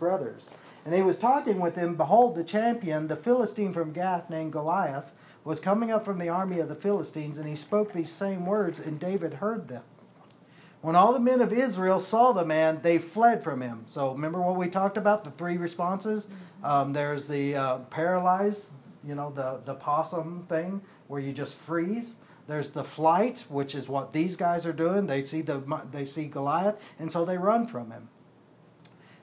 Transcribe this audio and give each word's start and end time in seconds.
brothers. 0.00 0.46
And 0.84 0.94
he 0.94 1.02
was 1.02 1.18
talking 1.18 1.60
with 1.60 1.76
him. 1.76 1.94
Behold, 1.94 2.34
the 2.34 2.42
champion, 2.42 3.06
the 3.06 3.16
Philistine 3.16 3.72
from 3.72 3.92
Gath 3.92 4.30
named 4.30 4.52
Goliath, 4.52 5.12
was 5.44 5.60
coming 5.60 5.92
up 5.92 6.04
from 6.04 6.18
the 6.18 6.28
army 6.28 6.58
of 6.58 6.68
the 6.68 6.74
Philistines, 6.74 7.38
and 7.38 7.48
he 7.48 7.54
spoke 7.54 7.92
these 7.92 8.10
same 8.10 8.44
words, 8.46 8.80
and 8.80 8.98
David 8.98 9.34
heard 9.34 9.68
them. 9.68 9.82
When 10.80 10.96
all 10.96 11.12
the 11.12 11.20
men 11.20 11.42
of 11.42 11.52
Israel 11.52 12.00
saw 12.00 12.32
the 12.32 12.44
man, 12.44 12.80
they 12.82 12.98
fled 12.98 13.44
from 13.44 13.60
him. 13.60 13.84
So 13.86 14.12
remember 14.12 14.40
what 14.40 14.56
we 14.56 14.68
talked 14.68 14.96
about, 14.96 15.24
the 15.24 15.30
three 15.30 15.58
responses? 15.58 16.28
Um, 16.64 16.94
there's 16.94 17.28
the 17.28 17.54
uh, 17.54 17.78
paralyzed, 17.90 18.72
you 19.06 19.14
know, 19.14 19.30
the, 19.30 19.60
the 19.64 19.74
possum 19.74 20.46
thing, 20.48 20.80
where 21.06 21.20
you 21.20 21.32
just 21.32 21.54
freeze. 21.54 22.14
There's 22.46 22.70
the 22.70 22.84
flight, 22.84 23.44
which 23.48 23.74
is 23.74 23.88
what 23.88 24.12
these 24.12 24.36
guys 24.36 24.64
are 24.66 24.72
doing. 24.72 25.06
They 25.06 25.24
see 25.24 25.42
the 25.42 25.62
they 25.92 26.04
see 26.04 26.24
Goliath, 26.24 26.76
and 26.98 27.12
so 27.12 27.24
they 27.24 27.38
run 27.38 27.66
from 27.68 27.90
him. 27.90 28.08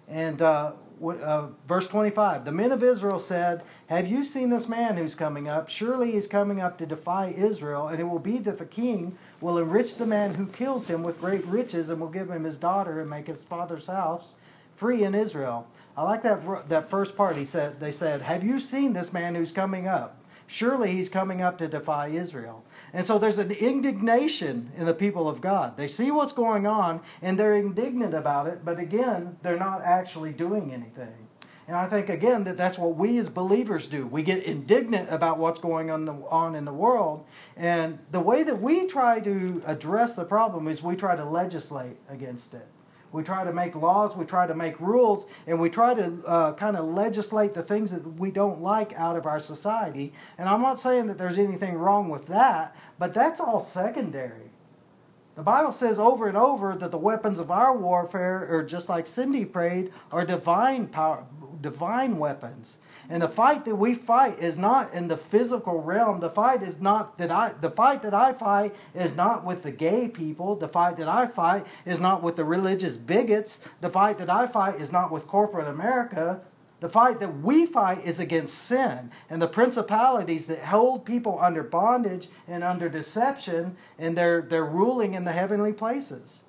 And 0.07 0.41
uh, 0.41 0.71
uh, 1.03 1.47
verse 1.67 1.87
25 1.87 2.45
The 2.45 2.51
men 2.51 2.71
of 2.71 2.83
Israel 2.83 3.19
said, 3.19 3.63
Have 3.87 4.07
you 4.07 4.23
seen 4.23 4.49
this 4.49 4.67
man 4.67 4.97
who's 4.97 5.15
coming 5.15 5.47
up? 5.47 5.69
Surely 5.69 6.11
he's 6.11 6.27
coming 6.27 6.61
up 6.61 6.77
to 6.77 6.85
defy 6.85 7.27
Israel, 7.27 7.87
and 7.87 7.99
it 7.99 8.05
will 8.05 8.19
be 8.19 8.37
that 8.39 8.57
the 8.57 8.65
king 8.65 9.17
will 9.41 9.57
enrich 9.57 9.95
the 9.95 10.05
man 10.05 10.35
who 10.35 10.47
kills 10.47 10.87
him 10.87 11.03
with 11.03 11.19
great 11.19 11.45
riches 11.45 11.89
and 11.89 11.99
will 11.99 12.09
give 12.09 12.29
him 12.29 12.43
his 12.43 12.57
daughter 12.57 12.99
and 12.99 13.09
make 13.09 13.27
his 13.27 13.43
father's 13.43 13.87
house 13.87 14.33
free 14.75 15.03
in 15.03 15.13
Israel. 15.15 15.67
I 15.95 16.03
like 16.03 16.23
that, 16.23 16.69
that 16.69 16.89
first 16.89 17.17
part. 17.17 17.35
He 17.35 17.45
said, 17.45 17.79
they 17.79 17.91
said, 17.91 18.21
Have 18.21 18.43
you 18.43 18.59
seen 18.59 18.93
this 18.93 19.11
man 19.11 19.35
who's 19.35 19.51
coming 19.51 19.87
up? 19.87 20.23
Surely 20.45 20.93
he's 20.93 21.09
coming 21.09 21.41
up 21.41 21.57
to 21.57 21.67
defy 21.67 22.07
Israel. 22.07 22.63
And 22.97 23.05
so 23.05 23.19
there's 23.19 23.37
an 23.37 23.51
indignation 23.51 24.71
in 24.75 24.87
the 24.87 24.93
people 24.95 25.29
of 25.29 25.39
God. 25.39 25.77
They 25.77 25.87
see 25.87 26.09
what's 26.09 26.33
going 26.33 26.65
on 26.65 27.01
and 27.21 27.37
they're 27.37 27.55
indignant 27.55 28.15
about 28.15 28.47
it, 28.47 28.65
but 28.65 28.79
again, 28.79 29.37
they're 29.43 29.55
not 29.55 29.83
actually 29.83 30.31
doing 30.31 30.73
anything. 30.73 31.13
And 31.67 31.75
I 31.75 31.85
think, 31.85 32.09
again, 32.09 32.43
that 32.45 32.57
that's 32.57 32.79
what 32.79 32.95
we 32.95 33.19
as 33.19 33.29
believers 33.29 33.87
do. 33.87 34.07
We 34.07 34.23
get 34.23 34.41
indignant 34.41 35.13
about 35.13 35.37
what's 35.37 35.61
going 35.61 35.91
on, 35.91 36.05
the, 36.05 36.13
on 36.13 36.55
in 36.55 36.65
the 36.65 36.73
world. 36.73 37.23
And 37.55 37.99
the 38.09 38.19
way 38.19 38.41
that 38.41 38.63
we 38.63 38.87
try 38.87 39.19
to 39.19 39.61
address 39.67 40.15
the 40.15 40.25
problem 40.25 40.67
is 40.67 40.81
we 40.81 40.95
try 40.95 41.15
to 41.15 41.25
legislate 41.25 41.97
against 42.09 42.55
it. 42.55 42.67
We 43.11 43.23
try 43.23 43.45
to 43.45 43.53
make 43.53 43.73
laws, 43.75 44.17
we 44.17 44.25
try 44.25 44.47
to 44.47 44.53
make 44.53 44.79
rules, 44.79 45.27
and 45.45 45.59
we 45.59 45.69
try 45.69 45.93
to 45.93 46.21
uh, 46.25 46.53
kind 46.53 46.75
of 46.75 46.85
legislate 46.85 47.53
the 47.53 47.63
things 47.63 47.91
that 47.91 48.19
we 48.19 48.31
don't 48.31 48.61
like 48.61 48.93
out 48.93 49.15
of 49.15 49.25
our 49.25 49.39
society. 49.39 50.13
And 50.37 50.49
I'm 50.49 50.61
not 50.61 50.79
saying 50.79 51.07
that 51.07 51.17
there's 51.17 51.39
anything 51.39 51.75
wrong 51.75 52.09
with 52.09 52.27
that, 52.27 52.75
but 52.99 53.13
that's 53.13 53.39
all 53.39 53.63
secondary. 53.63 54.51
The 55.35 55.43
Bible 55.43 55.71
says 55.71 55.99
over 55.99 56.27
and 56.27 56.35
over 56.35 56.75
that 56.75 56.89
the 56.89 56.97
weapons 56.97 57.37
of 57.37 57.51
our 57.51 57.77
warfare 57.77 58.47
are 58.49 58.63
just 58.63 58.89
like 58.89 59.05
Cindy 59.05 59.45
prayed, 59.45 59.93
are 60.11 60.25
divine 60.25 60.87
power, 60.87 61.25
divine 61.61 62.17
weapons. 62.17 62.77
And 63.09 63.21
the 63.21 63.29
fight 63.29 63.63
that 63.65 63.75
we 63.75 63.93
fight 63.93 64.39
is 64.39 64.57
not 64.57 64.93
in 64.93 65.07
the 65.07 65.15
physical 65.15 65.81
realm. 65.81 66.19
The 66.19 66.29
fight 66.29 66.61
is 66.61 66.81
not 66.81 67.17
that 67.19 67.31
I 67.31 67.53
the 67.53 67.69
fight 67.69 68.01
that 68.01 68.13
I 68.13 68.33
fight 68.33 68.75
is 68.93 69.15
not 69.15 69.45
with 69.45 69.63
the 69.63 69.71
gay 69.71 70.09
people. 70.09 70.55
The 70.55 70.67
fight 70.67 70.97
that 70.97 71.07
I 71.07 71.27
fight 71.27 71.65
is 71.85 71.99
not 71.99 72.21
with 72.21 72.35
the 72.35 72.43
religious 72.43 72.97
bigots. 72.97 73.61
The 73.79 73.89
fight 73.89 74.17
that 74.17 74.29
I 74.29 74.47
fight 74.47 74.81
is 74.81 74.91
not 74.91 75.11
with 75.11 75.27
corporate 75.27 75.67
America. 75.67 76.41
The 76.79 76.89
fight 76.89 77.19
that 77.19 77.39
we 77.39 77.65
fight 77.65 78.05
is 78.05 78.19
against 78.19 78.55
sin 78.57 79.11
and 79.29 79.41
the 79.41 79.47
principalities 79.47 80.45
that 80.45 80.65
hold 80.65 81.05
people 81.05 81.39
under 81.41 81.63
bondage 81.63 82.27
and 82.47 82.63
under 82.63 82.87
deception, 82.87 83.77
and 83.97 84.15
they're, 84.15 84.41
they're 84.41 84.65
ruling 84.65 85.15
in 85.15 85.25
the 85.25 85.31
heavenly 85.31 85.73
places. 85.73 86.41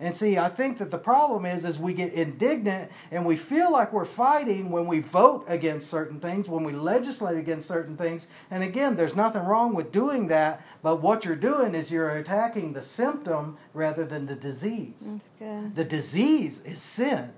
And 0.00 0.16
see, 0.16 0.38
I 0.38 0.48
think 0.48 0.78
that 0.78 0.90
the 0.90 0.98
problem 0.98 1.44
is, 1.44 1.64
is 1.66 1.78
we 1.78 1.92
get 1.92 2.14
indignant 2.14 2.90
and 3.10 3.26
we 3.26 3.36
feel 3.36 3.70
like 3.70 3.92
we're 3.92 4.06
fighting 4.06 4.70
when 4.70 4.86
we 4.86 5.00
vote 5.00 5.44
against 5.46 5.90
certain 5.90 6.18
things, 6.20 6.48
when 6.48 6.64
we 6.64 6.72
legislate 6.72 7.36
against 7.36 7.68
certain 7.68 7.98
things. 7.98 8.26
And 8.50 8.64
again, 8.64 8.96
there's 8.96 9.14
nothing 9.14 9.44
wrong 9.44 9.74
with 9.74 9.92
doing 9.92 10.28
that, 10.28 10.64
but 10.82 11.02
what 11.02 11.26
you're 11.26 11.36
doing 11.36 11.74
is 11.74 11.92
you're 11.92 12.16
attacking 12.16 12.72
the 12.72 12.82
symptom 12.82 13.58
rather 13.74 14.06
than 14.06 14.24
the 14.24 14.34
disease. 14.34 14.94
That's 15.02 15.30
good. 15.38 15.76
The 15.76 15.84
disease 15.84 16.62
is 16.62 16.80
sin. 16.80 17.34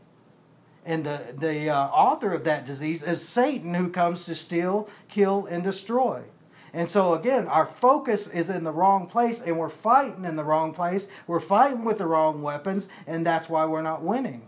And 0.85 1.05
the, 1.05 1.35
the 1.37 1.71
uh, 1.71 1.87
author 1.89 2.33
of 2.33 2.45
that 2.45 2.67
disease 2.67 3.03
is 3.03 3.27
Satan, 3.27 3.75
who 3.75 3.89
comes 3.89 4.25
to 4.27 4.35
steal, 4.35 4.89
kill, 5.09 5.47
and 5.47 5.63
destroy. 5.63 6.23
And 6.75 6.91
so, 6.91 7.15
again, 7.15 7.47
our 7.49 7.67
focus 7.67 8.27
is 8.29 8.49
in 8.49 8.65
the 8.65 8.73
wrong 8.73 9.07
place, 9.07 9.41
and 9.41 9.59
we're 9.59 9.69
fighting 9.69 10.25
in 10.25 10.37
the 10.37 10.45
wrong 10.45 10.73
place. 10.73 11.09
We're 11.27 11.41
fighting 11.41 11.85
with 11.85 11.99
the 11.99 12.07
wrong 12.07 12.43
weapons, 12.43 12.89
and 13.07 13.27
that's 13.27 13.49
why 13.49 13.67
we're 13.67 13.83
not 13.83 14.03
winning. 14.03 14.43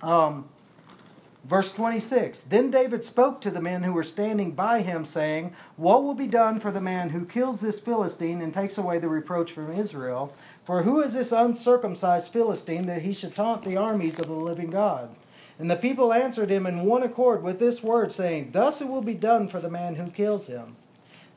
Um, 0.00 0.48
verse 1.44 1.72
26 1.72 2.42
Then 2.42 2.70
David 2.70 3.04
spoke 3.04 3.40
to 3.40 3.50
the 3.50 3.60
men 3.60 3.82
who 3.82 3.92
were 3.92 4.04
standing 4.04 4.52
by 4.52 4.82
him, 4.82 5.04
saying, 5.04 5.54
What 5.76 6.04
will 6.04 6.14
be 6.14 6.28
done 6.28 6.60
for 6.60 6.70
the 6.70 6.80
man 6.80 7.10
who 7.10 7.26
kills 7.26 7.60
this 7.60 7.80
Philistine 7.80 8.40
and 8.40 8.54
takes 8.54 8.78
away 8.78 9.00
the 9.00 9.08
reproach 9.08 9.50
from 9.52 9.72
Israel? 9.72 10.34
For 10.64 10.84
who 10.84 11.02
is 11.02 11.14
this 11.14 11.32
uncircumcised 11.32 12.32
Philistine 12.32 12.86
that 12.86 13.02
he 13.02 13.12
should 13.12 13.34
taunt 13.34 13.64
the 13.64 13.76
armies 13.76 14.20
of 14.20 14.28
the 14.28 14.34
living 14.34 14.70
God? 14.70 15.10
And 15.58 15.70
the 15.70 15.76
people 15.76 16.12
answered 16.12 16.50
him 16.50 16.66
in 16.66 16.86
one 16.86 17.02
accord 17.02 17.42
with 17.42 17.58
this 17.58 17.82
word, 17.82 18.12
saying, 18.12 18.50
Thus 18.52 18.80
it 18.80 18.88
will 18.88 19.02
be 19.02 19.14
done 19.14 19.48
for 19.48 19.60
the 19.60 19.70
man 19.70 19.96
who 19.96 20.10
kills 20.10 20.46
him. 20.46 20.76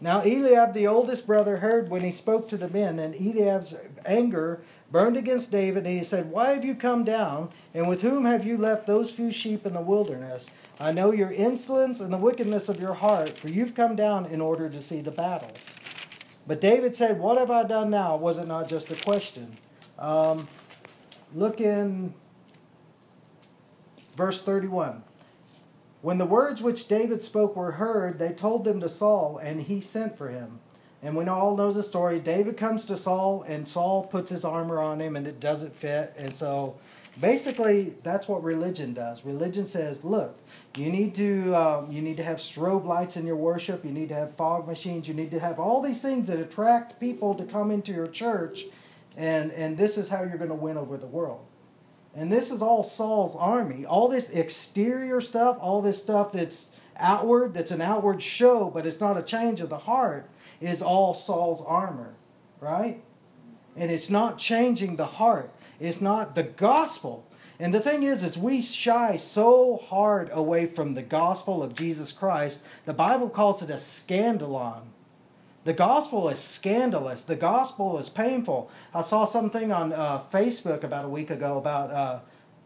Now 0.01 0.21
Eliab 0.21 0.73
the 0.73 0.87
oldest 0.87 1.25
brother 1.25 1.57
heard 1.57 1.89
when 1.89 2.01
he 2.01 2.11
spoke 2.11 2.47
to 2.49 2.57
the 2.57 2.69
men, 2.69 2.99
and 2.99 3.15
Eliab's 3.15 3.75
anger 4.05 4.61
burned 4.91 5.17
against 5.17 5.51
David, 5.51 5.85
and 5.85 5.97
he 5.97 6.03
said, 6.03 6.31
Why 6.31 6.49
have 6.49 6.65
you 6.65 6.75
come 6.75 7.03
down, 7.03 7.49
and 7.73 7.87
with 7.87 8.01
whom 8.01 8.25
have 8.25 8.45
you 8.45 8.57
left 8.57 8.87
those 8.87 9.11
few 9.11 9.31
sheep 9.31 9.65
in 9.65 9.73
the 9.73 9.81
wilderness? 9.81 10.49
I 10.79 10.91
know 10.91 11.11
your 11.11 11.31
insolence 11.31 11.99
and 12.01 12.11
the 12.11 12.17
wickedness 12.17 12.67
of 12.67 12.81
your 12.81 12.95
heart, 12.95 13.37
for 13.37 13.49
you've 13.49 13.75
come 13.75 13.95
down 13.95 14.25
in 14.25 14.41
order 14.41 14.69
to 14.69 14.81
see 14.81 15.01
the 15.01 15.11
battle. 15.11 15.51
But 16.47 16.61
David 16.61 16.95
said, 16.95 17.19
What 17.19 17.37
have 17.37 17.49
I 17.49 17.63
done 17.63 17.89
now? 17.89 18.15
Was 18.15 18.37
it 18.37 18.47
not 18.47 18.67
just 18.67 18.91
a 18.91 18.95
question? 18.95 19.57
Um, 19.97 20.47
look 21.33 21.61
in 21.61 22.13
Verse 24.15 24.41
31 24.41 25.03
When 26.01 26.17
the 26.17 26.25
words 26.25 26.61
which 26.61 26.87
David 26.87 27.23
spoke 27.23 27.55
were 27.55 27.73
heard, 27.73 28.19
they 28.19 28.29
told 28.29 28.63
them 28.63 28.79
to 28.81 28.89
Saul, 28.89 29.37
and 29.37 29.63
he 29.63 29.81
sent 29.81 30.17
for 30.17 30.29
him. 30.29 30.59
And 31.01 31.15
we 31.15 31.25
all 31.27 31.55
know 31.55 31.71
the 31.71 31.83
story. 31.83 32.19
David 32.19 32.57
comes 32.57 32.85
to 32.87 32.97
Saul, 32.97 33.43
and 33.43 33.69
Saul 33.69 34.05
puts 34.07 34.31
his 34.31 34.43
armor 34.43 34.79
on 34.79 34.99
him, 34.99 35.15
and 35.15 35.27
it 35.27 35.39
doesn't 35.39 35.75
fit. 35.75 36.13
And 36.17 36.35
so 36.35 36.77
basically, 37.21 37.93
that's 38.01 38.27
what 38.27 38.43
religion 38.43 38.93
does. 38.93 39.23
Religion 39.23 39.67
says, 39.67 40.03
look, 40.03 40.39
you 40.77 40.91
need 40.91 41.15
to 41.15 41.55
um, 41.55 41.91
you 41.91 42.01
need 42.01 42.17
to 42.17 42.23
have 42.23 42.37
strobe 42.37 42.85
lights 42.85 43.15
in 43.15 43.25
your 43.25 43.35
worship. 43.35 43.85
You 43.85 43.91
need 43.91 44.09
to 44.09 44.15
have 44.15 44.35
fog 44.35 44.67
machines. 44.67 45.07
You 45.07 45.13
need 45.13 45.31
to 45.31 45.39
have 45.39 45.59
all 45.59 45.81
these 45.81 46.01
things 46.01 46.27
that 46.27 46.39
attract 46.39 46.99
people 46.99 47.33
to 47.35 47.45
come 47.45 47.71
into 47.71 47.93
your 47.93 48.07
church, 48.07 48.65
and 49.15 49.51
and 49.53 49.77
this 49.77 49.97
is 49.97 50.09
how 50.09 50.23
you're 50.23 50.37
going 50.37 50.49
to 50.49 50.55
win 50.55 50.77
over 50.77 50.97
the 50.97 51.07
world. 51.07 51.45
And 52.15 52.31
this 52.31 52.49
is 52.49 52.61
all 52.61 52.83
Saul's 52.83 53.35
army. 53.35 53.85
All 53.85 54.07
this 54.07 54.29
exterior 54.29 55.19
stuff, 55.19 55.57
all 55.59 55.81
this 55.81 55.99
stuff 55.99 56.31
that's 56.31 56.71
outward, 56.97 57.53
that's 57.53 57.71
an 57.71 57.81
outward 57.81 58.21
show, 58.21 58.71
but 58.73 58.87
it's 58.87 59.01
not 59.01 59.17
a 59.17 59.23
change 59.23 59.59
of 59.59 59.69
the 59.69 59.79
heart, 59.79 60.29
is 60.61 60.81
all 60.81 61.13
Saul's 61.13 61.61
armor, 61.67 62.13
right? 62.61 63.01
And 63.75 63.91
it's 63.91 64.09
not 64.09 64.37
changing 64.37 64.95
the 64.95 65.05
heart. 65.05 65.51
It's 65.79 65.99
not 65.99 66.35
the 66.35 66.43
gospel. 66.43 67.25
And 67.59 67.73
the 67.73 67.81
thing 67.81 68.03
is, 68.03 68.23
is 68.23 68.37
we 68.37 68.61
shy 68.61 69.17
so 69.17 69.81
hard 69.89 70.29
away 70.31 70.65
from 70.65 70.93
the 70.93 71.01
gospel 71.01 71.61
of 71.61 71.75
Jesus 71.75 72.13
Christ. 72.13 72.63
The 72.85 72.93
Bible 72.93 73.29
calls 73.29 73.61
it 73.61 73.69
a 73.69 73.73
scandalon. 73.73 74.83
The 75.65 75.73
gospel 75.73 76.29
is 76.29 76.37
scandalous. 76.37 77.23
The 77.23 77.35
gospel 77.35 77.97
is 77.97 78.07
painful. 78.07 78.69
I 78.93 79.01
saw 79.01 79.25
something 79.25 79.71
on 79.71 79.93
uh, 79.93 80.21
Facebook 80.31 80.83
about 80.83 81.05
a 81.05 81.09
week 81.09 81.31
ago 81.31 81.57
about 81.57 81.89
uh, 81.89 82.19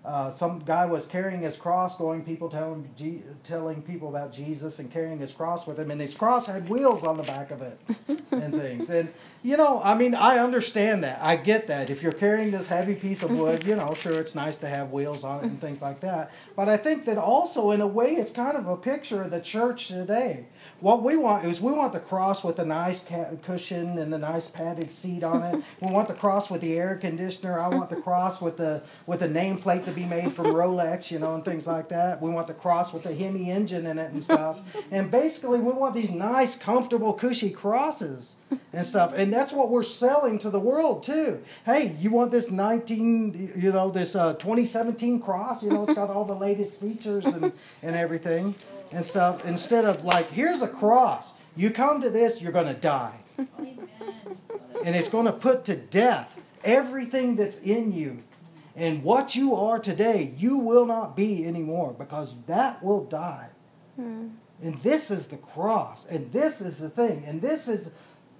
uh, 0.03 0.29
some 0.31 0.59
guy 0.59 0.85
was 0.85 1.07
carrying 1.07 1.39
his 1.39 1.55
cross, 1.55 1.97
going 1.97 2.25
people 2.25 2.49
telling 2.49 2.89
G- 2.97 3.23
telling 3.45 3.81
people 3.83 4.09
about 4.09 4.33
Jesus 4.33 4.79
and 4.79 4.91
carrying 4.91 5.17
his 5.17 5.31
cross 5.31 5.65
with 5.65 5.79
him, 5.79 5.91
and 5.91 6.01
his 6.01 6.13
cross 6.13 6.45
had 6.45 6.67
wheels 6.67 7.05
on 7.05 7.15
the 7.15 7.23
back 7.23 7.51
of 7.51 7.61
it 7.61 7.79
and 8.31 8.53
things. 8.53 8.89
And 8.89 9.13
you 9.43 9.55
know, 9.55 9.79
I 9.81 9.95
mean, 9.95 10.13
I 10.13 10.39
understand 10.39 11.05
that. 11.05 11.19
I 11.21 11.37
get 11.37 11.67
that. 11.67 11.89
If 11.89 12.03
you're 12.03 12.11
carrying 12.11 12.51
this 12.51 12.67
heavy 12.67 12.95
piece 12.95 13.23
of 13.23 13.31
wood, 13.31 13.65
you 13.65 13.77
know, 13.77 13.93
sure, 13.93 14.19
it's 14.19 14.35
nice 14.35 14.57
to 14.57 14.67
have 14.67 14.91
wheels 14.91 15.23
on 15.23 15.39
it 15.39 15.47
and 15.47 15.61
things 15.61 15.81
like 15.81 16.01
that. 16.01 16.31
But 16.53 16.67
I 16.67 16.75
think 16.75 17.05
that 17.05 17.17
also, 17.17 17.71
in 17.71 17.79
a 17.79 17.87
way, 17.87 18.11
it's 18.15 18.31
kind 18.31 18.57
of 18.57 18.67
a 18.67 18.75
picture 18.75 19.23
of 19.23 19.31
the 19.31 19.39
church 19.39 19.87
today 19.87 20.47
what 20.81 21.03
we 21.03 21.15
want 21.15 21.45
is 21.45 21.61
we 21.61 21.71
want 21.71 21.93
the 21.93 21.99
cross 21.99 22.43
with 22.43 22.57
a 22.57 22.65
nice 22.65 23.03
cushion 23.43 23.99
and 23.99 24.11
the 24.11 24.17
nice 24.17 24.47
padded 24.47 24.91
seat 24.91 25.23
on 25.23 25.43
it. 25.43 25.63
we 25.81 25.91
want 25.91 26.07
the 26.07 26.15
cross 26.15 26.49
with 26.49 26.61
the 26.61 26.79
air 26.79 26.95
conditioner. 26.95 27.59
I 27.59 27.67
want 27.67 27.91
the 27.91 27.97
cross 27.97 28.41
with 28.41 28.57
the 28.57 28.81
with 29.05 29.19
the 29.19 29.27
nameplate 29.27 29.85
to 29.85 29.91
be 29.91 29.99
be 29.99 30.05
made 30.05 30.31
from 30.31 30.47
Rolex, 30.47 31.11
you 31.11 31.19
know, 31.19 31.35
and 31.35 31.43
things 31.43 31.67
like 31.67 31.89
that. 31.89 32.21
We 32.21 32.29
want 32.29 32.47
the 32.47 32.53
cross 32.53 32.93
with 32.93 33.03
the 33.03 33.13
Hemi 33.13 33.51
engine 33.51 33.85
in 33.85 33.99
it 33.99 34.11
and 34.11 34.23
stuff. 34.23 34.59
And 34.91 35.11
basically, 35.11 35.59
we 35.59 35.71
want 35.71 35.93
these 35.93 36.09
nice, 36.09 36.55
comfortable, 36.55 37.13
cushy 37.13 37.51
crosses 37.51 38.35
and 38.73 38.85
stuff. 38.85 39.13
And 39.15 39.31
that's 39.31 39.51
what 39.51 39.69
we're 39.69 39.83
selling 39.83 40.39
to 40.39 40.49
the 40.49 40.59
world 40.59 41.03
too. 41.03 41.43
Hey, 41.65 41.95
you 41.99 42.09
want 42.09 42.31
this 42.31 42.49
19, 42.49 43.53
you 43.55 43.71
know, 43.71 43.91
this 43.91 44.15
uh, 44.15 44.33
2017 44.33 45.21
cross? 45.21 45.61
You 45.61 45.69
know, 45.69 45.83
it's 45.83 45.93
got 45.93 46.09
all 46.09 46.25
the 46.25 46.33
latest 46.33 46.79
features 46.79 47.25
and, 47.25 47.51
and 47.83 47.95
everything 47.95 48.55
and 48.91 49.05
stuff. 49.05 49.45
Instead 49.45 49.85
of 49.85 50.03
like, 50.03 50.31
here's 50.31 50.61
a 50.61 50.67
cross. 50.67 51.33
You 51.55 51.71
come 51.71 52.01
to 52.01 52.09
this, 52.09 52.41
you're 52.41 52.51
going 52.51 52.73
to 52.73 52.79
die. 52.79 53.19
And 53.37 54.95
it's 54.95 55.09
going 55.09 55.25
to 55.25 55.33
put 55.33 55.65
to 55.65 55.75
death 55.75 56.39
everything 56.63 57.35
that's 57.35 57.59
in 57.59 57.91
you. 57.91 58.19
And 58.75 59.03
what 59.03 59.35
you 59.35 59.55
are 59.55 59.79
today, 59.79 60.33
you 60.37 60.57
will 60.57 60.85
not 60.85 61.15
be 61.15 61.45
anymore 61.45 61.93
because 61.97 62.33
that 62.47 62.81
will 62.81 63.03
die. 63.03 63.49
Hmm. 63.97 64.29
And 64.61 64.75
this 64.75 65.11
is 65.11 65.27
the 65.27 65.37
cross. 65.37 66.05
And 66.05 66.31
this 66.31 66.61
is 66.61 66.77
the 66.77 66.89
thing. 66.89 67.23
And 67.25 67.41
this 67.41 67.67
is 67.67 67.91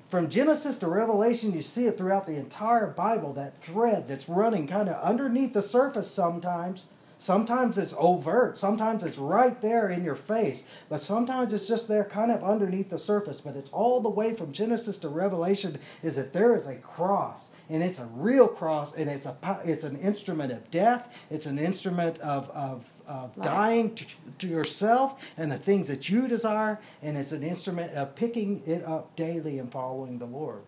from 0.10 0.30
Genesis 0.30 0.78
to 0.80 0.88
Revelation, 0.88 1.54
you 1.54 1.62
see 1.62 1.86
it 1.86 1.98
throughout 1.98 2.26
the 2.26 2.36
entire 2.36 2.88
Bible, 2.88 3.34
that 3.34 3.62
thread 3.62 4.08
that's 4.08 4.28
running 4.28 4.66
kind 4.66 4.90
of 4.90 5.02
underneath 5.04 5.54
the 5.54 5.62
surface 5.62 6.10
sometimes. 6.10 6.88
Sometimes 7.22 7.78
it's 7.78 7.94
overt, 7.98 8.58
sometimes 8.58 9.04
it's 9.04 9.18
right 9.18 9.62
there 9.62 9.90
in 9.90 10.06
your 10.06 10.16
face, 10.16 10.64
but 10.88 11.02
sometimes 11.02 11.52
it's 11.52 11.68
just 11.68 11.90
there 11.90 12.06
kind 12.06 12.32
of 12.32 12.42
underneath 12.42 12.90
the 12.90 12.98
surface. 12.98 13.42
But 13.42 13.58
it's 13.58 13.70
all 13.72 14.00
the 14.00 14.10
way 14.10 14.34
from 14.34 14.54
Genesis 14.54 14.98
to 15.00 15.10
Revelation 15.10 15.80
is 16.02 16.16
that 16.16 16.32
there 16.32 16.56
is 16.56 16.66
a 16.66 16.76
cross 16.76 17.50
and 17.70 17.84
it's 17.84 18.00
a 18.00 18.06
real 18.06 18.48
cross, 18.48 18.94
and 18.94 19.10
it's 19.10 19.26
a 19.28 19.36
it's 19.64 19.84
an 19.84 20.00
instrument 20.00 20.52
of 20.52 20.72
death. 20.72 21.16
It's 21.30 21.46
an 21.46 21.60
instrument 21.60 22.18
of 22.20 22.50
of, 22.50 22.90
of 23.06 23.40
dying 23.42 23.94
to, 23.96 24.06
to 24.40 24.48
yourself 24.48 25.22
and 25.38 25.52
the 25.52 25.60
things 25.60 25.88
that 25.88 26.10
you 26.10 26.28
desire, 26.28 26.80
and 27.02 27.16
it's 27.16 27.32
an 27.32 27.44
instrument 27.44 27.94
of 27.94 28.16
picking 28.16 28.64
it 28.66 28.84
up 28.86 29.16
daily 29.16 29.60
and 29.60 29.72
following 29.72 30.18
the 30.18 30.26
Lord. 30.26 30.62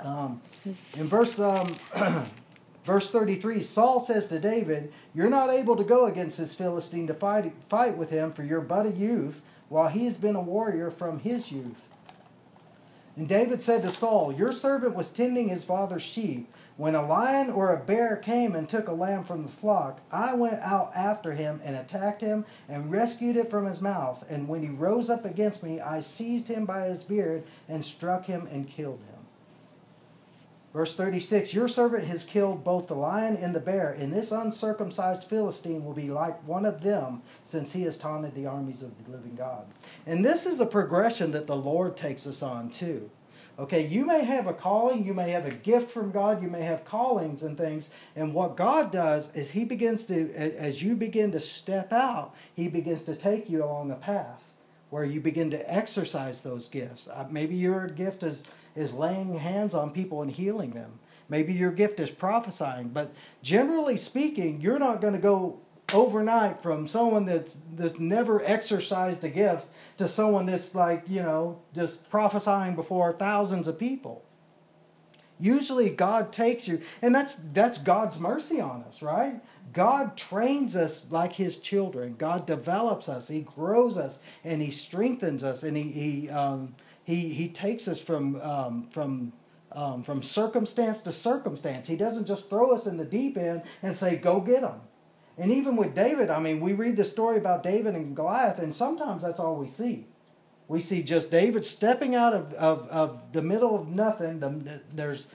Um, 0.00 0.42
in 0.96 1.06
verse 1.06 1.38
um, 1.38 1.74
verse 2.88 3.10
33, 3.10 3.62
Saul 3.62 4.00
says 4.00 4.28
to 4.28 4.40
David, 4.40 4.90
You're 5.14 5.28
not 5.28 5.50
able 5.50 5.76
to 5.76 5.84
go 5.84 6.06
against 6.06 6.38
this 6.38 6.54
Philistine 6.54 7.06
to 7.08 7.14
fight, 7.14 7.52
fight 7.68 7.98
with 7.98 8.08
him, 8.08 8.32
for 8.32 8.42
you're 8.42 8.62
but 8.62 8.86
a 8.86 8.90
youth, 8.90 9.42
while 9.68 9.88
he 9.88 10.06
has 10.06 10.16
been 10.16 10.34
a 10.34 10.40
warrior 10.40 10.90
from 10.90 11.20
his 11.20 11.52
youth. 11.52 11.82
And 13.14 13.28
David 13.28 13.60
said 13.60 13.82
to 13.82 13.90
Saul, 13.90 14.32
Your 14.32 14.52
servant 14.52 14.94
was 14.94 15.12
tending 15.12 15.50
his 15.50 15.64
father's 15.64 16.02
sheep. 16.02 16.50
When 16.78 16.94
a 16.94 17.06
lion 17.06 17.50
or 17.50 17.74
a 17.74 17.84
bear 17.84 18.16
came 18.16 18.54
and 18.54 18.66
took 18.66 18.88
a 18.88 18.92
lamb 18.92 19.24
from 19.24 19.42
the 19.42 19.50
flock, 19.50 20.00
I 20.10 20.32
went 20.32 20.60
out 20.60 20.92
after 20.94 21.34
him 21.34 21.60
and 21.62 21.76
attacked 21.76 22.22
him 22.22 22.46
and 22.70 22.90
rescued 22.90 23.36
it 23.36 23.50
from 23.50 23.66
his 23.66 23.82
mouth. 23.82 24.24
And 24.30 24.48
when 24.48 24.62
he 24.62 24.70
rose 24.70 25.10
up 25.10 25.26
against 25.26 25.62
me, 25.62 25.78
I 25.78 26.00
seized 26.00 26.48
him 26.48 26.64
by 26.64 26.86
his 26.86 27.02
beard 27.02 27.42
and 27.68 27.84
struck 27.84 28.24
him 28.24 28.48
and 28.50 28.66
killed 28.66 29.00
him. 29.00 29.07
Verse 30.72 30.94
36 30.94 31.54
Your 31.54 31.68
servant 31.68 32.04
has 32.04 32.24
killed 32.24 32.64
both 32.64 32.88
the 32.88 32.94
lion 32.94 33.36
and 33.36 33.54
the 33.54 33.60
bear, 33.60 33.90
and 33.90 34.12
this 34.12 34.30
uncircumcised 34.30 35.24
Philistine 35.24 35.84
will 35.84 35.94
be 35.94 36.08
like 36.08 36.46
one 36.46 36.64
of 36.64 36.82
them, 36.82 37.22
since 37.44 37.72
he 37.72 37.82
has 37.82 37.96
taunted 37.96 38.34
the 38.34 38.46
armies 38.46 38.82
of 38.82 38.92
the 39.04 39.10
living 39.10 39.34
God. 39.34 39.66
And 40.06 40.24
this 40.24 40.46
is 40.46 40.60
a 40.60 40.66
progression 40.66 41.32
that 41.32 41.46
the 41.46 41.56
Lord 41.56 41.96
takes 41.96 42.26
us 42.26 42.42
on, 42.42 42.70
too. 42.70 43.10
Okay, 43.58 43.84
you 43.84 44.06
may 44.06 44.24
have 44.24 44.46
a 44.46 44.52
calling, 44.52 45.04
you 45.04 45.12
may 45.12 45.30
have 45.30 45.44
a 45.44 45.50
gift 45.50 45.90
from 45.90 46.12
God, 46.12 46.40
you 46.40 46.48
may 46.48 46.62
have 46.62 46.84
callings 46.84 47.42
and 47.42 47.58
things. 47.58 47.90
And 48.14 48.32
what 48.32 48.56
God 48.56 48.92
does 48.92 49.34
is 49.34 49.50
He 49.50 49.64
begins 49.64 50.06
to, 50.06 50.32
as 50.32 50.80
you 50.80 50.94
begin 50.94 51.32
to 51.32 51.40
step 51.40 51.92
out, 51.92 52.36
He 52.54 52.68
begins 52.68 53.02
to 53.04 53.16
take 53.16 53.50
you 53.50 53.64
along 53.64 53.90
a 53.90 53.96
path 53.96 54.44
where 54.90 55.04
you 55.04 55.20
begin 55.20 55.50
to 55.50 55.72
exercise 55.72 56.42
those 56.42 56.68
gifts. 56.68 57.08
Uh, 57.08 57.26
maybe 57.30 57.56
your 57.56 57.88
gift 57.88 58.22
is 58.22 58.44
is 58.76 58.94
laying 58.94 59.38
hands 59.38 59.74
on 59.74 59.90
people 59.90 60.22
and 60.22 60.30
healing 60.30 60.70
them. 60.70 60.98
Maybe 61.28 61.52
your 61.52 61.72
gift 61.72 62.00
is 62.00 62.10
prophesying, 62.10 62.88
but 62.88 63.12
generally 63.42 63.96
speaking, 63.96 64.60
you're 64.60 64.78
not 64.78 65.00
going 65.00 65.12
to 65.12 65.18
go 65.18 65.60
overnight 65.92 66.62
from 66.62 66.86
someone 66.86 67.24
that's 67.24 67.58
that's 67.74 67.98
never 67.98 68.42
exercised 68.44 69.24
a 69.24 69.28
gift 69.28 69.66
to 69.96 70.08
someone 70.08 70.46
that's 70.46 70.74
like, 70.74 71.04
you 71.08 71.22
know, 71.22 71.60
just 71.74 72.08
prophesying 72.10 72.74
before 72.74 73.12
thousands 73.12 73.68
of 73.68 73.78
people. 73.78 74.24
Usually 75.40 75.88
God 75.90 76.32
takes 76.32 76.66
you 76.66 76.82
and 77.00 77.14
that's 77.14 77.36
that's 77.36 77.78
God's 77.78 78.18
mercy 78.18 78.60
on 78.60 78.84
us, 78.84 79.02
right? 79.02 79.40
God 79.72 80.16
trains 80.16 80.74
us 80.74 81.10
like 81.10 81.34
his 81.34 81.58
children. 81.58 82.16
God 82.18 82.46
develops 82.46 83.08
us, 83.08 83.28
he 83.28 83.42
grows 83.42 83.98
us, 83.98 84.18
and 84.42 84.62
he 84.62 84.70
strengthens 84.70 85.44
us 85.44 85.62
and 85.62 85.76
he 85.76 85.90
he 85.90 86.30
um, 86.30 86.74
he, 87.08 87.30
he 87.30 87.48
takes 87.48 87.88
us 87.88 88.02
from, 88.02 88.38
um, 88.42 88.86
from, 88.90 89.32
um, 89.72 90.02
from 90.02 90.22
circumstance 90.22 91.00
to 91.00 91.10
circumstance. 91.10 91.88
He 91.88 91.96
doesn't 91.96 92.26
just 92.26 92.50
throw 92.50 92.74
us 92.74 92.86
in 92.86 92.98
the 92.98 93.04
deep 93.06 93.38
end 93.38 93.62
and 93.82 93.96
say, 93.96 94.16
go 94.16 94.42
get 94.42 94.60
them. 94.60 94.82
And 95.38 95.50
even 95.50 95.74
with 95.76 95.94
David, 95.94 96.28
I 96.28 96.38
mean, 96.38 96.60
we 96.60 96.74
read 96.74 96.98
the 96.98 97.06
story 97.06 97.38
about 97.38 97.62
David 97.62 97.94
and 97.94 98.14
Goliath, 98.14 98.58
and 98.58 98.76
sometimes 98.76 99.22
that's 99.22 99.40
all 99.40 99.56
we 99.56 99.68
see. 99.68 100.04
We 100.68 100.80
see 100.80 101.02
just 101.02 101.30
David 101.30 101.64
stepping 101.64 102.14
out 102.14 102.34
of, 102.34 102.52
of, 102.52 102.86
of 102.90 103.32
the 103.32 103.40
middle 103.40 103.74
of 103.74 103.88
nothing. 103.88 104.40
The, 104.40 104.82
there's 104.92 105.28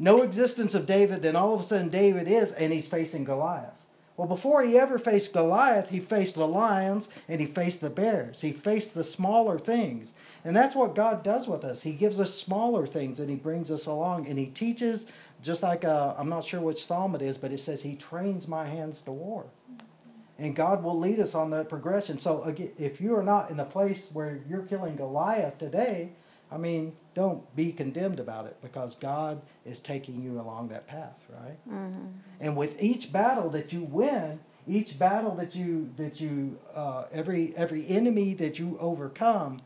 no 0.00 0.22
existence 0.22 0.74
of 0.74 0.84
David. 0.84 1.22
Then 1.22 1.36
all 1.36 1.54
of 1.54 1.60
a 1.60 1.62
sudden, 1.62 1.90
David 1.90 2.26
is, 2.26 2.50
and 2.50 2.72
he's 2.72 2.88
facing 2.88 3.22
Goliath. 3.22 3.80
Well, 4.16 4.26
before 4.26 4.64
he 4.64 4.76
ever 4.76 4.98
faced 4.98 5.32
Goliath, 5.32 5.90
he 5.90 6.00
faced 6.00 6.34
the 6.34 6.48
lions 6.48 7.08
and 7.28 7.40
he 7.40 7.46
faced 7.46 7.80
the 7.80 7.88
bears. 7.88 8.40
He 8.40 8.50
faced 8.50 8.94
the 8.94 9.04
smaller 9.04 9.60
things. 9.60 10.10
And 10.44 10.56
that's 10.56 10.74
what 10.74 10.94
God 10.94 11.22
does 11.22 11.46
with 11.46 11.64
us. 11.64 11.82
He 11.82 11.92
gives 11.92 12.18
us 12.18 12.34
smaller 12.34 12.86
things 12.86 13.20
and 13.20 13.28
He 13.28 13.36
brings 13.36 13.70
us 13.70 13.86
along 13.86 14.26
and 14.26 14.38
He 14.38 14.46
teaches, 14.46 15.06
just 15.42 15.62
like 15.62 15.84
uh, 15.84 16.14
I'm 16.16 16.28
not 16.28 16.44
sure 16.44 16.60
which 16.60 16.84
psalm 16.84 17.14
it 17.14 17.22
is, 17.22 17.38
but 17.38 17.52
it 17.52 17.60
says, 17.60 17.82
He 17.82 17.96
trains 17.96 18.48
my 18.48 18.66
hands 18.66 19.02
to 19.02 19.12
war. 19.12 19.46
And 20.38 20.56
God 20.56 20.82
will 20.82 20.98
lead 20.98 21.20
us 21.20 21.34
on 21.34 21.50
that 21.50 21.68
progression. 21.68 22.18
So 22.18 22.42
again, 22.44 22.72
if 22.78 22.98
you 23.00 23.14
are 23.14 23.22
not 23.22 23.50
in 23.50 23.58
the 23.58 23.64
place 23.64 24.08
where 24.12 24.40
you're 24.48 24.62
killing 24.62 24.96
Goliath 24.96 25.58
today, 25.58 26.12
I 26.50 26.56
mean, 26.56 26.96
don't 27.14 27.54
be 27.54 27.72
condemned 27.72 28.18
about 28.18 28.46
it 28.46 28.56
because 28.62 28.94
God 28.94 29.42
is 29.64 29.80
taking 29.80 30.22
you 30.22 30.40
along 30.40 30.68
that 30.68 30.86
path, 30.86 31.22
right? 31.28 31.58
Mm-hmm. 31.68 32.06
And 32.40 32.56
with 32.56 32.80
each 32.82 33.12
battle 33.12 33.50
that 33.50 33.72
you 33.72 33.82
win, 33.82 34.40
each 34.66 34.98
battle 34.98 35.34
that 35.36 35.54
you 35.54 35.92
that 35.96 36.20
you 36.20 36.58
uh, 36.74 37.04
every 37.12 37.54
every 37.56 37.86
enemy 37.86 38.34
that 38.34 38.58
you 38.58 38.76
overcome, 38.80 39.60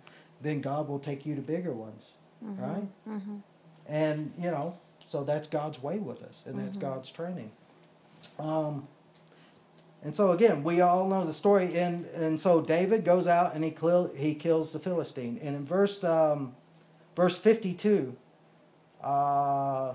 then 0.45 0.61
God 0.61 0.89
will 0.89 0.99
take 0.99 1.27
you 1.27 1.35
to 1.35 1.43
bigger 1.43 1.73
ones, 1.73 2.13
mm-hmm. 2.45 2.63
right? 2.63 2.89
Mm-hmm. 3.09 3.37
And 3.87 4.33
you 4.39 4.51
know, 4.51 4.77
so 5.09 5.25
that's 5.25 5.49
God's 5.49 5.83
way 5.83 5.99
with 5.99 6.23
us, 6.23 6.45
and 6.47 6.59
that's 6.59 6.77
mm-hmm. 6.77 6.87
God's 6.87 7.11
training. 7.11 7.51
Um, 8.39 8.89
and 10.03 10.15
so 10.15 10.33
again, 10.33 10.63
we 10.63 10.81
all 10.81 11.09
know 11.09 11.25
the 11.25 11.33
story, 11.33 11.77
and 11.77 12.07
and 12.07 12.41
so 12.41 12.61
David 12.61 13.05
goes 13.05 13.27
out 13.27 13.55
and 13.55 13.65
he 13.65 13.71
kill, 13.71 14.13
he 14.15 14.35
kills 14.35 14.73
the 14.73 14.79
Philistine, 14.79 15.39
and 15.43 15.57
in 15.57 15.67
verse 15.67 16.05
um, 16.05 16.55
verse 17.17 17.39
fifty 17.39 17.75
two. 17.75 18.17
Uh, 19.03 19.95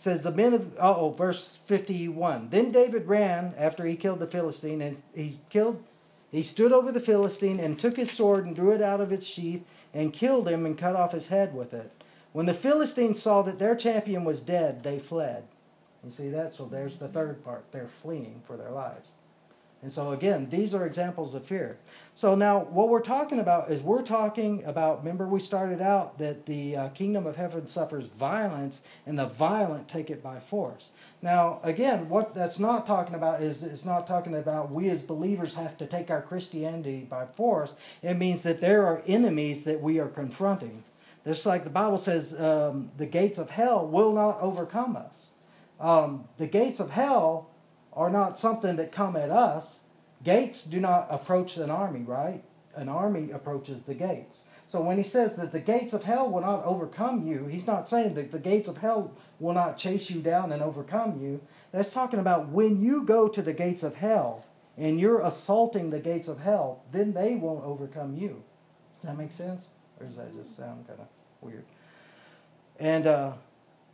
says 0.00 0.22
the 0.22 0.30
men 0.30 0.54
of 0.54 0.72
oh 0.78 1.10
verse 1.10 1.58
51 1.66 2.48
then 2.48 2.72
david 2.72 3.06
ran 3.06 3.52
after 3.58 3.84
he 3.84 3.96
killed 3.96 4.18
the 4.18 4.26
philistine 4.26 4.80
and 4.80 5.02
he 5.14 5.38
killed 5.50 5.84
he 6.30 6.42
stood 6.42 6.72
over 6.72 6.90
the 6.90 7.00
philistine 7.00 7.60
and 7.60 7.78
took 7.78 7.96
his 7.96 8.10
sword 8.10 8.46
and 8.46 8.56
drew 8.56 8.72
it 8.72 8.80
out 8.80 9.02
of 9.02 9.12
its 9.12 9.26
sheath 9.26 9.62
and 9.92 10.12
killed 10.12 10.48
him 10.48 10.64
and 10.64 10.78
cut 10.78 10.96
off 10.96 11.12
his 11.12 11.28
head 11.28 11.54
with 11.54 11.72
it. 11.74 11.90
When 12.32 12.46
the 12.46 12.54
Philistines 12.54 13.20
saw 13.20 13.42
that 13.42 13.58
their 13.58 13.74
champion 13.74 14.24
was 14.24 14.42
dead, 14.42 14.82
they 14.82 14.98
fled. 14.98 15.44
You 16.04 16.10
see 16.10 16.30
that? 16.30 16.54
So 16.54 16.64
there's 16.64 16.98
the 16.98 17.08
third 17.08 17.44
part. 17.44 17.64
They're 17.72 17.88
fleeing 17.88 18.42
for 18.46 18.56
their 18.56 18.70
lives. 18.70 19.10
And 19.82 19.90
so, 19.90 20.12
again, 20.12 20.48
these 20.50 20.74
are 20.74 20.84
examples 20.84 21.34
of 21.34 21.46
fear. 21.46 21.78
So, 22.14 22.34
now 22.34 22.58
what 22.58 22.90
we're 22.90 23.00
talking 23.00 23.38
about 23.38 23.70
is 23.70 23.80
we're 23.80 24.02
talking 24.02 24.62
about, 24.64 24.98
remember, 24.98 25.26
we 25.26 25.40
started 25.40 25.80
out 25.80 26.18
that 26.18 26.44
the 26.44 26.76
uh, 26.76 26.88
kingdom 26.90 27.26
of 27.26 27.36
heaven 27.36 27.66
suffers 27.66 28.06
violence, 28.06 28.82
and 29.06 29.18
the 29.18 29.24
violent 29.24 29.88
take 29.88 30.10
it 30.10 30.22
by 30.22 30.38
force. 30.38 30.90
Now, 31.22 31.60
again, 31.62 32.10
what 32.10 32.34
that's 32.34 32.58
not 32.58 32.86
talking 32.86 33.14
about 33.14 33.42
is 33.42 33.62
it's 33.62 33.86
not 33.86 34.06
talking 34.06 34.34
about 34.34 34.70
we 34.70 34.90
as 34.90 35.00
believers 35.02 35.54
have 35.54 35.78
to 35.78 35.86
take 35.86 36.10
our 36.10 36.20
Christianity 36.20 37.06
by 37.08 37.24
force. 37.24 37.72
It 38.02 38.14
means 38.14 38.42
that 38.42 38.60
there 38.60 38.86
are 38.86 39.02
enemies 39.06 39.64
that 39.64 39.80
we 39.80 39.98
are 39.98 40.08
confronting. 40.08 40.84
Just 41.24 41.46
like 41.46 41.64
the 41.64 41.70
Bible 41.70 41.98
says, 41.98 42.38
um, 42.38 42.90
the 42.96 43.06
gates 43.06 43.38
of 43.38 43.50
hell 43.50 43.86
will 43.86 44.12
not 44.12 44.40
overcome 44.40 44.96
us. 44.96 45.30
Um, 45.78 46.24
the 46.36 46.46
gates 46.46 46.80
of 46.80 46.90
hell 46.90 47.49
are 48.00 48.08
not 48.08 48.38
something 48.38 48.76
that 48.76 48.90
come 48.90 49.14
at 49.14 49.28
us. 49.28 49.80
Gates 50.24 50.64
do 50.64 50.80
not 50.80 51.06
approach 51.10 51.58
an 51.58 51.68
army, 51.68 52.00
right? 52.00 52.42
An 52.74 52.88
army 52.88 53.30
approaches 53.30 53.82
the 53.82 53.92
gates. 53.92 54.44
So 54.66 54.80
when 54.80 54.96
he 54.96 55.02
says 55.02 55.34
that 55.36 55.52
the 55.52 55.60
gates 55.60 55.92
of 55.92 56.04
hell 56.04 56.30
will 56.30 56.40
not 56.40 56.64
overcome 56.64 57.28
you, 57.28 57.44
he's 57.46 57.66
not 57.66 57.90
saying 57.90 58.14
that 58.14 58.32
the 58.32 58.38
gates 58.38 58.68
of 58.68 58.78
hell 58.78 59.12
will 59.38 59.52
not 59.52 59.76
chase 59.76 60.08
you 60.08 60.22
down 60.22 60.50
and 60.50 60.62
overcome 60.62 61.20
you. 61.20 61.42
That's 61.72 61.92
talking 61.92 62.20
about 62.20 62.48
when 62.48 62.80
you 62.80 63.04
go 63.04 63.28
to 63.28 63.42
the 63.42 63.52
gates 63.52 63.82
of 63.82 63.96
hell 63.96 64.46
and 64.78 64.98
you're 64.98 65.20
assaulting 65.20 65.90
the 65.90 65.98
gates 65.98 66.26
of 66.26 66.40
hell, 66.40 66.82
then 66.92 67.12
they 67.12 67.34
won't 67.34 67.66
overcome 67.66 68.16
you. 68.16 68.42
Does 68.94 69.02
that 69.02 69.18
make 69.18 69.32
sense? 69.32 69.66
Or 69.98 70.06
does 70.06 70.16
that 70.16 70.34
just 70.34 70.56
sound 70.56 70.86
kind 70.86 71.00
of 71.00 71.06
weird? 71.42 71.64
And 72.78 73.06
uh, 73.06 73.32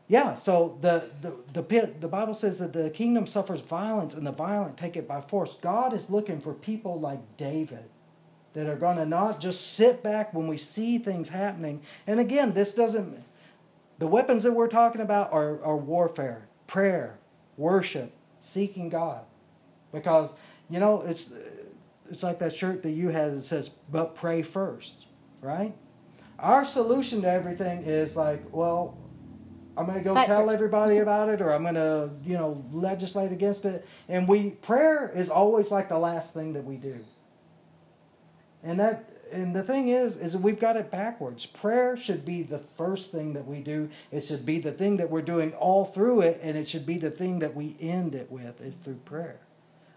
yeah, 0.09 0.35
so 0.35 0.79
the, 0.81 1.11
the, 1.21 1.35
the, 1.53 1.91
the 2.01 2.09
Bible 2.09 2.35
says 2.35 2.61
that 2.61 2.73
the 2.73 2.91
kingdom 2.91 3.27
suffers 3.27 3.61
violence 3.61 4.15
and 4.15 4.25
the 4.25 4.33
violent 4.33 4.77
take 4.77 4.97
it 4.97 5.09
by 5.09 5.21
force. 5.21 5.57
God 5.61 5.93
is 5.93 6.11
looking 6.11 6.41
for 6.41 6.55
people 6.55 7.01
like 7.01 7.37
David 7.37 7.85
that 8.53 8.69
are 8.69 8.77
going 8.77 8.97
to 8.99 9.05
not 9.05 9.41
just 9.41 9.75
sit 9.75 10.03
back 10.05 10.33
when 10.33 10.47
we 10.47 10.57
see 10.57 10.99
things 10.99 11.31
happening. 11.31 11.83
And 12.07 12.21
again, 12.21 12.55
this 12.55 12.73
doesn't, 12.73 13.23
the 13.99 14.07
weapons 14.07 14.45
that 14.45 14.53
we're 14.53 14.69
talking 14.69 15.01
about 15.01 15.33
are, 15.33 15.63
are 15.63 15.77
warfare, 15.77 16.47
prayer, 16.69 17.19
worship, 17.57 18.13
seeking 18.39 18.89
God. 18.89 19.25
Because, 19.93 20.35
you 20.71 20.79
know, 20.79 21.03
it's, 21.03 21.33
it's 22.09 22.23
like 22.23 22.39
that 22.39 22.55
shirt 22.55 22.83
that 22.85 22.93
you 22.93 23.09
have 23.09 23.35
that 23.35 23.43
says, 23.43 23.71
but 23.91 24.15
pray 24.15 24.43
first, 24.43 25.07
right? 25.41 25.75
Our 26.39 26.65
solution 26.65 27.23
to 27.23 27.31
everything 27.31 27.83
is 27.83 28.15
like, 28.15 28.43
well, 28.53 28.97
I'm 29.77 29.87
going 29.87 29.99
to 29.99 30.05
go 30.05 30.15
tell 30.25 30.51
everybody 30.51 30.99
about 31.07 31.29
it, 31.29 31.41
or 31.41 31.53
I'm 31.53 31.63
going 31.63 31.75
to, 31.75 32.11
you 32.25 32.35
know, 32.35 32.65
legislate 32.73 33.33
against 33.33 33.65
it. 33.65 33.87
And 34.09 34.27
we 34.29 34.51
prayer 34.51 35.11
is 35.15 35.29
always 35.29 35.71
like 35.71 35.89
the 35.89 35.99
last 35.99 36.33
thing 36.33 36.55
that 36.55 36.65
we 36.65 36.77
do. 36.77 37.05
And 38.63 38.81
that 38.81 39.11
and 39.33 39.55
the 39.55 39.63
thing 39.63 39.89
is, 39.89 40.17
is 40.17 40.37
we've 40.37 40.61
got 40.61 40.77
it 40.77 40.91
backwards. 40.91 41.47
Prayer 41.47 41.97
should 41.97 42.25
be 42.25 42.43
the 42.43 42.59
first 42.59 43.11
thing 43.11 43.33
that 43.33 43.47
we 43.47 43.61
do. 43.61 43.91
It 44.11 44.21
should 44.21 44.47
be 44.47 44.59
the 44.59 44.73
thing 44.73 44.97
that 44.99 45.11
we're 45.11 45.23
doing 45.23 45.53
all 45.55 45.85
through 45.85 46.23
it, 46.23 46.39
and 46.43 46.57
it 46.57 46.69
should 46.69 46.87
be 46.87 46.99
the 46.99 47.11
thing 47.11 47.41
that 47.41 47.55
we 47.55 47.77
end 47.81 48.15
it 48.15 48.31
with 48.31 48.61
is 48.61 48.77
through 48.77 49.01
prayer. 49.05 49.41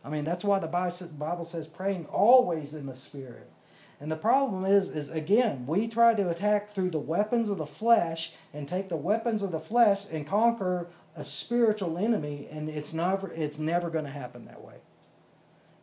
I 0.03 0.09
mean, 0.09 0.23
that's 0.23 0.43
why 0.43 0.59
the 0.59 0.67
Bible 0.67 1.45
says 1.45 1.67
praying 1.67 2.05
always 2.07 2.73
in 2.73 2.85
the 2.85 2.95
Spirit. 2.95 3.49
And 3.99 4.11
the 4.11 4.15
problem 4.15 4.63
is, 4.63 4.89
is 4.91 5.09
again, 5.09 5.65
we 5.67 5.87
try 5.87 6.13
to 6.13 6.29
attack 6.29 6.73
through 6.73 6.91
the 6.91 6.99
weapons 6.99 7.49
of 7.49 7.57
the 7.57 7.65
flesh 7.65 8.31
and 8.53 8.67
take 8.67 8.87
the 8.87 8.95
weapons 8.95 9.43
of 9.43 9.51
the 9.51 9.59
flesh 9.59 10.05
and 10.09 10.25
conquer 10.25 10.87
a 11.15 11.25
spiritual 11.25 11.97
enemy, 11.97 12.47
and 12.49 12.69
it's 12.69 12.93
never, 12.93 13.31
it's 13.33 13.59
never 13.59 13.89
going 13.89 14.05
to 14.05 14.11
happen 14.11 14.45
that 14.45 14.63
way. 14.63 14.75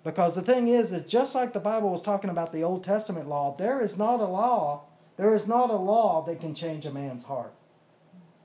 Because 0.02 0.34
the 0.34 0.42
thing 0.42 0.68
is, 0.68 0.92
is 0.92 1.04
just 1.04 1.34
like 1.34 1.52
the 1.52 1.60
Bible 1.60 1.90
was 1.90 2.00
talking 2.00 2.30
about 2.30 2.52
the 2.52 2.62
Old 2.62 2.84
Testament 2.84 3.28
law, 3.28 3.54
there 3.58 3.82
is 3.82 3.98
not 3.98 4.20
a 4.20 4.24
law, 4.24 4.84
there 5.16 5.34
is 5.34 5.46
not 5.46 5.68
a 5.68 5.76
law 5.76 6.24
that 6.24 6.40
can 6.40 6.54
change 6.54 6.86
a 6.86 6.92
man's 6.92 7.24
heart. 7.24 7.52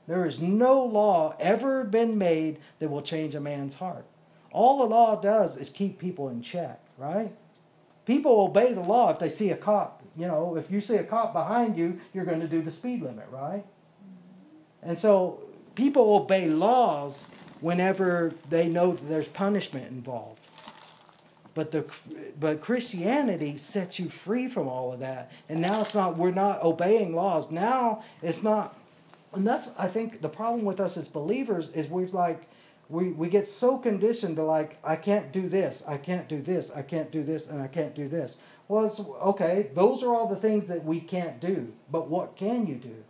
There 0.08 0.26
is 0.26 0.42
no 0.42 0.84
law 0.84 1.36
ever 1.40 1.86
been 1.86 2.18
made 2.18 2.60
that 2.80 2.90
will 2.90 3.04
change 3.04 3.36
a 3.36 3.40
man's 3.40 3.76
heart. 3.76 4.06
All 4.52 4.80
the 4.80 4.86
law 4.86 5.16
does 5.22 5.56
is 5.56 5.70
keep 5.70 6.00
people 6.00 6.28
in 6.28 6.42
check, 6.42 6.82
right? 6.98 7.34
People 8.06 8.42
obey 8.42 8.74
the 8.74 8.82
law 8.82 9.12
if 9.12 9.20
they 9.20 9.30
see 9.30 9.52
a 9.52 9.58
cop. 9.58 10.02
You 10.18 10.28
know, 10.28 10.56
if 10.56 10.70
you 10.70 10.82
see 10.82 10.96
a 10.96 11.04
cop 11.04 11.34
behind 11.34 11.78
you, 11.78 12.00
you're 12.14 12.26
going 12.26 12.42
to 12.42 12.48
do 12.48 12.62
the 12.62 12.72
speed 12.72 13.02
limit, 13.02 13.28
right? 13.32 13.64
And 14.82 14.98
so 15.00 15.40
people 15.76 16.16
obey 16.16 16.48
laws 16.48 17.26
whenever 17.62 18.34
they 18.50 18.68
know 18.68 18.94
that 18.94 19.08
there's 19.08 19.30
punishment 19.30 19.90
involved. 19.92 20.40
But 21.54 21.72
the 21.72 21.86
but 22.40 22.62
Christianity 22.62 23.58
sets 23.58 24.00
you 24.00 24.10
free 24.10 24.48
from 24.48 24.68
all 24.68 24.94
of 24.94 25.00
that. 25.00 25.32
And 25.50 25.62
now 25.62 25.82
it's 25.82 25.94
not 25.94 26.18
we're 26.18 26.32
not 26.32 26.64
obeying 26.64 27.14
laws. 27.14 27.52
Now 27.52 28.04
it's 28.22 28.42
not 28.42 28.78
and 29.34 29.46
that's 29.46 29.70
I 29.78 29.88
think 29.88 30.22
the 30.22 30.30
problem 30.30 30.66
with 30.66 30.80
us 30.80 30.98
as 30.98 31.08
believers 31.08 31.70
is 31.72 31.88
we're 31.88 32.08
like 32.08 32.42
we, 32.92 33.10
we 33.10 33.30
get 33.30 33.48
so 33.48 33.78
conditioned 33.78 34.36
to 34.36 34.44
like 34.44 34.78
I 34.84 34.96
can't 34.98 35.32
do 35.32 35.48
this, 35.48 35.82
I 35.88 35.98
can't 35.98 36.28
do 36.28 36.42
this, 36.42 36.70
I 36.70 36.82
can't 36.82 37.12
do 37.12 37.24
this, 37.24 37.48
and 37.48 37.62
I 37.62 37.68
can't 37.68 37.96
do 37.96 38.08
this. 38.08 38.38
Well, 38.68 38.86
it's 38.86 39.00
okay. 39.00 39.70
Those 39.74 40.04
are 40.04 40.14
all 40.14 40.28
the 40.28 40.36
things 40.36 40.68
that 40.68 40.84
we 40.84 41.00
can't 41.00 41.40
do. 41.40 41.74
But 41.90 42.10
what 42.10 42.36
can 42.36 42.68
you 42.68 42.76
do? 42.76 43.04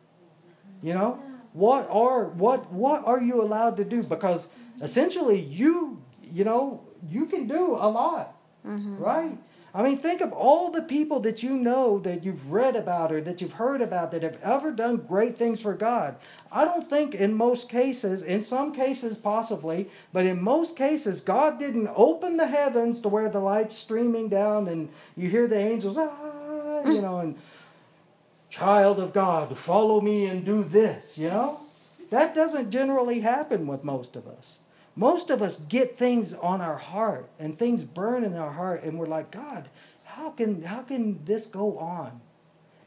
You 0.82 0.94
know, 0.94 1.20
what 1.54 1.88
are 1.90 2.26
what 2.26 2.72
what 2.72 3.06
are 3.06 3.22
you 3.22 3.42
allowed 3.42 3.78
to 3.78 3.84
do? 3.84 4.04
Because 4.04 4.48
essentially, 4.82 5.40
you 5.40 6.02
you 6.22 6.44
know 6.44 6.82
you 7.10 7.26
can 7.26 7.48
do 7.48 7.76
a 7.76 7.90
lot, 7.90 8.36
mm-hmm. 8.66 8.98
right? 8.98 9.38
I 9.74 9.84
mean, 9.84 9.98
think 9.98 10.20
of 10.20 10.34
all 10.34 10.70
the 10.70 10.82
people 10.82 11.22
that 11.22 11.44
you 11.44 11.52
know 11.52 11.98
that 12.00 12.26
you've 12.26 12.52
read 12.52 12.76
about 12.76 13.12
or 13.12 13.22
that 13.22 13.40
you've 13.40 13.54
heard 13.54 13.82
about 13.82 14.12
that 14.12 14.22
have 14.22 14.38
ever 14.44 14.72
done 14.72 14.98
great 14.98 15.38
things 15.38 15.62
for 15.62 15.74
God. 15.74 16.18
I 16.52 16.66
don't 16.66 16.90
think 16.90 17.16
in 17.16 17.34
most 17.34 17.70
cases, 17.70 18.22
in 18.22 18.42
some 18.42 18.74
cases 18.74 19.16
possibly, 19.16 19.88
but 20.12 20.26
in 20.26 20.42
most 20.42 20.76
cases, 20.76 21.22
God 21.22 21.58
didn't 21.58 21.90
open 21.96 22.36
the 22.36 22.48
heavens 22.48 23.00
to 23.02 23.08
where 23.08 23.30
the 23.30 23.40
light's 23.40 23.78
streaming 23.78 24.28
down 24.28 24.68
and 24.68 24.90
you 25.16 25.30
hear 25.30 25.48
the 25.48 25.58
angels, 25.58 25.98
ah, 25.98 26.84
you 26.86 27.02
know, 27.02 27.20
and 27.20 27.38
child 28.50 29.00
of 29.00 29.14
God, 29.14 29.58
follow 29.58 30.02
me 30.02 30.26
and 30.26 30.44
do 30.44 30.64
this, 30.64 31.18
you 31.18 31.30
know? 31.30 31.62
That 32.10 32.36
doesn't 32.36 32.72
generally 32.72 33.22
happen 33.22 33.66
with 33.68 33.86
most 33.86 34.18
of 34.18 34.28
us. 34.28 34.58
Most 35.02 35.32
of 35.32 35.42
us 35.42 35.58
get 35.58 35.98
things 35.98 36.32
on 36.32 36.62
our 36.62 36.78
heart 36.78 37.28
and 37.40 37.58
things 37.58 37.84
burn 37.84 38.24
in 38.24 38.36
our 38.36 38.52
heart 38.52 38.84
and 38.84 39.00
we're 39.00 39.08
like, 39.08 39.32
God, 39.32 39.68
how 40.04 40.30
can 40.30 40.62
how 40.62 40.84
can 40.84 41.26
this 41.26 41.48
go 41.48 41.80
on? 41.80 42.22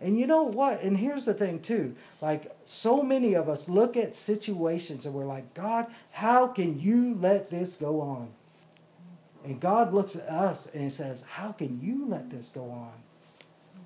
And 0.01 0.17
you 0.17 0.29
know 0.29 0.45
what? 0.45 0.81
And 0.81 0.97
here's 0.97 1.25
the 1.25 1.35
thing 1.35 1.59
too. 1.59 1.97
Like 2.21 2.57
so 2.65 3.03
many 3.03 3.35
of 3.35 3.49
us 3.49 3.69
look 3.69 3.97
at 3.97 4.15
situations 4.15 5.05
and 5.05 5.13
we're 5.13 5.25
like, 5.25 5.55
God, 5.55 5.89
how 6.13 6.47
can 6.47 6.79
you 6.79 7.19
let 7.21 7.51
this 7.51 7.75
go 7.75 8.01
on? 8.01 8.29
And 9.45 9.59
God 9.59 9.93
looks 9.93 10.15
at 10.15 10.29
us 10.29 10.69
and 10.73 10.85
he 10.85 10.91
says, 10.91 11.25
How 11.29 11.51
can 11.51 11.81
you 11.83 12.07
let 12.07 12.31
this 12.31 12.47
go 12.47 12.71
on? 12.71 12.93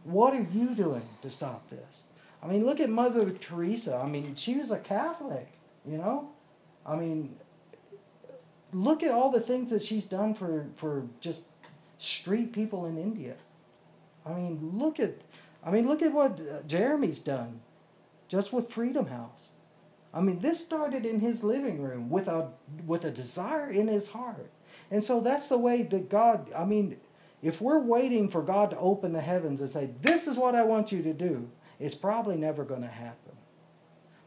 What 0.04 0.34
are 0.34 0.46
you 0.52 0.74
doing 0.74 1.08
to 1.22 1.30
stop 1.30 1.70
this? 1.70 2.02
I 2.42 2.46
mean, 2.46 2.66
look 2.66 2.78
at 2.78 2.90
Mother 2.90 3.30
Teresa. 3.30 3.96
I 3.96 4.06
mean, 4.06 4.34
she 4.34 4.54
was 4.58 4.70
a 4.70 4.78
Catholic, 4.78 5.48
you 5.86 5.96
know? 5.96 6.28
I 6.84 6.94
mean, 6.94 7.36
look 8.72 9.02
at 9.02 9.10
all 9.10 9.30
the 9.30 9.40
things 9.40 9.70
that 9.70 9.82
she's 9.82 10.06
done 10.06 10.34
for, 10.34 10.66
for 10.74 11.06
just 11.20 11.42
street 11.98 12.52
people 12.52 12.86
in 12.86 12.98
India. 12.98 13.34
I 14.26 14.34
mean, 14.34 14.70
look 14.72 15.00
at 15.00 15.14
I 15.64 15.70
mean, 15.70 15.86
look 15.86 16.02
at 16.02 16.12
what 16.12 16.40
uh, 16.40 16.62
Jeremy's 16.66 17.20
done 17.20 17.60
just 18.28 18.52
with 18.52 18.70
Freedom 18.70 19.06
House. 19.06 19.48
I 20.14 20.20
mean, 20.20 20.40
this 20.40 20.60
started 20.60 21.04
in 21.04 21.20
his 21.20 21.44
living 21.44 21.82
room 21.82 22.08
with 22.08 22.28
a 22.28 22.50
with 22.86 23.04
a 23.04 23.10
desire 23.10 23.70
in 23.70 23.88
his 23.88 24.10
heart. 24.10 24.50
And 24.90 25.04
so 25.04 25.20
that's 25.20 25.48
the 25.48 25.58
way 25.58 25.82
that 25.82 26.08
God, 26.08 26.50
I 26.56 26.64
mean, 26.64 26.96
if 27.42 27.60
we're 27.60 27.80
waiting 27.80 28.30
for 28.30 28.42
God 28.42 28.70
to 28.70 28.78
open 28.78 29.12
the 29.12 29.20
heavens 29.20 29.60
and 29.60 29.68
say, 29.68 29.90
"This 30.00 30.26
is 30.26 30.36
what 30.36 30.54
I 30.54 30.64
want 30.64 30.92
you 30.92 31.02
to 31.02 31.12
do," 31.12 31.50
it's 31.78 31.94
probably 31.94 32.36
never 32.36 32.64
going 32.64 32.82
to 32.82 32.88
happen. 32.88 33.27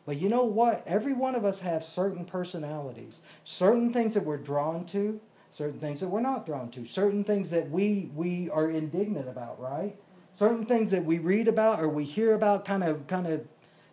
But 0.05 0.19
you 0.19 0.29
know 0.29 0.43
what? 0.43 0.83
Every 0.85 1.13
one 1.13 1.35
of 1.35 1.45
us 1.45 1.59
have 1.59 1.83
certain 1.83 2.25
personalities, 2.25 3.21
certain 3.43 3.93
things 3.93 4.15
that 4.15 4.25
we're 4.25 4.37
drawn 4.37 4.85
to, 4.87 5.19
certain 5.51 5.79
things 5.79 6.01
that 6.01 6.07
we're 6.09 6.21
not 6.21 6.45
drawn 6.45 6.71
to, 6.71 6.85
certain 6.85 7.23
things 7.23 7.51
that 7.51 7.69
we 7.69 8.09
we 8.15 8.49
are 8.49 8.69
indignant 8.69 9.29
about, 9.29 9.59
right? 9.59 9.95
Certain 10.33 10.65
things 10.65 10.91
that 10.91 11.05
we 11.05 11.19
read 11.19 11.47
about 11.47 11.81
or 11.81 11.89
we 11.89 12.05
hear 12.05 12.33
about 12.33 12.65
kind 12.65 12.83
of 12.83 13.05
kind 13.07 13.27
of 13.27 13.45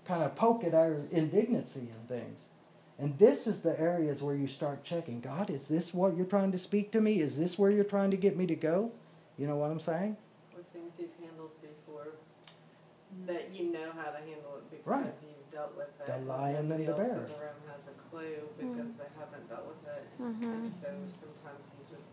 kind 0.07 0.23
of 0.23 0.35
poke 0.35 0.65
at 0.65 0.75
our 0.75 1.03
indignancy 1.11 1.88
and 1.93 2.09
things. 2.09 2.41
And 2.99 3.19
this 3.19 3.47
is 3.47 3.61
the 3.61 3.79
areas 3.79 4.23
where 4.23 4.35
you 4.35 4.49
start 4.49 4.83
checking, 4.83 5.21
God, 5.21 5.50
is 5.50 5.69
this 5.69 5.95
what 5.95 6.17
you're 6.17 6.27
trying 6.27 6.50
to 6.53 6.59
speak 6.59 6.91
to 6.93 7.00
me? 7.00 7.21
Is 7.21 7.38
this 7.38 7.57
where 7.59 7.71
you're 7.71 7.85
trying 7.85 8.11
to 8.11 8.17
get 8.17 8.37
me 8.37 8.47
to 8.47 8.57
go? 8.57 8.91
You 9.37 9.47
know 9.47 9.57
what 9.57 9.71
I'm 9.71 9.79
saying? 9.79 10.17
Or 10.57 10.62
things 10.73 10.95
you've 10.99 11.15
handled 11.23 11.53
before 11.62 12.09
that 13.27 13.55
you 13.55 13.71
know 13.71 13.93
how 13.97 14.11
to 14.11 14.19
handle 14.19 14.57
it 14.57 14.71
because 14.71 14.87
Right. 14.87 15.15
You've 15.59 15.75
dealt 15.75 15.77
with 15.77 15.91
it. 16.00 16.07
The 16.07 16.19
lion 16.27 16.71
and 16.73 16.87
the 16.87 16.93
bear. 16.93 17.15
the 17.27 17.35
room 17.35 17.61
has 17.67 17.83
a 17.91 17.97
clue 18.11 18.47
because 18.59 18.91
they 18.95 19.11
haven't 19.19 19.49
dealt 19.49 19.67
with 19.67 19.83
it. 19.91 20.07
Mhm. 20.21 20.43
And 20.55 20.71
so 20.71 20.88
sometimes 21.11 21.65
you 21.75 21.85
just 21.97 22.12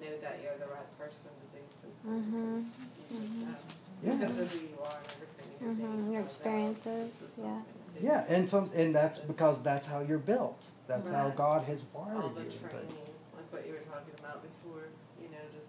know 0.00 0.16
that 0.20 0.40
you're 0.42 0.56
the 0.58 0.72
right 0.72 0.98
person 0.98 1.30
to 1.36 1.46
do 1.52 1.62
something 1.68 2.32
Mhm. 2.32 2.64
because 2.64 3.20
you 3.20 3.20
just 3.20 3.34
know. 3.40 3.54
Yeah. 4.02 4.12
Because 4.16 4.38
of 4.38 4.52
who 4.52 4.58
you 4.60 4.78
are 4.82 4.98
and 4.98 5.06
everything 5.08 5.48
you're 5.60 5.88
Mhm, 5.88 6.12
your 6.12 6.22
experiences, 6.22 7.12
yeah. 7.36 7.44
something 7.44 7.94
to 7.94 8.00
do. 8.00 8.06
Yeah, 8.06 8.24
and 8.28 8.48
some 8.50 8.70
and 8.74 8.94
that's 8.94 9.20
because 9.20 9.62
that's 9.62 9.86
how 9.88 10.00
you're 10.00 10.18
built. 10.18 10.62
That's 10.86 11.10
how 11.10 11.30
God 11.30 11.64
has 11.64 11.82
wired 11.92 12.16
All 12.16 12.28
wired 12.30 12.34
the 12.36 12.42
you. 12.44 12.50
training, 12.60 13.10
But, 13.32 13.36
like 13.40 13.52
what 13.52 13.66
you 13.66 13.72
were 13.72 13.80
talking 13.90 14.14
about 14.20 14.42
before, 14.42 14.84
you 15.20 15.28
know, 15.30 15.42
just 15.56 15.68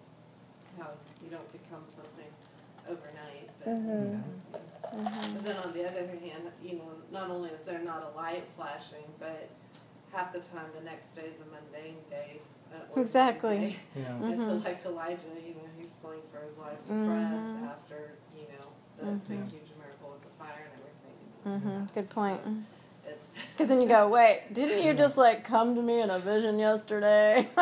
how 0.78 0.90
you 1.22 1.28
don't 1.30 1.50
become 1.52 1.84
something 1.88 2.30
overnight, 2.86 3.50
but, 3.58 3.66
you 3.68 3.74
Mhm. 3.74 4.12
know, 4.12 4.60
Mhm. 4.94 5.34
But 5.34 5.44
then 5.44 5.56
on 5.58 5.72
the 5.72 5.88
other 5.88 6.06
hand, 6.06 6.50
you 6.62 6.74
know, 6.76 6.90
not 7.12 7.30
only 7.30 7.50
is 7.50 7.60
there 7.62 7.80
not 7.80 8.02
a 8.12 8.16
light 8.16 8.44
flashing, 8.56 9.04
but 9.18 9.48
half 10.12 10.32
the 10.32 10.40
time 10.40 10.66
the 10.76 10.84
next 10.84 11.14
day 11.14 11.26
is 11.26 11.40
a 11.40 11.44
mundane 11.50 11.96
day. 12.10 12.40
Exactly. 12.96 13.58
day. 13.58 13.76
yeah. 13.96 14.16
And 14.22 14.38
so 14.38 14.54
like 14.64 14.84
Elijah, 14.84 15.22
you 15.46 15.54
know, 15.54 15.60
he's 15.78 15.90
fleeing 16.02 16.22
for 16.32 16.40
his 16.46 16.56
life 16.58 16.78
to 16.86 16.92
Mhm. 16.92 17.06
press 17.06 17.70
after, 17.70 18.10
you 18.36 18.46
know, 18.52 18.66
the 18.98 19.16
big 19.28 19.38
huge 19.50 19.70
miracle 19.78 20.10
with 20.12 20.22
the 20.22 20.34
fire 20.38 20.66
and 21.44 21.52
everything. 21.54 21.78
Mhm. 21.86 21.94
Good 21.94 22.10
point. 22.10 22.40
It's 22.46 22.77
Because 23.58 23.70
then 23.70 23.80
you 23.80 23.88
go, 23.88 24.06
wait, 24.08 24.42
didn't 24.52 24.84
you 24.84 24.94
just 24.94 25.16
like 25.18 25.42
come 25.42 25.74
to 25.74 25.82
me 25.82 26.00
in 26.00 26.10
a 26.10 26.20
vision 26.20 26.60
yesterday? 26.60 27.48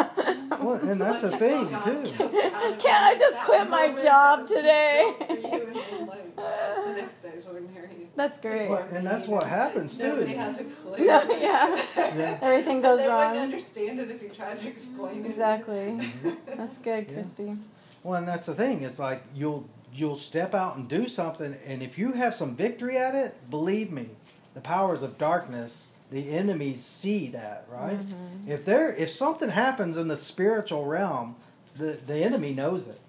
Well, 0.59 0.75
and 0.77 1.01
that's 1.01 1.23
a 1.23 1.37
thing 1.37 1.69
too. 1.69 1.75
I'm 1.75 2.07
so 2.07 2.29
proud 2.29 2.73
of 2.73 2.79
Can't 2.79 3.05
I 3.05 3.15
just 3.19 3.39
quit 3.45 3.69
my 3.69 3.89
job 4.03 4.49
today? 4.49 5.15
built 5.19 5.29
for 5.29 5.35
you, 5.37 5.67
and 5.67 5.77
then, 5.77 6.07
like, 6.07 6.37
the 6.37 6.93
next 6.97 7.23
day's 7.23 7.45
ordinary. 7.47 8.09
That's 8.17 8.39
great. 8.39 8.71
Well, 8.71 8.87
and 8.91 9.07
that's 9.07 9.27
what 9.27 9.45
happens 9.45 9.99
too. 9.99 10.09
Nobody 10.09 10.35
has 10.35 10.59
a 10.61 10.65
clue. 10.65 10.97
No, 10.99 11.23
yeah. 11.31 11.83
Yeah. 11.97 12.39
Everything 12.41 12.81
goes 12.81 13.01
they 13.01 13.09
wrong. 13.09 13.33
wouldn't 13.33 13.45
understand 13.53 14.01
it 14.01 14.11
if 14.11 14.23
you 14.23 14.31
tried 14.31 14.57
to 14.59 14.67
explain 14.69 15.25
it. 15.25 15.29
Exactly. 15.31 16.11
That's 16.57 16.79
good, 16.79 17.07
Yeah. 17.09 17.15
Christy. 17.15 17.57
Well, 18.03 18.15
and 18.19 18.27
that's 18.29 18.47
the 18.47 18.55
thing. 18.55 18.83
It's 18.83 18.99
like 18.99 19.23
you'll 19.35 19.69
you'll 19.93 20.17
step 20.17 20.55
out 20.55 20.77
and 20.77 20.89
do 20.89 21.07
something, 21.09 21.57
and 21.67 21.83
if 21.83 21.99
you 21.99 22.13
have 22.13 22.35
some 22.35 22.57
victory 22.57 22.97
at 22.99 23.15
it, 23.15 23.51
believe 23.51 23.93
me, 23.93 24.11
the 24.57 24.61
powers 24.63 25.03
of 25.05 25.19
darkness, 25.19 25.89
the 26.11 26.31
enemies 26.31 26.83
see 26.83 27.29
that, 27.29 27.67
right? 27.71 28.01
Mm-hmm. 28.01 28.51
If 28.51 28.65
there 28.65 28.93
if 28.97 29.11
something 29.11 29.51
happens 29.51 29.97
in 29.97 30.09
the 30.09 30.17
spiritual 30.17 30.87
realm, 30.87 31.37
the 31.77 31.99
the 32.07 32.17
enemy 32.17 32.53
knows 32.55 32.89
it. 32.89 33.01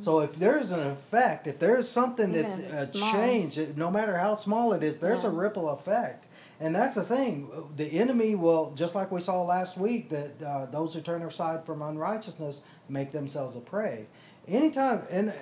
So 0.00 0.18
if 0.20 0.34
there's 0.34 0.72
an 0.72 0.80
effect, 0.80 1.46
if 1.46 1.58
there's 1.58 1.88
something 1.88 2.28
Mm-hmm. 2.34 2.60
Even 2.60 2.70
that 2.72 2.88
a 2.90 2.92
change, 2.92 3.56
it- 3.56 3.76
no 3.78 3.90
matter 3.90 4.18
how 4.18 4.34
small 4.34 4.72
it 4.74 4.82
is, 4.82 4.98
there's 4.98 5.24
a 5.24 5.30
ripple 5.30 5.70
effect. 5.70 6.26
And 6.60 6.74
that's 6.74 6.96
the 6.96 7.02
thing. 7.04 7.48
The 7.76 7.86
enemy 7.98 8.34
will, 8.34 8.72
just 8.76 8.94
like 8.94 9.10
we 9.10 9.20
saw 9.20 9.42
last 9.42 9.76
week, 9.78 10.10
that 10.10 10.42
uh, 10.42 10.66
those 10.66 10.92
who 10.94 11.00
turn 11.00 11.22
aside 11.22 11.64
from 11.64 11.82
unrighteousness 11.82 12.60
make 12.88 13.12
themselves 13.12 13.56
a 13.56 13.60
prey. 13.60 14.06
Anytime, 14.46 15.02
and 15.10 15.32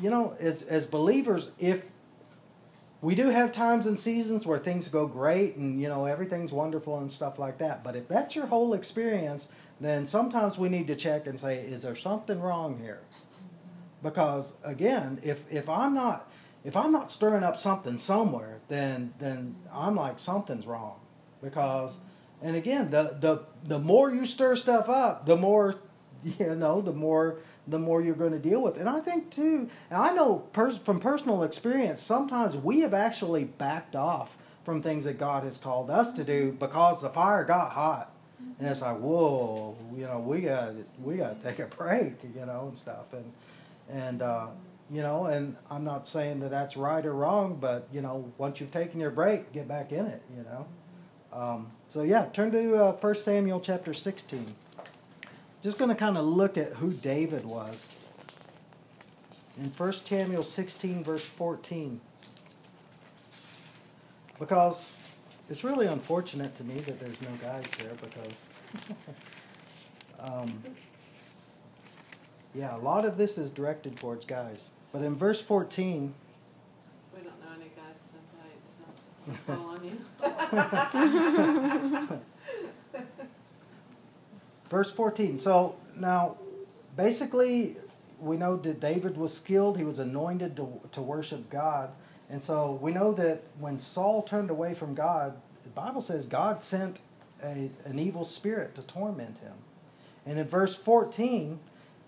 you 0.00 0.10
know, 0.10 0.36
as 0.38 0.62
as 0.62 0.86
believers, 0.86 1.50
if 1.58 1.84
we 3.04 3.14
do 3.14 3.30
have 3.30 3.52
times 3.52 3.86
and 3.86 4.00
seasons 4.00 4.46
where 4.46 4.58
things 4.58 4.88
go 4.88 5.06
great 5.06 5.56
and 5.56 5.80
you 5.80 5.88
know 5.88 6.06
everything's 6.06 6.52
wonderful 6.52 6.98
and 6.98 7.12
stuff 7.12 7.38
like 7.38 7.58
that, 7.58 7.84
but 7.84 7.94
if 7.96 8.08
that's 8.08 8.34
your 8.34 8.46
whole 8.46 8.74
experience, 8.74 9.48
then 9.80 10.06
sometimes 10.06 10.58
we 10.58 10.68
need 10.68 10.86
to 10.86 10.96
check 10.96 11.26
and 11.26 11.38
say, 11.38 11.58
is 11.58 11.82
there 11.82 11.96
something 11.96 12.40
wrong 12.40 12.78
here? 12.80 13.00
because 14.04 14.52
again 14.62 15.18
if 15.24 15.50
if 15.50 15.68
i'm 15.68 15.94
not 15.94 16.30
if 16.62 16.76
i'm 16.76 16.92
not 16.92 17.10
stirring 17.10 17.42
up 17.42 17.58
something 17.58 17.98
somewhere 17.98 18.60
then 18.68 19.12
then 19.18 19.56
i'm 19.72 19.96
like 19.96 20.18
something's 20.20 20.66
wrong 20.66 21.00
because 21.42 21.96
and 22.42 22.54
again 22.54 22.90
the 22.90 23.16
the 23.20 23.42
the 23.66 23.78
more 23.78 24.10
you 24.12 24.26
stir 24.26 24.54
stuff 24.54 24.88
up 24.88 25.26
the 25.26 25.36
more 25.36 25.76
you 26.38 26.54
know 26.54 26.80
the 26.80 26.92
more 26.92 27.38
the 27.66 27.78
more 27.78 28.02
you're 28.02 28.14
going 28.14 28.32
to 28.32 28.38
deal 28.38 28.62
with 28.62 28.76
and 28.76 28.88
i 28.88 29.00
think 29.00 29.30
too 29.30 29.68
and 29.90 30.00
i 30.00 30.12
know 30.12 30.38
pers- 30.52 30.78
from 30.78 31.00
personal 31.00 31.42
experience 31.42 32.00
sometimes 32.00 32.56
we 32.56 32.80
have 32.80 32.94
actually 32.94 33.44
backed 33.44 33.96
off 33.96 34.36
from 34.64 34.82
things 34.82 35.04
that 35.04 35.18
god 35.18 35.44
has 35.44 35.56
called 35.56 35.90
us 35.90 36.12
to 36.12 36.24
do 36.24 36.52
because 36.52 37.02
the 37.02 37.08
fire 37.08 37.44
got 37.44 37.72
hot 37.72 38.10
and 38.58 38.68
it's 38.68 38.82
like 38.82 38.98
whoa 38.98 39.76
you 39.96 40.04
know 40.04 40.18
we 40.18 40.40
got 40.42 40.72
we 41.02 41.16
got 41.16 41.40
to 41.40 41.48
take 41.48 41.58
a 41.58 41.66
break 41.66 42.14
you 42.34 42.44
know 42.44 42.68
and 42.68 42.78
stuff 42.78 43.12
and 43.12 43.32
and 43.88 44.22
uh, 44.22 44.46
you 44.90 45.02
know, 45.02 45.26
and 45.26 45.56
I'm 45.70 45.84
not 45.84 46.06
saying 46.06 46.40
that 46.40 46.50
that's 46.50 46.76
right 46.76 47.04
or 47.04 47.14
wrong, 47.14 47.56
but 47.60 47.88
you 47.92 48.02
know, 48.02 48.32
once 48.38 48.60
you've 48.60 48.72
taken 48.72 49.00
your 49.00 49.10
break, 49.10 49.52
get 49.52 49.66
back 49.66 49.92
in 49.92 50.06
it. 50.06 50.22
You 50.36 50.44
know. 50.44 50.66
Um, 51.32 51.72
so 51.88 52.02
yeah, 52.02 52.26
turn 52.32 52.52
to 52.52 52.76
uh, 52.76 52.92
1 52.92 53.14
Samuel 53.16 53.60
chapter 53.60 53.92
16. 53.92 54.54
Just 55.64 55.78
going 55.78 55.88
to 55.88 55.96
kind 55.96 56.16
of 56.18 56.26
look 56.26 56.58
at 56.58 56.74
who 56.74 56.92
David 56.92 57.46
was. 57.46 57.88
In 59.56 59.70
1 59.70 59.92
Samuel 59.94 60.42
16, 60.42 61.02
verse 61.02 61.24
14. 61.24 62.02
Because 64.38 64.84
it's 65.48 65.64
really 65.64 65.86
unfortunate 65.86 66.54
to 66.58 66.64
me 66.64 66.74
that 66.74 67.00
there's 67.00 67.18
no 67.22 67.30
guys 67.40 67.64
there 67.78 67.94
because 67.94 68.34
um, 70.20 70.62
yeah, 72.54 72.76
a 72.76 72.78
lot 72.78 73.06
of 73.06 73.16
this 73.16 73.38
is 73.38 73.48
directed 73.48 73.96
towards 73.96 74.26
guys. 74.26 74.68
But 74.92 75.00
in 75.00 75.16
verse 75.16 75.40
14, 75.40 76.12
We 77.14 77.20
don't 77.22 77.40
know 77.40 77.54
any 77.54 77.70
guys 77.74 77.96
tonight, 78.12 78.60
so 78.68 78.84
it's 79.32 79.48
all 79.48 79.70
on 79.70 79.82
you. 82.10 82.20
verse 84.70 84.90
14. 84.90 85.38
So 85.38 85.76
now, 85.96 86.36
basically, 86.96 87.76
we 88.20 88.36
know 88.36 88.56
that 88.56 88.80
David 88.80 89.16
was 89.16 89.34
skilled. 89.34 89.76
He 89.76 89.84
was 89.84 89.98
anointed 89.98 90.56
to, 90.56 90.80
to 90.92 91.02
worship 91.02 91.50
God. 91.50 91.90
And 92.30 92.42
so 92.42 92.78
we 92.80 92.92
know 92.92 93.12
that 93.12 93.42
when 93.58 93.78
Saul 93.78 94.22
turned 94.22 94.50
away 94.50 94.74
from 94.74 94.94
God, 94.94 95.36
the 95.62 95.70
Bible 95.70 96.02
says 96.02 96.24
God 96.24 96.64
sent 96.64 97.00
a, 97.42 97.70
an 97.84 97.98
evil 97.98 98.24
spirit 98.24 98.74
to 98.76 98.82
torment 98.82 99.38
him. 99.38 99.52
And 100.26 100.38
in 100.38 100.46
verse 100.46 100.74
14, 100.74 101.58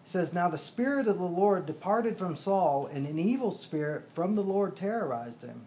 it 0.04 0.08
says, 0.08 0.32
Now 0.32 0.48
the 0.48 0.58
Spirit 0.58 1.06
of 1.08 1.18
the 1.18 1.24
Lord 1.24 1.66
departed 1.66 2.16
from 2.16 2.36
Saul, 2.36 2.88
and 2.90 3.06
an 3.06 3.18
evil 3.18 3.50
spirit 3.50 4.10
from 4.14 4.36
the 4.36 4.42
Lord 4.42 4.76
terrorized 4.76 5.42
him. 5.42 5.66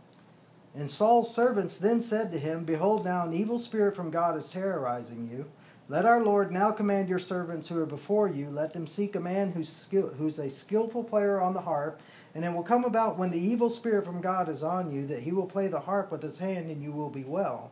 And 0.76 0.90
Saul's 0.90 1.34
servants 1.34 1.78
then 1.78 2.02
said 2.02 2.32
to 2.32 2.40
him, 2.40 2.64
Behold, 2.64 3.06
now 3.06 3.26
an 3.26 3.34
evil 3.34 3.60
spirit 3.60 3.96
from 3.96 4.12
God 4.12 4.38
is 4.38 4.52
terrorizing 4.52 5.30
you. 5.32 5.46
Let 5.92 6.06
our 6.06 6.24
Lord 6.24 6.52
now 6.52 6.70
command 6.70 7.10
your 7.10 7.18
servants 7.18 7.68
who 7.68 7.80
are 7.80 7.86
before 7.88 8.30
you, 8.30 8.52
let 8.52 8.74
them 8.74 8.86
seek 8.86 9.16
a 9.16 9.20
man 9.20 9.54
who's, 9.54 9.70
skill, 9.70 10.10
who's 10.20 10.38
a 10.38 10.48
skillful 10.48 11.04
player 11.04 11.42
on 11.42 11.56
the 11.56 11.62
harp. 11.62 12.00
And 12.36 12.46
it 12.46 12.54
will 12.54 12.62
come 12.62 12.86
about 12.86 13.18
when 13.18 13.32
the 13.32 13.40
evil 13.40 13.72
spirit 13.72 14.06
from 14.06 14.22
God 14.22 14.50
is 14.50 14.62
on 14.62 14.92
you, 14.92 15.08
that 15.08 15.24
he 15.24 15.32
will 15.32 15.48
play 15.48 15.68
the 15.68 15.80
harp 15.80 16.12
with 16.12 16.22
his 16.22 16.38
hand, 16.38 16.70
and 16.70 16.84
you 16.84 16.92
will 16.92 17.10
be 17.10 17.24
well. 17.24 17.72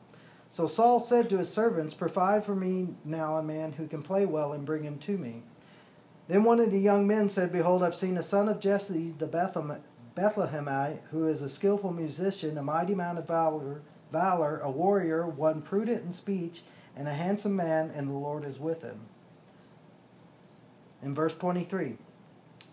So 0.51 0.65
Saul 0.65 0.99
said 0.99 1.29
to 1.29 1.37
his 1.37 1.53
servants, 1.53 1.93
Provide 1.93 2.43
for 2.43 2.55
me 2.55 2.95
now 3.05 3.37
a 3.37 3.43
man 3.43 3.73
who 3.73 3.85
can 3.85 4.01
play 4.01 4.25
well, 4.25 4.51
and 4.51 4.65
bring 4.65 4.81
him 4.81 4.97
to 4.97 5.15
me. 5.15 5.43
Then 6.27 6.43
one 6.43 6.59
of 6.59 6.71
the 6.71 6.79
young 6.79 7.05
men 7.05 7.29
said, 7.29 7.51
Behold, 7.51 7.83
I've 7.83 7.93
seen 7.93 8.17
a 8.17 8.23
son 8.23 8.49
of 8.49 8.59
Jesse 8.59 9.13
the 9.19 9.27
Bethlehemite, 10.15 11.01
who 11.11 11.27
is 11.27 11.43
a 11.43 11.49
skillful 11.49 11.93
musician, 11.93 12.57
a 12.57 12.63
mighty 12.63 12.95
man 12.95 13.17
of 13.17 13.27
valor, 13.27 13.83
valor, 14.11 14.59
a 14.61 14.71
warrior, 14.71 15.27
one 15.27 15.61
prudent 15.61 16.03
in 16.03 16.13
speech, 16.13 16.63
and 16.97 17.07
a 17.07 17.13
handsome 17.13 17.55
man, 17.55 17.91
and 17.95 18.07
the 18.07 18.13
Lord 18.13 18.43
is 18.43 18.59
with 18.59 18.81
him. 18.81 19.01
In 21.03 21.13
verse 21.13 21.35
23. 21.35 21.97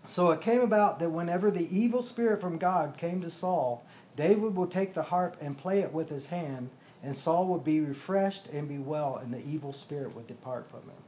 So 0.07 0.31
it 0.31 0.41
came 0.41 0.61
about 0.61 0.99
that 0.99 1.11
whenever 1.11 1.51
the 1.51 1.75
evil 1.75 2.01
spirit 2.01 2.41
from 2.41 2.57
God 2.57 2.97
came 2.97 3.21
to 3.21 3.29
Saul, 3.29 3.85
David 4.15 4.55
would 4.55 4.71
take 4.71 4.93
the 4.93 5.03
harp 5.03 5.37
and 5.41 5.57
play 5.57 5.79
it 5.79 5.93
with 5.93 6.09
his 6.09 6.27
hand, 6.27 6.69
and 7.03 7.15
Saul 7.15 7.47
would 7.47 7.63
be 7.63 7.79
refreshed 7.79 8.47
and 8.47 8.67
be 8.67 8.77
well, 8.77 9.17
and 9.17 9.33
the 9.33 9.45
evil 9.45 9.73
spirit 9.73 10.15
would 10.15 10.27
depart 10.27 10.67
from 10.67 10.81
him. 10.81 11.03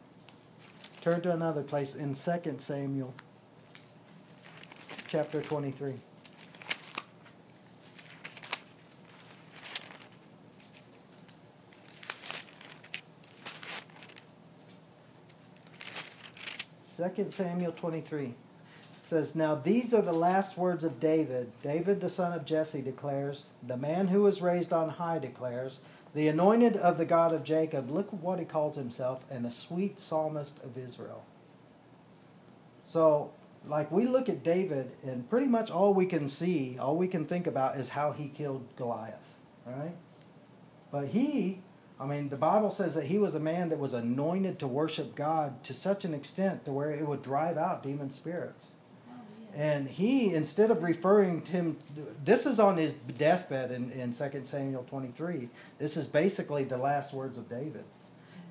Turn 1.02 1.22
to 1.22 1.32
another 1.32 1.64
place 1.64 1.96
in 1.96 2.14
2 2.14 2.56
Samuel 2.60 3.14
chapter 5.08 5.42
23. 5.42 5.94
Second 16.98 17.32
Samuel 17.32 17.74
23 17.74 18.34
says, 19.06 19.36
Now 19.36 19.54
these 19.54 19.94
are 19.94 20.02
the 20.02 20.12
last 20.12 20.58
words 20.58 20.84
of 20.84 21.00
David. 21.00 21.52
David, 21.62 22.02
the 22.02 22.10
son 22.10 22.34
of 22.34 22.44
Jesse, 22.44 22.82
declares, 22.82 23.50
The 23.62 23.78
man 23.78 24.08
who 24.08 24.24
was 24.24 24.42
raised 24.42 24.74
on 24.74 24.90
high 24.90 25.20
declares, 25.20 25.82
The 26.16 26.28
anointed 26.28 26.76
of 26.76 26.98
the 26.98 27.06
God 27.06 27.36
of 27.36 27.44
Jacob, 27.44 27.92
look 27.92 28.12
what 28.12 28.40
he 28.40 28.46
calls 28.46 28.78
himself, 28.78 29.24
and 29.30 29.46
the 29.46 29.52
sweet 29.52 30.00
psalmist 30.00 30.58
of 30.64 30.76
Israel. 30.76 31.24
So, 32.84 33.30
like 33.68 33.92
we 33.92 34.08
look 34.08 34.28
at 34.28 34.42
David, 34.42 34.90
and 35.06 35.30
pretty 35.30 35.46
much 35.46 35.70
all 35.70 35.94
we 35.94 36.08
can 36.08 36.28
see, 36.28 36.80
all 36.80 36.98
we 36.98 37.08
can 37.08 37.26
think 37.26 37.46
about 37.46 37.78
is 37.78 37.90
how 37.90 38.12
he 38.12 38.28
killed 38.28 38.66
Goliath, 38.76 39.36
right? 39.68 39.94
But 40.92 41.10
he, 41.10 41.60
I 42.00 42.06
mean, 42.06 42.30
the 42.30 42.38
Bible 42.38 42.70
says 42.70 42.94
that 42.96 43.06
he 43.06 43.18
was 43.18 43.34
a 43.34 43.40
man 43.40 43.70
that 43.70 43.80
was 43.80 43.94
anointed 43.94 44.60
to 44.60 44.68
worship 44.68 45.16
God 45.16 45.64
to 45.64 45.74
such 45.74 46.06
an 46.06 46.14
extent 46.14 46.66
to 46.66 46.72
where 46.72 46.92
it 46.92 47.08
would 47.08 47.24
drive 47.24 47.58
out 47.58 47.82
demon 47.82 48.12
spirits. 48.12 48.68
And 49.56 49.88
he, 49.88 50.36
instead 50.36 50.70
of 50.70 50.84
referring 50.84 51.42
to 51.44 51.52
him, 51.52 51.78
this 52.24 52.46
is 52.46 52.60
on 52.60 52.78
his 52.78 52.94
deathbed 52.94 53.72
in, 53.72 53.90
in 53.90 54.14
2 54.14 54.42
Samuel 54.44 54.84
23. 54.84 55.50
This 55.80 55.98
is 55.98 56.06
basically 56.06 56.64
the 56.64 56.78
last 56.78 57.12
words 57.12 57.40
of 57.40 57.50
David. 57.50 57.84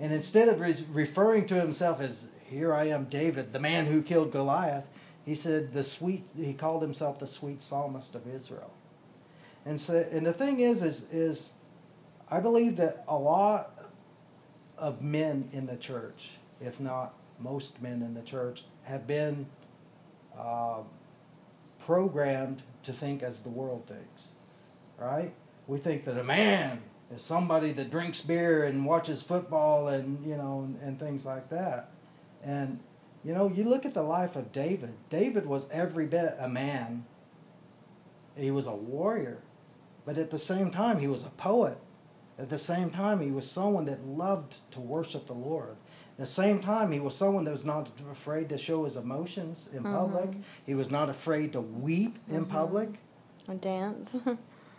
And 0.00 0.12
instead 0.12 0.48
of 0.48 0.58
re- 0.58 0.74
referring 0.92 1.46
to 1.46 1.54
himself 1.54 2.00
as, 2.00 2.26
here 2.50 2.74
I 2.74 2.88
am, 2.88 3.04
David, 3.04 3.52
the 3.52 3.60
man 3.60 3.86
who 3.86 4.02
killed 4.02 4.32
Goliath, 4.32 4.86
he 5.24 5.36
said, 5.36 5.72
the 5.72 5.84
sweet, 5.84 6.24
he 6.36 6.52
called 6.52 6.82
himself 6.82 7.20
the 7.20 7.28
sweet 7.28 7.60
psalmist 7.60 8.16
of 8.16 8.26
Israel. 8.26 8.72
And 9.64 9.80
so, 9.80 10.06
and 10.10 10.26
the 10.26 10.32
thing 10.32 10.58
is, 10.58 10.82
is, 10.82 11.06
is 11.12 11.50
I 12.30 12.40
believe 12.40 12.76
that 12.76 13.04
a 13.06 13.16
lot 13.16 13.72
of 14.76 15.02
men 15.02 15.48
in 15.52 15.66
the 15.66 15.76
church, 15.76 16.30
if 16.60 16.80
not 16.80 17.14
most 17.38 17.80
men 17.80 18.02
in 18.02 18.14
the 18.14 18.22
church, 18.22 18.64
have 18.84 19.06
been 19.06 19.46
uh, 20.38 20.80
programmed 21.84 22.62
to 22.82 22.92
think 22.92 23.22
as 23.22 23.40
the 23.40 23.48
world 23.48 23.86
thinks. 23.86 24.30
Right? 24.98 25.32
We 25.66 25.78
think 25.78 26.04
that 26.04 26.18
a 26.18 26.24
man 26.24 26.82
is 27.14 27.22
somebody 27.22 27.72
that 27.72 27.90
drinks 27.90 28.20
beer 28.20 28.64
and 28.64 28.84
watches 28.84 29.22
football 29.22 29.88
and 29.88 30.24
you 30.26 30.36
know 30.36 30.62
and, 30.62 30.80
and 30.82 30.98
things 30.98 31.24
like 31.24 31.48
that. 31.50 31.90
And 32.42 32.80
you 33.24 33.34
know, 33.34 33.48
you 33.48 33.64
look 33.64 33.84
at 33.84 33.94
the 33.94 34.02
life 34.02 34.36
of 34.36 34.52
David. 34.52 34.94
David 35.10 35.46
was 35.46 35.66
every 35.70 36.06
bit 36.06 36.36
a 36.38 36.48
man. 36.48 37.04
He 38.36 38.50
was 38.50 38.66
a 38.66 38.74
warrior, 38.74 39.38
but 40.04 40.18
at 40.18 40.30
the 40.30 40.38
same 40.38 40.70
time, 40.70 41.00
he 41.00 41.08
was 41.08 41.24
a 41.24 41.30
poet. 41.30 41.78
At 42.38 42.50
the 42.50 42.58
same 42.58 42.90
time, 42.90 43.20
he 43.20 43.30
was 43.30 43.50
someone 43.50 43.86
that 43.86 44.06
loved 44.06 44.70
to 44.72 44.80
worship 44.80 45.26
the 45.26 45.32
Lord. 45.32 45.76
At 46.18 46.26
the 46.26 46.26
same 46.26 46.60
time, 46.60 46.92
he 46.92 47.00
was 47.00 47.14
someone 47.14 47.44
that 47.44 47.50
was 47.50 47.64
not 47.64 47.90
afraid 48.10 48.48
to 48.50 48.58
show 48.58 48.84
his 48.84 48.96
emotions 48.96 49.68
in 49.72 49.82
mm-hmm. 49.82 49.94
public. 49.94 50.30
He 50.64 50.74
was 50.74 50.90
not 50.90 51.08
afraid 51.08 51.52
to 51.52 51.60
weep 51.60 52.18
in 52.28 52.42
mm-hmm. 52.42 52.50
public. 52.50 52.88
Or 53.48 53.54
dance. 53.54 54.16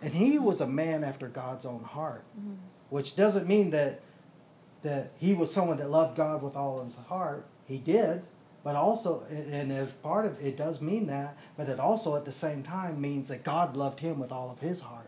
And 0.02 0.13
he 0.13 0.38
was 0.38 0.62
a 0.62 0.67
man 0.67 1.04
after 1.04 1.28
God's 1.28 1.65
own 1.65 1.84
heart, 1.84 2.24
mm-hmm. 2.39 2.54
which 2.89 3.15
doesn't 3.15 3.48
mean 3.48 3.72
that 3.72 4.02
that 4.84 5.12
he 5.17 5.34
was 5.34 5.52
someone 5.52 5.78
that 5.78 5.89
loved 5.89 6.15
God 6.15 6.43
with 6.43 6.56
all 6.56 6.84
his 6.84 6.98
heart. 6.98 7.48
He 7.65 7.80
did, 7.80 8.22
but 8.63 8.76
also, 8.76 9.26
and 9.30 9.72
as 9.72 9.91
part 9.93 10.26
of 10.26 10.39
it 10.39 10.56
does 10.56 10.82
mean 10.82 11.08
that, 11.08 11.36
but 11.58 11.67
it 11.67 11.80
also 11.80 12.15
at 12.15 12.26
the 12.26 12.32
same 12.32 12.62
time 12.62 13.02
means 13.02 13.28
that 13.30 13.43
God 13.43 13.76
loved 13.76 14.02
him 14.02 14.20
with 14.20 14.32
all 14.32 14.52
of 14.52 14.60
his 14.60 14.82
heart. 14.82 15.07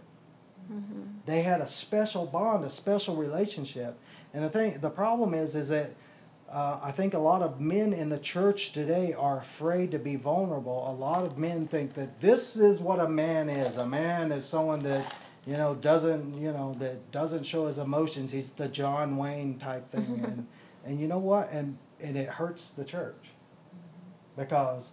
They 1.26 1.42
had 1.42 1.62
a 1.62 1.68
special 1.68 2.26
bond, 2.26 2.64
a 2.66 2.70
special 2.70 3.16
relationship. 3.16 4.00
And 4.34 4.44
the 4.44 4.50
thing, 4.50 4.80
the 4.80 4.90
problem 4.90 5.34
is, 5.34 5.56
is 5.56 5.70
that 5.70 5.92
uh, 6.50 6.80
I 6.82 6.92
think 6.92 7.14
a 7.14 7.20
lot 7.20 7.42
of 7.42 7.62
men 7.62 7.94
in 7.94 8.10
the 8.10 8.18
church 8.18 8.72
today 8.72 9.14
are 9.14 9.38
afraid 9.38 9.92
to 9.92 10.00
be 10.00 10.16
vulnerable. 10.16 10.90
A 10.90 10.94
lot 10.94 11.24
of 11.24 11.38
men 11.38 11.68
think 11.68 11.94
that 11.94 12.22
this 12.22 12.56
is 12.56 12.80
what 12.80 13.00
a 13.00 13.08
man 13.08 13.50
is. 13.50 13.78
A 13.78 13.86
man 13.86 14.32
is 14.32 14.46
someone 14.46 14.80
that 14.80 15.14
you 15.46 15.54
know 15.54 15.76
doesn't 15.76 16.40
you 16.40 16.52
know 16.52 16.76
that 16.80 17.12
doesn't 17.12 17.44
show 17.44 17.68
his 17.68 17.78
emotions. 17.78 18.32
He's 18.32 18.50
the 18.50 18.68
John 18.68 19.18
Wayne 19.18 19.60
type 19.60 19.90
thing, 19.90 20.22
and 20.24 20.48
and 20.84 21.00
you 21.00 21.08
know 21.08 21.20
what? 21.20 21.52
And 21.52 21.78
and 22.00 22.18
it 22.18 22.30
hurts 22.30 22.72
the 22.72 22.84
church 22.84 23.30
because 24.36 24.92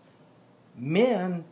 men 0.76 1.44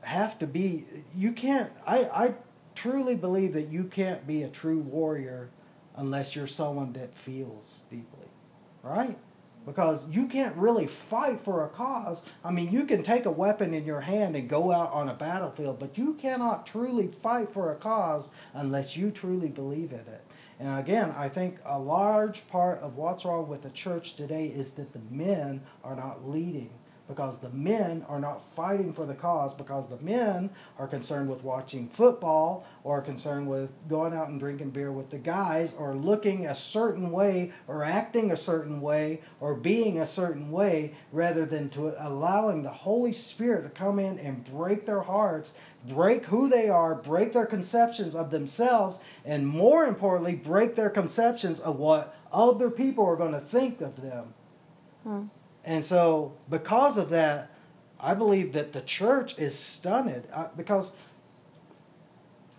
have 0.00 0.38
to 0.38 0.46
be. 0.46 0.84
You 1.14 1.32
can't. 1.32 1.70
I 1.86 1.98
I 2.04 2.34
truly 2.80 3.14
believe 3.14 3.52
that 3.52 3.68
you 3.68 3.84
can't 3.84 4.26
be 4.26 4.42
a 4.42 4.48
true 4.48 4.80
warrior 4.80 5.50
unless 5.96 6.34
you're 6.34 6.46
someone 6.46 6.92
that 6.94 7.14
feels 7.14 7.80
deeply 7.90 8.28
right? 8.82 9.18
Because 9.66 10.08
you 10.08 10.26
can't 10.26 10.56
really 10.56 10.86
fight 10.86 11.40
for 11.40 11.64
a 11.64 11.68
cause. 11.68 12.22
I 12.44 12.50
mean, 12.50 12.72
you 12.72 12.86
can 12.86 13.02
take 13.02 13.26
a 13.26 13.30
weapon 13.30 13.74
in 13.74 13.84
your 13.84 14.00
hand 14.00 14.34
and 14.34 14.48
go 14.48 14.72
out 14.72 14.92
on 14.92 15.08
a 15.08 15.14
battlefield, 15.14 15.78
but 15.78 15.98
you 15.98 16.14
cannot 16.14 16.66
truly 16.66 17.08
fight 17.08 17.52
for 17.52 17.70
a 17.70 17.76
cause 17.76 18.30
unless 18.54 18.96
you 18.96 19.10
truly 19.10 19.48
believe 19.48 19.92
in 19.92 20.00
it. 20.00 20.24
And 20.58 20.78
again, 20.78 21.14
I 21.16 21.28
think 21.28 21.58
a 21.64 21.78
large 21.78 22.46
part 22.48 22.80
of 22.80 22.96
what's 22.96 23.24
wrong 23.24 23.48
with 23.48 23.62
the 23.62 23.70
church 23.70 24.14
today 24.14 24.46
is 24.46 24.72
that 24.72 24.92
the 24.92 25.00
men 25.10 25.62
are 25.84 25.96
not 25.96 26.28
leading 26.28 26.70
because 27.10 27.38
the 27.38 27.50
men 27.50 28.06
are 28.08 28.20
not 28.20 28.40
fighting 28.54 28.92
for 28.92 29.04
the 29.04 29.14
cause 29.14 29.52
because 29.52 29.88
the 29.88 29.98
men 29.98 30.48
are 30.78 30.86
concerned 30.86 31.28
with 31.28 31.42
watching 31.42 31.88
football 31.88 32.64
or 32.84 33.02
concerned 33.02 33.48
with 33.48 33.68
going 33.88 34.14
out 34.14 34.28
and 34.28 34.38
drinking 34.38 34.70
beer 34.70 34.92
with 34.92 35.10
the 35.10 35.18
guys 35.18 35.74
or 35.76 35.92
looking 35.92 36.46
a 36.46 36.54
certain 36.54 37.10
way 37.10 37.52
or 37.66 37.82
acting 37.82 38.30
a 38.30 38.36
certain 38.36 38.80
way 38.80 39.20
or 39.40 39.56
being 39.56 39.98
a 39.98 40.06
certain 40.06 40.52
way 40.52 40.94
rather 41.10 41.44
than 41.44 41.68
to 41.68 41.92
allowing 41.98 42.62
the 42.62 42.70
Holy 42.70 43.12
Spirit 43.12 43.64
to 43.64 43.70
come 43.70 43.98
in 43.98 44.16
and 44.20 44.44
break 44.44 44.86
their 44.86 45.02
hearts, 45.02 45.54
break 45.88 46.26
who 46.26 46.48
they 46.48 46.68
are, 46.68 46.94
break 46.94 47.32
their 47.32 47.44
conceptions 47.44 48.14
of 48.14 48.30
themselves, 48.30 49.00
and 49.24 49.48
more 49.48 49.84
importantly, 49.84 50.36
break 50.36 50.76
their 50.76 50.90
conceptions 50.90 51.58
of 51.58 51.76
what 51.76 52.16
other 52.32 52.70
people 52.70 53.04
are 53.04 53.16
going 53.16 53.32
to 53.32 53.40
think 53.40 53.80
of 53.80 54.00
them. 54.00 54.32
Hmm. 55.02 55.24
And 55.64 55.84
so, 55.84 56.34
because 56.48 56.96
of 56.96 57.10
that, 57.10 57.50
I 57.98 58.14
believe 58.14 58.52
that 58.54 58.72
the 58.72 58.80
church 58.80 59.38
is 59.38 59.58
stunned 59.58 60.26
uh, 60.32 60.48
because 60.56 60.92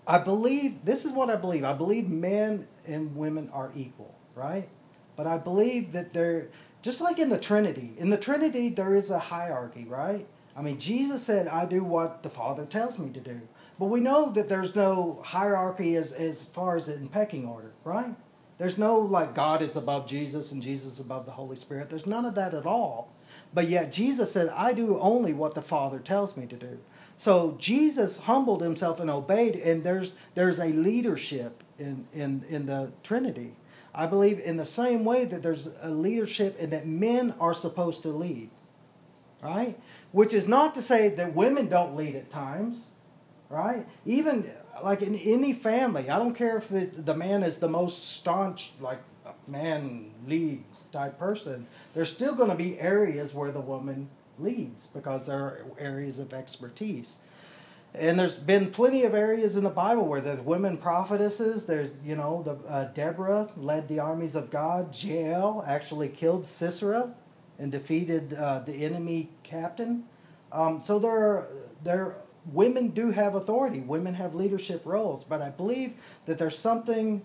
I 0.08 0.18
believe 0.18 0.86
this 0.86 1.06
is 1.06 1.12
what 1.12 1.30
I 1.30 1.36
believe. 1.36 1.64
I 1.64 1.74
believe 1.74 2.10
men 2.10 2.68
and 2.86 3.16
women 3.16 3.50
are 3.54 3.72
equal, 3.76 4.14
right? 4.36 4.70
But 5.16 5.28
I 5.28 5.38
believe 5.38 5.92
that 5.94 6.14
they're 6.14 6.50
just 6.82 7.02
like 7.02 7.20
in 7.20 7.30
the 7.30 7.38
Trinity. 7.38 7.94
In 7.98 8.10
the 8.10 8.18
Trinity, 8.18 8.70
there 8.70 8.94
is 8.96 9.12
a 9.12 9.20
hierarchy, 9.20 9.86
right? 9.86 10.28
I 10.56 10.62
mean, 10.62 10.80
Jesus 10.80 11.24
said, 11.24 11.48
I 11.48 11.66
do 11.66 11.84
what 11.84 12.24
the 12.24 12.30
Father 12.30 12.66
tells 12.66 13.00
me 13.00 13.12
to 13.14 13.20
do. 13.20 13.42
But 13.80 13.86
we 13.86 14.00
know 14.00 14.32
that 14.32 14.50
there's 14.50 14.76
no 14.76 15.22
hierarchy 15.24 15.96
as, 15.96 16.12
as 16.12 16.44
far 16.44 16.76
as 16.76 16.90
in 16.90 17.08
pecking 17.08 17.48
order, 17.48 17.72
right? 17.84 18.16
There's 18.62 18.78
no 18.78 19.00
like 19.00 19.34
God 19.34 19.64
is 19.64 19.76
above 19.76 20.06
Jesus 20.06 20.52
and 20.52 20.62
Jesus 20.62 21.00
above 21.00 21.26
the 21.26 21.32
Holy 21.32 21.56
Spirit. 21.56 21.90
There's 21.90 22.06
none 22.06 22.26
of 22.26 22.36
that 22.36 22.54
at 22.54 22.68
all. 22.68 23.12
But 23.56 23.68
yet 23.68 23.92
Jesus 23.92 24.32
said, 24.32 24.50
I 24.50 24.72
do 24.72 25.00
only 25.00 25.34
what 25.34 25.56
the 25.56 25.64
Father 25.64 25.98
tells 25.98 26.38
me 26.38 26.46
to 26.46 26.56
do. 26.56 26.78
So 27.18 27.56
Jesus 27.58 28.18
humbled 28.18 28.62
himself 28.62 29.00
and 29.00 29.10
obeyed, 29.10 29.56
and 29.56 29.84
there's 29.84 30.14
there's 30.36 30.60
a 30.60 30.68
leadership 30.68 31.64
in, 31.80 32.06
in, 32.14 32.46
in 32.50 32.68
the 32.68 32.92
Trinity. 33.02 33.56
I 33.96 34.06
believe 34.06 34.40
in 34.40 34.58
the 34.58 34.66
same 34.66 35.06
way 35.06 35.26
that 35.26 35.42
there's 35.42 35.68
a 35.82 35.90
leadership 35.90 36.56
and 36.60 36.72
that 36.72 36.86
men 36.86 37.34
are 37.40 37.56
supposed 37.56 38.04
to 38.04 38.10
lead. 38.10 38.52
Right? 39.42 39.80
Which 40.12 40.34
is 40.34 40.48
not 40.48 40.76
to 40.76 40.84
say 40.84 41.10
that 41.10 41.34
women 41.34 41.68
don't 41.68 41.96
lead 41.96 42.14
at 42.14 42.30
times. 42.30 42.92
Right? 43.50 43.88
Even 44.06 44.52
like 44.84 45.02
in 45.02 45.16
any 45.16 45.54
family, 45.54 46.10
I 46.10 46.18
don't 46.18 46.36
care 46.36 46.58
if 46.58 46.70
the, 46.70 46.86
the 46.86 47.16
man 47.16 47.44
is 47.44 47.58
the 47.60 47.70
most 47.70 48.18
staunch, 48.18 48.74
like 48.80 49.00
man 49.48 50.12
leads 50.28 50.84
type 50.92 51.18
person. 51.18 51.68
There's 51.94 52.12
still 52.12 52.36
going 52.36 52.50
to 52.50 52.56
be 52.56 52.80
areas 52.80 53.34
where 53.34 53.52
the 53.52 53.62
woman 53.62 54.10
leads 54.40 54.88
because 54.88 55.28
there 55.28 55.40
are 55.40 55.66
areas 55.78 56.20
of 56.20 56.34
expertise. 56.34 57.18
And 57.94 58.18
there's 58.18 58.38
been 58.38 58.72
plenty 58.72 59.04
of 59.04 59.14
areas 59.14 59.58
in 59.58 59.66
the 59.66 59.70
Bible 59.70 60.08
where 60.08 60.22
there's 60.22 60.40
women 60.40 60.78
prophetesses. 60.78 61.66
There's, 61.66 61.92
you 62.06 62.16
know, 62.16 62.42
the 62.44 62.54
uh, 62.72 62.86
Deborah 62.94 63.50
led 63.58 63.90
the 63.90 64.00
armies 64.00 64.36
of 64.36 64.50
God. 64.50 64.96
Jael 64.96 65.64
actually 65.68 66.08
killed 66.08 66.48
Sisera 66.48 67.14
and 67.60 67.72
defeated 67.72 68.34
uh, 68.34 68.60
the 68.60 68.74
enemy 68.86 69.30
captain. 69.44 70.06
Um, 70.54 70.82
so 70.82 71.00
there 71.00 71.12
are 71.12 71.48
there 71.84 72.16
women 72.46 72.90
do 72.90 73.12
have 73.12 73.36
authority. 73.36 73.80
Women 73.80 74.16
have 74.16 74.34
leadership 74.34 74.82
roles, 74.86 75.24
but 75.24 75.42
I 75.42 75.50
believe 75.50 75.94
that 76.26 76.38
there's 76.38 76.58
something 76.58 77.22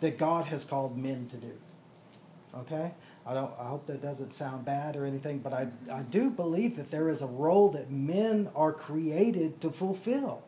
that 0.00 0.18
God 0.18 0.46
has 0.46 0.64
called 0.64 0.96
men 0.96 1.28
to 1.30 1.36
do. 1.36 1.52
Okay? 2.54 2.92
I 3.26 3.34
don't 3.34 3.50
I 3.58 3.64
hope 3.64 3.86
that 3.86 4.00
doesn't 4.00 4.34
sound 4.34 4.64
bad 4.64 4.96
or 4.96 5.04
anything, 5.04 5.38
but 5.38 5.52
I 5.52 5.68
I 5.90 6.02
do 6.02 6.30
believe 6.30 6.76
that 6.76 6.90
there 6.90 7.08
is 7.08 7.22
a 7.22 7.26
role 7.26 7.70
that 7.70 7.90
men 7.90 8.50
are 8.54 8.72
created 8.72 9.60
to 9.62 9.70
fulfill. 9.70 10.42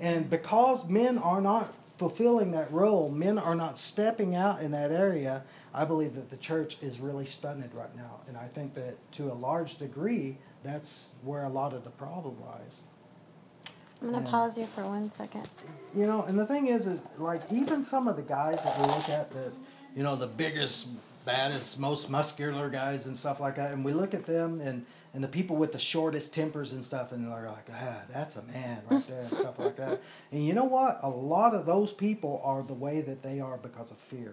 And 0.00 0.28
because 0.30 0.88
men 0.88 1.18
are 1.18 1.40
not 1.40 1.74
fulfilling 1.98 2.50
that 2.52 2.72
role, 2.72 3.10
men 3.10 3.38
are 3.38 3.54
not 3.54 3.78
stepping 3.78 4.34
out 4.34 4.60
in 4.62 4.70
that 4.72 4.90
area, 4.90 5.44
I 5.74 5.84
believe 5.84 6.14
that 6.16 6.30
the 6.30 6.36
church 6.36 6.78
is 6.82 6.98
really 6.98 7.26
stunted 7.26 7.74
right 7.74 7.94
now. 7.94 8.20
And 8.26 8.36
I 8.36 8.48
think 8.48 8.74
that 8.74 8.96
to 9.12 9.30
a 9.30 9.34
large 9.34 9.78
degree, 9.78 10.38
that's 10.64 11.12
where 11.22 11.44
a 11.44 11.48
lot 11.48 11.74
of 11.74 11.84
the 11.84 11.90
problem 11.90 12.40
lies. 12.40 12.80
I'm 14.02 14.10
gonna 14.12 14.24
Yeah. 14.24 14.30
pause 14.30 14.58
you 14.58 14.66
for 14.66 14.84
one 14.84 15.10
second. 15.16 15.48
You 15.94 16.06
know, 16.06 16.22
and 16.22 16.38
the 16.38 16.46
thing 16.46 16.66
is, 16.66 16.86
is 16.86 17.02
like 17.18 17.42
even 17.52 17.84
some 17.84 18.08
of 18.08 18.16
the 18.16 18.22
guys 18.22 18.62
that 18.64 18.78
we 18.80 18.86
look 18.86 19.08
at, 19.08 19.30
that, 19.30 19.52
you 19.94 20.02
know, 20.02 20.16
the 20.16 20.26
biggest, 20.26 20.88
baddest, 21.24 21.78
most 21.78 22.10
muscular 22.10 22.68
guys 22.68 23.06
and 23.06 23.16
stuff 23.16 23.38
like 23.40 23.56
that, 23.56 23.72
and 23.72 23.84
we 23.84 23.92
look 23.92 24.14
at 24.14 24.26
them 24.26 24.60
and 24.60 24.84
and 25.14 25.22
the 25.22 25.28
people 25.28 25.56
with 25.56 25.72
the 25.72 25.78
shortest 25.78 26.32
tempers 26.34 26.72
and 26.72 26.82
stuff, 26.82 27.12
and 27.12 27.26
they're 27.30 27.46
like, 27.46 27.68
ah, 27.70 27.98
that's 28.14 28.36
a 28.36 28.42
man 28.44 28.80
right 28.90 29.06
there, 29.06 29.20
and 29.20 29.28
stuff 29.36 29.58
like 29.58 29.76
that. 29.76 30.00
And 30.32 30.42
you 30.46 30.54
know 30.54 30.64
what? 30.64 31.00
A 31.02 31.10
lot 31.10 31.54
of 31.54 31.66
those 31.66 31.92
people 31.92 32.40
are 32.42 32.62
the 32.62 32.72
way 32.72 33.02
that 33.02 33.22
they 33.22 33.38
are 33.38 33.58
because 33.58 33.90
of 33.90 33.98
fear, 33.98 34.32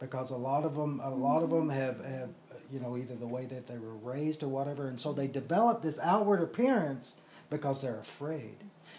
because 0.00 0.30
a 0.32 0.36
lot 0.36 0.64
of 0.64 0.74
them, 0.74 1.00
a 1.04 1.10
lot 1.10 1.44
of 1.44 1.50
them 1.50 1.70
have 1.70 2.04
have 2.04 2.30
you 2.72 2.80
know 2.80 2.96
either 2.96 3.14
the 3.14 3.28
way 3.28 3.46
that 3.46 3.68
they 3.68 3.78
were 3.78 3.94
raised 3.94 4.42
or 4.42 4.48
whatever, 4.48 4.88
and 4.88 5.00
so 5.00 5.12
they 5.12 5.28
develop 5.28 5.82
this 5.82 6.00
outward 6.00 6.42
appearance 6.42 7.14
because 7.50 7.82
they're 7.82 8.00
afraid. 8.00 8.56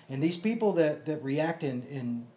And 0.09 0.21
these 0.21 0.37
people 0.37 0.73
that, 0.73 1.05
that 1.05 1.23
react 1.23 1.63
and, 1.63 1.85
in 1.87 2.27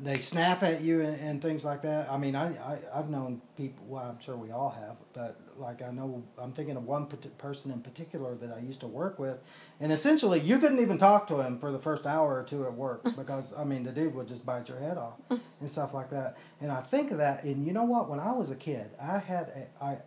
they 0.00 0.18
snap 0.18 0.62
at 0.62 0.82
you 0.82 1.00
and, 1.00 1.20
and 1.20 1.42
things 1.42 1.64
like 1.64 1.82
that. 1.82 2.10
I 2.10 2.16
mean, 2.18 2.36
I, 2.36 2.50
I, 2.58 2.78
I've 2.94 3.10
known 3.10 3.42
people, 3.56 3.84
well, 3.88 4.04
I'm 4.04 4.20
sure 4.20 4.36
we 4.36 4.50
all 4.50 4.70
have, 4.70 4.96
but 5.12 5.40
like 5.56 5.82
I 5.82 5.90
know, 5.90 6.22
I'm 6.38 6.52
thinking 6.52 6.76
of 6.76 6.84
one 6.84 7.06
person 7.06 7.72
in 7.72 7.80
particular 7.80 8.36
that 8.36 8.52
I 8.52 8.60
used 8.60 8.80
to 8.80 8.86
work 8.86 9.18
with. 9.18 9.38
And 9.80 9.90
essentially, 9.90 10.40
you 10.40 10.58
couldn't 10.58 10.80
even 10.80 10.98
talk 10.98 11.26
to 11.28 11.40
him 11.40 11.58
for 11.58 11.72
the 11.72 11.78
first 11.78 12.06
hour 12.06 12.38
or 12.38 12.44
two 12.44 12.64
at 12.64 12.74
work 12.74 13.02
because, 13.16 13.52
I 13.56 13.64
mean, 13.64 13.82
the 13.82 13.92
dude 13.92 14.14
would 14.14 14.28
just 14.28 14.46
bite 14.46 14.68
your 14.68 14.78
head 14.78 14.98
off 14.98 15.14
and 15.30 15.68
stuff 15.68 15.94
like 15.94 16.10
that. 16.10 16.36
And 16.60 16.70
I 16.70 16.80
think 16.80 17.10
of 17.10 17.18
that, 17.18 17.42
and 17.44 17.66
you 17.66 17.72
know 17.72 17.84
what? 17.84 18.08
When 18.08 18.20
I 18.20 18.32
was 18.32 18.50
a 18.50 18.56
kid, 18.56 18.90
I 19.00 19.18
had, 19.18 19.68
a, 19.80 19.84
I, 19.84 19.98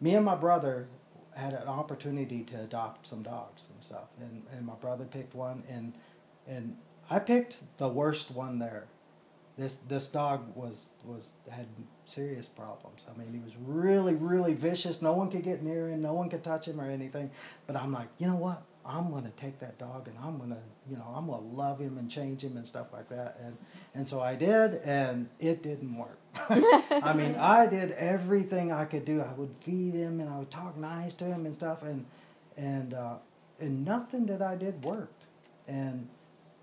me 0.00 0.14
and 0.14 0.24
my 0.24 0.34
brother 0.34 0.88
had 1.36 1.52
an 1.52 1.68
opportunity 1.68 2.42
to 2.44 2.62
adopt 2.62 3.06
some 3.06 3.22
dogs 3.22 3.66
and 3.72 3.82
stuff. 3.82 4.08
And, 4.20 4.42
and 4.52 4.66
my 4.66 4.74
brother 4.74 5.04
picked 5.04 5.34
one, 5.34 5.62
and, 5.68 5.92
and 6.48 6.76
I 7.10 7.18
picked 7.18 7.58
the 7.78 7.88
worst 7.88 8.30
one 8.30 8.58
there 8.58 8.86
this 9.56 9.78
this 9.88 10.08
dog 10.08 10.54
was 10.54 10.90
was 11.04 11.30
had 11.50 11.66
serious 12.04 12.46
problems. 12.46 13.02
I 13.12 13.18
mean, 13.18 13.32
he 13.32 13.38
was 13.38 13.54
really 13.64 14.14
really 14.14 14.54
vicious. 14.54 15.00
No 15.00 15.14
one 15.14 15.30
could 15.30 15.44
get 15.44 15.62
near 15.62 15.88
him. 15.88 16.02
No 16.02 16.12
one 16.12 16.28
could 16.28 16.44
touch 16.44 16.66
him 16.66 16.80
or 16.80 16.90
anything. 16.90 17.30
But 17.66 17.76
I'm 17.76 17.92
like, 17.92 18.08
you 18.18 18.26
know 18.26 18.36
what? 18.36 18.62
I'm 18.84 19.10
gonna 19.10 19.32
take 19.36 19.58
that 19.60 19.78
dog 19.78 20.08
and 20.08 20.16
I'm 20.22 20.38
gonna, 20.38 20.60
you 20.88 20.96
know, 20.96 21.12
I'm 21.14 21.26
gonna 21.26 21.42
love 21.42 21.80
him 21.80 21.98
and 21.98 22.10
change 22.10 22.42
him 22.42 22.56
and 22.56 22.66
stuff 22.66 22.88
like 22.92 23.08
that. 23.08 23.38
And 23.42 23.56
and 23.94 24.06
so 24.06 24.20
I 24.20 24.34
did, 24.36 24.74
and 24.84 25.28
it 25.38 25.62
didn't 25.62 25.96
work. 25.96 26.18
I 26.48 27.12
mean, 27.14 27.34
I 27.36 27.66
did 27.66 27.92
everything 27.92 28.72
I 28.72 28.84
could 28.84 29.04
do. 29.04 29.20
I 29.20 29.32
would 29.34 29.54
feed 29.60 29.94
him 29.94 30.20
and 30.20 30.28
I 30.28 30.38
would 30.38 30.50
talk 30.50 30.76
nice 30.76 31.14
to 31.16 31.24
him 31.24 31.46
and 31.46 31.54
stuff, 31.54 31.82
and 31.82 32.04
and 32.56 32.94
uh, 32.94 33.14
and 33.60 33.84
nothing 33.84 34.26
that 34.26 34.42
I 34.42 34.56
did 34.56 34.84
worked. 34.84 35.24
And 35.68 36.08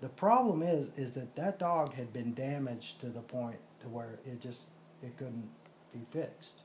the 0.00 0.08
problem 0.08 0.62
is, 0.62 0.90
is 0.96 1.12
that 1.12 1.36
that 1.36 1.58
dog 1.58 1.94
had 1.94 2.12
been 2.12 2.34
damaged 2.34 3.00
to 3.00 3.06
the 3.06 3.20
point 3.20 3.58
to 3.80 3.88
where 3.88 4.18
it 4.26 4.40
just 4.40 4.64
it 5.02 5.16
couldn't 5.16 5.48
be 5.92 6.00
fixed. 6.10 6.60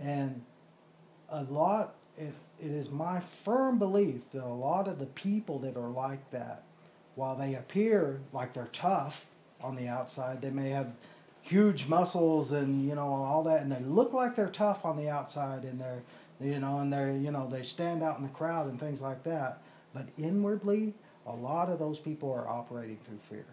And 0.00 0.42
a 1.28 1.42
lot, 1.44 1.94
it, 2.18 2.32
it 2.60 2.70
is 2.70 2.90
my 2.90 3.20
firm 3.20 3.78
belief 3.78 4.22
that 4.32 4.42
a 4.42 4.46
lot 4.46 4.88
of 4.88 4.98
the 4.98 5.06
people 5.06 5.58
that 5.60 5.76
are 5.76 5.88
like 5.88 6.30
that, 6.30 6.64
while 7.14 7.36
they 7.36 7.54
appear 7.54 8.20
like 8.32 8.54
they're 8.54 8.68
tough 8.72 9.26
on 9.62 9.76
the 9.76 9.88
outside, 9.88 10.42
they 10.42 10.50
may 10.50 10.70
have 10.70 10.92
huge 11.50 11.88
muscles 11.88 12.52
and 12.52 12.88
you 12.88 12.94
know 12.94 13.08
all 13.08 13.42
that, 13.44 13.60
and 13.62 13.72
they 13.72 13.80
look 13.80 14.12
like 14.12 14.36
they're 14.36 14.48
tough 14.48 14.84
on 14.84 14.96
the 14.96 15.08
outside, 15.08 15.64
and 15.64 15.80
they're 15.80 16.02
you 16.40 16.58
know, 16.58 16.78
and 16.78 16.92
they're 16.92 17.12
you 17.12 17.30
know 17.30 17.48
they 17.48 17.62
stand 17.62 18.02
out 18.02 18.16
in 18.18 18.22
the 18.22 18.30
crowd 18.30 18.68
and 18.68 18.78
things 18.78 19.00
like 19.00 19.24
that. 19.24 19.60
But 19.92 20.06
inwardly, 20.16 20.94
a 21.26 21.32
lot 21.32 21.68
of 21.68 21.78
those 21.78 21.98
people 21.98 22.32
are 22.32 22.48
operating 22.48 22.98
through 23.04 23.18
fear 23.28 23.46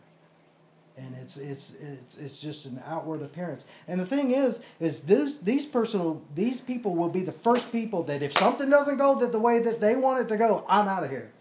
and 0.97 1.15
it's 1.21 1.37
it's 1.37 1.75
it's 1.75 2.17
it's 2.17 2.41
just 2.41 2.65
an 2.65 2.81
outward 2.85 3.21
appearance. 3.21 3.67
And 3.87 3.99
the 3.99 4.05
thing 4.05 4.31
is, 4.31 4.59
is 4.79 5.01
this 5.01 5.37
these 5.37 5.65
personal 5.65 6.23
these 6.33 6.59
people 6.59 6.95
will 6.95 7.09
be 7.09 7.21
the 7.21 7.31
first 7.31 7.71
people 7.71 8.03
that 8.03 8.23
if 8.23 8.35
something 8.35 8.69
doesn't 8.69 8.97
go 8.97 9.17
the, 9.17 9.27
the 9.27 9.39
way 9.39 9.59
that 9.59 9.79
they 9.79 9.95
want 9.95 10.21
it 10.21 10.29
to 10.29 10.37
go, 10.37 10.65
I'm 10.67 10.87
out 10.87 11.03
of 11.03 11.11
here, 11.11 11.31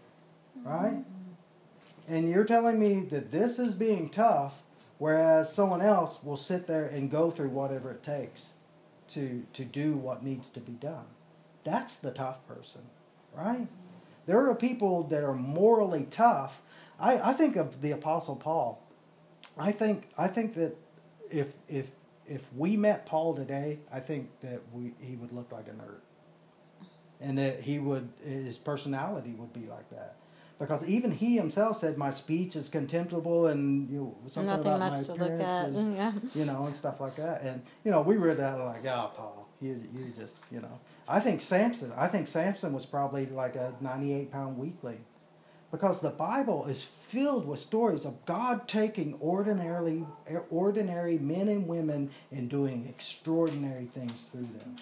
right? 0.63 0.93
Mm-hmm. 0.93 2.15
And 2.15 2.29
you're 2.29 2.45
telling 2.45 2.79
me 2.79 3.01
that 3.11 3.33
this 3.33 3.59
is 3.59 3.75
being 3.75 4.11
tough, 4.11 4.53
whereas 4.99 5.53
someone 5.53 5.83
else 5.83 6.19
will 6.23 6.37
sit 6.37 6.67
there 6.67 6.87
and 6.87 7.11
go 7.11 7.31
through 7.31 7.51
whatever 7.51 7.91
it 7.91 8.03
takes 8.03 8.51
to 9.09 9.45
to 9.53 9.65
do 9.65 9.97
what 9.97 10.23
needs 10.23 10.51
to 10.51 10.61
be 10.61 10.73
done. 10.73 11.07
That's 11.65 11.97
the 11.97 12.11
tough 12.11 12.47
person, 12.47 12.83
right? 13.35 13.69
There 14.27 14.49
are 14.49 14.55
people 14.55 15.05
that 15.05 15.23
are 15.23 15.35
morally 15.35 16.07
tough. 16.11 16.63
I, 16.99 17.31
I 17.31 17.33
think 17.35 17.57
of 17.57 17.83
the 17.83 17.93
Apostle 17.93 18.37
Paul 18.37 18.83
I 19.59 19.73
think 19.73 20.09
I 20.19 20.29
think 20.29 20.55
that 20.55 20.77
if 21.31 21.55
if 21.69 21.87
if 22.27 22.43
we 22.55 22.77
met 22.77 23.07
Paul 23.07 23.35
today, 23.35 23.79
I 23.93 24.01
think 24.01 24.29
that 24.43 24.61
we 24.73 24.93
he 25.01 25.17
would 25.17 25.33
look 25.33 25.51
like 25.51 25.69
a 25.69 25.71
nerd, 25.71 26.01
and 27.21 27.39
that 27.39 27.61
he 27.61 27.79
would 27.79 28.09
his 28.25 28.59
personality 28.59 29.33
would 29.33 29.53
be 29.53 29.67
like 29.67 29.89
that, 29.91 30.17
because 30.59 30.85
even 30.87 31.11
he 31.13 31.37
himself 31.37 31.79
said 31.79 31.99
my 31.99 32.11
speech 32.11 32.57
is 32.57 32.69
contemptible 32.69 33.47
and 33.47 33.91
you 33.91 33.97
know, 33.99 34.17
something 34.31 34.47
Nothing 34.47 34.73
about 34.73 34.93
my 34.93 34.99
appearance 34.99 35.77
is 35.77 35.89
Yeah. 35.97 36.13
you 36.35 36.45
know 36.45 36.65
and 36.65 36.75
stuff 36.75 37.01
like 37.01 37.17
that, 37.17 37.43
and 37.43 37.63
you 37.85 37.91
know 37.91 38.01
we 38.03 38.17
read 38.17 38.39
that 38.39 38.59
like 38.59 38.85
oh 38.87 39.11
Paul 39.15 39.49
you 39.61 39.83
you 39.95 40.13
just 40.19 40.39
you 40.51 40.61
know 40.61 40.81
I 41.09 41.21
think 41.21 41.41
Samson 41.41 41.93
I 41.97 42.09
think 42.09 42.29
Samson 42.29 42.73
was 42.73 42.87
probably 42.87 43.27
like 43.27 43.57
a 43.57 43.75
ninety 43.81 44.13
eight 44.15 44.31
pound 44.33 44.59
weakling 44.59 45.05
because 45.71 46.01
the 46.01 46.11
Bible 46.11 46.67
is 46.67 46.85
filled 46.85 47.47
with 47.47 47.59
stories 47.61 48.05
of 48.05 48.25
God 48.25 48.67
taking 48.69 49.19
ordinarily 49.21 50.07
ordinary 50.51 51.19
men 51.19 51.49
and 51.49 51.67
women 51.67 52.11
and 52.31 52.49
doing 52.49 52.87
extraordinary 52.89 53.87
things 53.87 54.27
through 54.31 54.49
them. 54.59 54.77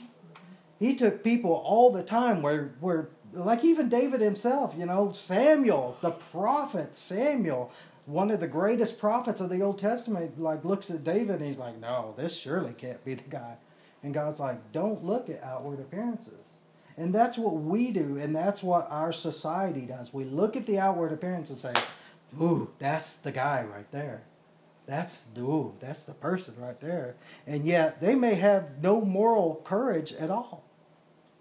He 0.78 0.94
took 0.94 1.24
people 1.24 1.52
all 1.52 1.90
the 1.90 2.02
time 2.02 2.42
where 2.42 2.74
where 2.80 3.08
like 3.34 3.64
even 3.64 3.88
David 3.88 4.20
himself, 4.20 4.74
you 4.78 4.86
know, 4.86 5.12
Samuel, 5.12 5.96
the 6.00 6.12
prophet 6.12 6.94
Samuel, 6.94 7.72
one 8.06 8.30
of 8.30 8.40
the 8.40 8.46
greatest 8.46 8.98
prophets 8.98 9.40
of 9.40 9.50
the 9.50 9.62
Old 9.62 9.78
Testament, 9.78 10.40
like 10.40 10.64
looks 10.64 10.90
at 10.90 11.04
David 11.04 11.36
and 11.36 11.46
he's 11.46 11.58
like, 11.58 11.78
No, 11.80 12.14
this 12.16 12.36
surely 12.36 12.72
can't 12.72 13.04
be 13.04 13.14
the 13.14 13.28
guy. 13.28 13.56
And 14.02 14.14
God's 14.14 14.40
like, 14.40 14.72
Don't 14.72 15.04
look 15.04 15.28
at 15.28 15.42
outward 15.42 15.80
appearances. 15.80 16.34
And 16.96 17.12
that's 17.12 17.36
what 17.36 17.56
we 17.56 17.90
do, 17.90 18.18
and 18.18 18.36
that's 18.36 18.62
what 18.62 18.88
our 18.88 19.12
society 19.12 19.80
does. 19.80 20.14
We 20.14 20.24
look 20.24 20.54
at 20.54 20.66
the 20.66 20.78
outward 20.78 21.12
appearance 21.12 21.50
and 21.50 21.58
say, 21.58 21.72
Ooh, 22.40 22.70
that's 22.78 23.16
the 23.18 23.32
guy 23.32 23.64
right 23.64 23.90
there. 23.90 24.22
That's 24.86 25.26
ooh, 25.38 25.74
that's 25.80 26.04
the 26.04 26.12
person 26.12 26.54
right 26.58 26.78
there. 26.80 27.16
And 27.46 27.64
yet 27.64 28.00
they 28.00 28.14
may 28.14 28.34
have 28.34 28.82
no 28.82 29.00
moral 29.00 29.62
courage 29.64 30.12
at 30.12 30.30
all. 30.30 30.62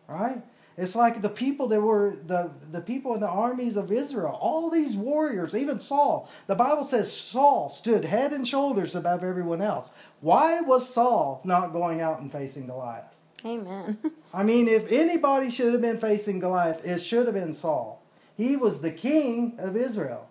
Right? 0.07 0.43
It's 0.75 0.95
like 0.95 1.21
the 1.21 1.29
people 1.29 1.67
that 1.67 1.81
were 1.81 2.15
the, 2.25 2.49
the 2.71 2.81
people 2.81 3.13
in 3.13 3.19
the 3.19 3.27
armies 3.27 3.77
of 3.77 3.91
Israel, 3.91 4.37
all 4.41 4.71
these 4.71 4.95
warriors, 4.95 5.55
even 5.55 5.79
Saul. 5.79 6.29
The 6.47 6.55
Bible 6.55 6.85
says 6.85 7.15
Saul 7.15 7.69
stood 7.69 8.05
head 8.05 8.33
and 8.33 8.47
shoulders 8.47 8.95
above 8.95 9.23
everyone 9.23 9.61
else. 9.61 9.91
Why 10.21 10.61
was 10.61 10.91
Saul 10.91 11.41
not 11.43 11.73
going 11.73 12.01
out 12.01 12.21
and 12.21 12.31
facing 12.31 12.65
Goliath? 12.65 13.05
Amen. 13.45 13.99
I 14.33 14.43
mean, 14.43 14.67
if 14.67 14.91
anybody 14.91 15.51
should 15.51 15.73
have 15.73 15.81
been 15.81 15.99
facing 15.99 16.39
Goliath, 16.39 16.83
it 16.83 16.99
should 16.99 17.25
have 17.25 17.35
been 17.35 17.53
Saul. 17.53 18.01
He 18.35 18.55
was 18.55 18.81
the 18.81 18.91
king 18.91 19.57
of 19.59 19.75
Israel. 19.75 20.27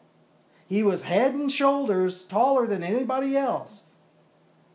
He 0.67 0.83
was 0.83 1.03
head 1.03 1.35
and 1.35 1.53
shoulders 1.53 2.25
taller 2.25 2.67
than 2.67 2.83
anybody 2.83 3.37
else. 3.37 3.83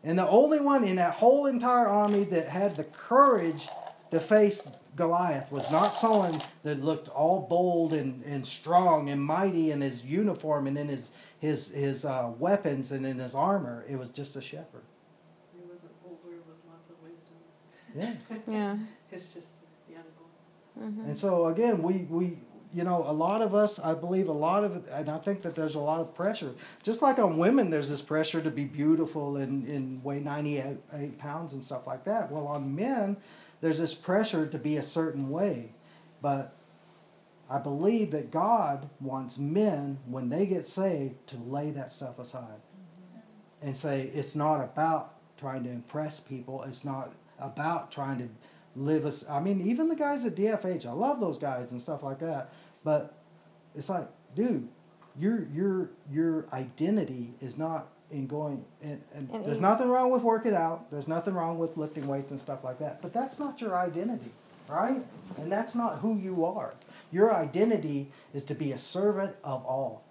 And 0.04 0.18
the 0.18 0.28
only 0.28 0.60
one 0.60 0.84
in 0.84 0.96
that 0.96 1.14
whole 1.14 1.46
entire 1.46 1.88
army 1.88 2.24
that 2.24 2.48
had 2.48 2.76
the 2.76 2.84
courage 2.84 3.68
to 4.12 4.20
face 4.20 4.68
Goliath 4.98 5.50
was 5.50 5.70
not 5.70 5.96
someone 5.96 6.42
that 6.64 6.84
looked 6.84 7.08
all 7.08 7.46
bold 7.48 7.94
and, 7.94 8.22
and 8.24 8.46
strong 8.46 9.08
and 9.08 9.22
mighty 9.22 9.70
in 9.70 9.80
his 9.80 10.04
uniform 10.04 10.66
and 10.66 10.76
in 10.76 10.88
his, 10.88 11.10
his, 11.38 11.70
his 11.70 12.04
uh, 12.04 12.30
weapons 12.38 12.92
and 12.92 13.06
in 13.06 13.18
his 13.18 13.34
armor. 13.34 13.84
It 13.88 13.96
was 13.96 14.10
just 14.10 14.36
a 14.36 14.42
shepherd. 14.42 14.82
He 15.54 15.62
wasn't 15.62 15.92
older 16.04 16.36
with 16.46 16.58
lots 16.68 16.90
of 16.90 16.96
wisdom. 17.02 18.18
Yeah. 18.26 18.52
yeah. 18.52 18.76
It's 19.10 19.26
just 19.26 19.48
a 19.88 19.92
young 19.92 20.02
boy. 20.18 20.84
Mm-hmm. 20.84 21.10
And 21.10 21.18
so 21.18 21.46
again, 21.46 21.80
we 21.80 22.06
we 22.10 22.38
you 22.74 22.84
know 22.84 23.04
a 23.06 23.12
lot 23.12 23.40
of 23.40 23.54
us, 23.54 23.78
I 23.78 23.94
believe 23.94 24.28
a 24.28 24.32
lot 24.32 24.64
of 24.64 24.76
it, 24.76 24.84
and 24.90 25.08
I 25.08 25.18
think 25.18 25.42
that 25.42 25.54
there's 25.54 25.76
a 25.76 25.80
lot 25.80 26.00
of 26.00 26.14
pressure. 26.14 26.52
Just 26.82 27.02
like 27.02 27.18
on 27.18 27.38
women, 27.38 27.70
there's 27.70 27.88
this 27.88 28.02
pressure 28.02 28.42
to 28.42 28.50
be 28.50 28.64
beautiful 28.64 29.36
and, 29.36 29.66
and 29.68 30.04
weigh 30.04 30.20
98 30.20 31.18
pounds 31.18 31.54
and 31.54 31.64
stuff 31.64 31.86
like 31.86 32.04
that. 32.04 32.30
Well, 32.30 32.46
on 32.46 32.74
men, 32.74 33.16
there's 33.60 33.78
this 33.78 33.94
pressure 33.94 34.46
to 34.46 34.58
be 34.58 34.76
a 34.76 34.82
certain 34.82 35.30
way, 35.30 35.72
but 36.22 36.54
I 37.50 37.58
believe 37.58 38.10
that 38.10 38.30
God 38.30 38.88
wants 39.00 39.38
men 39.38 39.98
when 40.06 40.28
they 40.28 40.46
get 40.46 40.66
saved 40.66 41.26
to 41.28 41.36
lay 41.36 41.70
that 41.70 41.90
stuff 41.90 42.18
aside 42.18 42.60
and 43.62 43.76
say 43.76 44.10
it's 44.14 44.34
not 44.34 44.62
about 44.62 45.14
trying 45.38 45.64
to 45.64 45.70
impress 45.70 46.20
people. 46.20 46.62
It's 46.64 46.84
not 46.84 47.12
about 47.38 47.90
trying 47.90 48.18
to 48.18 48.28
live 48.76 49.06
us. 49.06 49.24
I 49.28 49.40
mean, 49.40 49.66
even 49.66 49.88
the 49.88 49.96
guys 49.96 50.26
at 50.26 50.34
DFH, 50.34 50.86
I 50.86 50.92
love 50.92 51.20
those 51.20 51.38
guys 51.38 51.72
and 51.72 51.80
stuff 51.80 52.02
like 52.02 52.18
that. 52.20 52.52
But 52.84 53.14
it's 53.74 53.88
like, 53.88 54.08
dude, 54.34 54.68
your 55.18 55.46
your 55.52 55.90
your 56.10 56.46
identity 56.52 57.34
is 57.40 57.58
not 57.58 57.88
in 58.10 58.26
going. 58.26 58.64
And, 58.82 59.02
and, 59.14 59.28
And 59.30 59.44
there's 59.44 59.60
nothing 59.60 59.88
wrong 59.88 60.10
with 60.10 60.22
working 60.22 60.54
out. 60.54 60.90
There's 60.90 61.08
nothing 61.08 61.34
wrong 61.34 61.58
with 61.58 61.76
lifting 61.76 62.06
weights 62.06 62.30
and 62.30 62.40
stuff 62.40 62.64
like 62.64 62.78
that. 62.78 63.02
But 63.02 63.12
that's 63.12 63.38
not 63.38 63.60
your 63.60 63.76
identity, 63.76 64.30
right? 64.68 65.04
And 65.36 65.50
that's 65.52 65.74
not 65.74 65.98
who 65.98 66.16
you 66.16 66.44
are. 66.44 66.74
Your 67.10 67.34
identity 67.34 68.10
is 68.34 68.44
to 68.44 68.54
be 68.54 68.72
a 68.72 68.78
servant 68.78 69.36
of 69.42 69.64
all. 69.64 70.04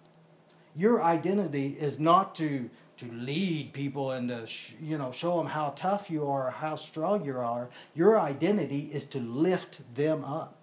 Your 0.76 1.04
identity 1.04 1.76
is 1.80 2.00
not 2.00 2.36
to 2.36 2.70
to 2.98 3.12
lead 3.12 3.74
people 3.74 4.10
and 4.12 4.30
to 4.30 4.48
sh- 4.48 4.74
you 4.82 4.98
know 4.98 5.12
show 5.12 5.38
them 5.38 5.48
how 5.48 5.72
tough 5.76 6.10
you 6.10 6.28
are, 6.28 6.50
how 6.50 6.76
strong 6.76 7.24
you 7.24 7.38
are. 7.38 7.70
Your 7.94 8.20
identity 8.20 8.90
is 8.92 9.06
to 9.06 9.20
lift 9.20 9.82
them 9.96 10.24
up. 10.24 10.56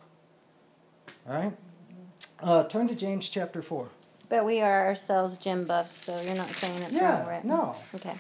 All 1.28 1.34
right. 1.34 1.52
Uh, 2.40 2.64
turn 2.64 2.88
to 2.88 2.94
James 2.96 3.28
chapter 3.28 3.62
four. 3.62 3.88
But 4.34 4.46
we 4.46 4.60
are 4.62 4.86
ourselves 4.88 5.38
gym 5.38 5.64
buffs, 5.64 5.94
so 5.96 6.20
you're 6.20 6.34
not 6.34 6.48
saying 6.48 6.82
it's 6.82 6.90
wrong, 6.94 7.00
Yeah, 7.00 7.28
right? 7.28 7.44
no, 7.44 7.76
Okay. 7.94 8.14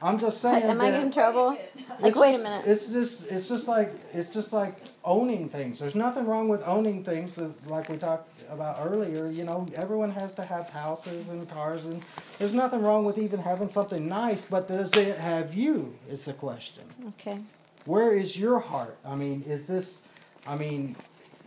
I'm 0.00 0.18
just 0.18 0.40
saying. 0.40 0.62
Am 0.62 0.80
I 0.80 0.90
that 0.92 1.02
in 1.02 1.12
trouble? 1.12 1.48
Like, 1.48 1.68
it's 2.00 2.16
wait 2.16 2.36
a 2.36 2.38
minute. 2.38 2.64
It's 2.66 2.90
just 2.90 3.26
it's 3.26 3.50
just 3.50 3.68
like 3.68 3.92
it's 4.14 4.32
just 4.32 4.54
like 4.54 4.76
owning 5.04 5.50
things. 5.50 5.78
There's 5.78 5.94
nothing 5.94 6.24
wrong 6.24 6.48
with 6.48 6.62
owning 6.64 7.04
things, 7.04 7.34
that- 7.34 7.68
like 7.70 7.90
we 7.90 7.98
talked 7.98 8.30
about 8.48 8.78
earlier. 8.80 9.26
You 9.30 9.44
know, 9.44 9.66
everyone 9.74 10.10
has 10.12 10.32
to 10.36 10.42
have 10.42 10.70
houses 10.70 11.28
and 11.28 11.46
cars, 11.50 11.84
and 11.84 12.02
there's 12.38 12.54
nothing 12.54 12.80
wrong 12.80 13.04
with 13.04 13.18
even 13.18 13.40
having 13.40 13.68
something 13.68 14.08
nice. 14.08 14.46
But 14.46 14.68
does 14.68 14.96
it 14.96 15.18
have 15.18 15.52
you? 15.52 15.98
Is 16.08 16.24
the 16.24 16.32
question. 16.32 16.84
Okay. 17.08 17.40
Where 17.84 18.14
is 18.16 18.38
your 18.38 18.58
heart? 18.60 18.96
I 19.04 19.16
mean, 19.16 19.42
is 19.46 19.66
this? 19.66 20.00
I 20.46 20.56
mean, 20.56 20.96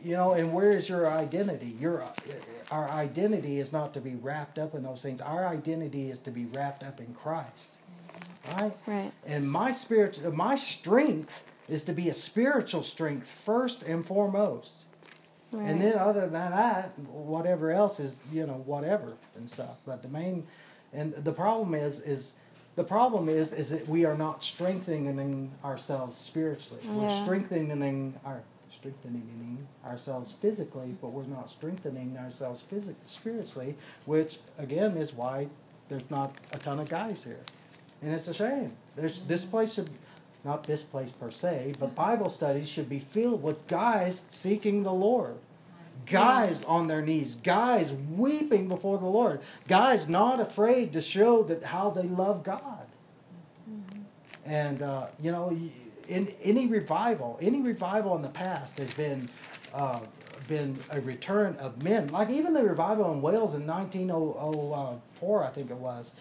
you 0.03 0.15
know, 0.15 0.33
and 0.33 0.53
where 0.53 0.69
is 0.69 0.87
your 0.89 1.09
identity? 1.09 1.75
Your 1.79 2.03
our 2.71 2.89
identity 2.89 3.59
is 3.59 3.71
not 3.73 3.93
to 3.93 4.01
be 4.01 4.15
wrapped 4.15 4.57
up 4.57 4.73
in 4.73 4.83
those 4.83 5.01
things. 5.01 5.19
Our 5.21 5.45
identity 5.45 6.09
is 6.09 6.19
to 6.19 6.31
be 6.31 6.45
wrapped 6.45 6.83
up 6.83 6.99
in 6.99 7.13
Christ. 7.13 7.71
right? 8.53 8.73
Right. 8.87 9.11
And 9.25 9.51
my 9.51 9.71
spirit, 9.71 10.33
my 10.33 10.55
strength 10.55 11.43
is 11.67 11.83
to 11.83 11.93
be 11.93 12.09
a 12.09 12.13
spiritual 12.13 12.83
strength 12.83 13.27
first 13.27 13.83
and 13.83 14.05
foremost. 14.05 14.85
Right. 15.51 15.69
And 15.69 15.81
then 15.81 15.97
other 15.97 16.21
than 16.21 16.51
that, 16.51 16.97
whatever 16.99 17.71
else 17.71 17.99
is, 17.99 18.19
you 18.31 18.47
know, 18.47 18.63
whatever 18.65 19.13
and 19.35 19.49
stuff. 19.49 19.79
But 19.85 20.01
the 20.01 20.07
main, 20.07 20.47
and 20.93 21.13
the 21.13 21.33
problem 21.33 21.75
is, 21.75 21.99
is 21.99 22.33
the 22.75 22.85
problem 22.85 23.27
is, 23.27 23.51
is 23.51 23.69
that 23.71 23.87
we 23.89 24.05
are 24.05 24.15
not 24.15 24.43
strengthening 24.43 25.51
ourselves 25.63 26.17
spiritually. 26.17 26.81
We're 26.87 27.09
strengthening 27.23 28.17
our 28.25 28.43
strengthening 28.71 29.67
ourselves 29.85 30.31
physically, 30.31 30.95
but 31.01 31.09
we're 31.09 31.23
not 31.25 31.49
strengthening 31.49 32.17
ourselves 32.17 32.61
physic 32.61 32.95
spiritually, 33.03 33.75
which 34.05 34.39
again 34.57 34.97
is 34.97 35.13
why 35.13 35.47
there's 35.89 36.09
not 36.09 36.33
a 36.53 36.57
ton 36.57 36.79
of 36.79 36.89
guys 36.89 37.23
here, 37.23 37.41
and 38.01 38.13
it's 38.13 38.27
a 38.27 38.33
shame. 38.33 38.73
There's 38.95 39.21
this 39.21 39.45
place 39.45 39.73
should. 39.73 39.89
Not 40.43 40.63
this 40.63 40.81
place 40.81 41.11
per 41.11 41.29
se, 41.29 41.75
but 41.79 41.93
Bible 41.93 42.31
studies 42.31 42.67
should 42.67 42.89
be 42.89 42.97
filled 42.97 43.43
with 43.43 43.67
guys 43.67 44.23
seeking 44.31 44.81
the 44.81 44.91
Lord. 44.91 45.35
Guys 46.05 46.63
on 46.63 46.87
their 46.87 47.01
knees. 47.01 47.35
Guys 47.35 47.91
weeping 47.91 48.67
before 48.67 48.97
the 48.97 49.05
lord. 49.05 49.39
Guys 49.67 50.09
not 50.09 50.39
afraid 50.39 50.93
to 50.93 51.01
show 51.01 51.43
that 51.43 51.63
how 51.63 51.89
they 51.89 52.03
love 52.03 52.43
god. 52.43 52.87
And 54.45 54.81
uh, 54.81 55.07
you 55.21 55.31
know 55.31 55.55
in 56.07 56.33
any 56.43 56.67
revival 56.67 57.37
any 57.41 57.61
revival 57.61 58.15
in 58.15 58.21
the 58.21 58.29
past 58.29 58.77
has 58.79 58.93
been 58.93 59.29
uh, 59.73 59.99
been 60.47 60.77
a 60.89 60.99
return 61.01 61.55
of 61.57 61.81
men. 61.81 62.07
Like 62.07 62.29
even 62.29 62.53
the 62.53 62.63
revival 62.63 63.11
in 63.13 63.21
wales 63.21 63.53
in 63.53 63.65
1904 63.65 65.43
i 65.43 65.47
think 65.49 65.71
it 65.71 65.77
was 65.77 66.11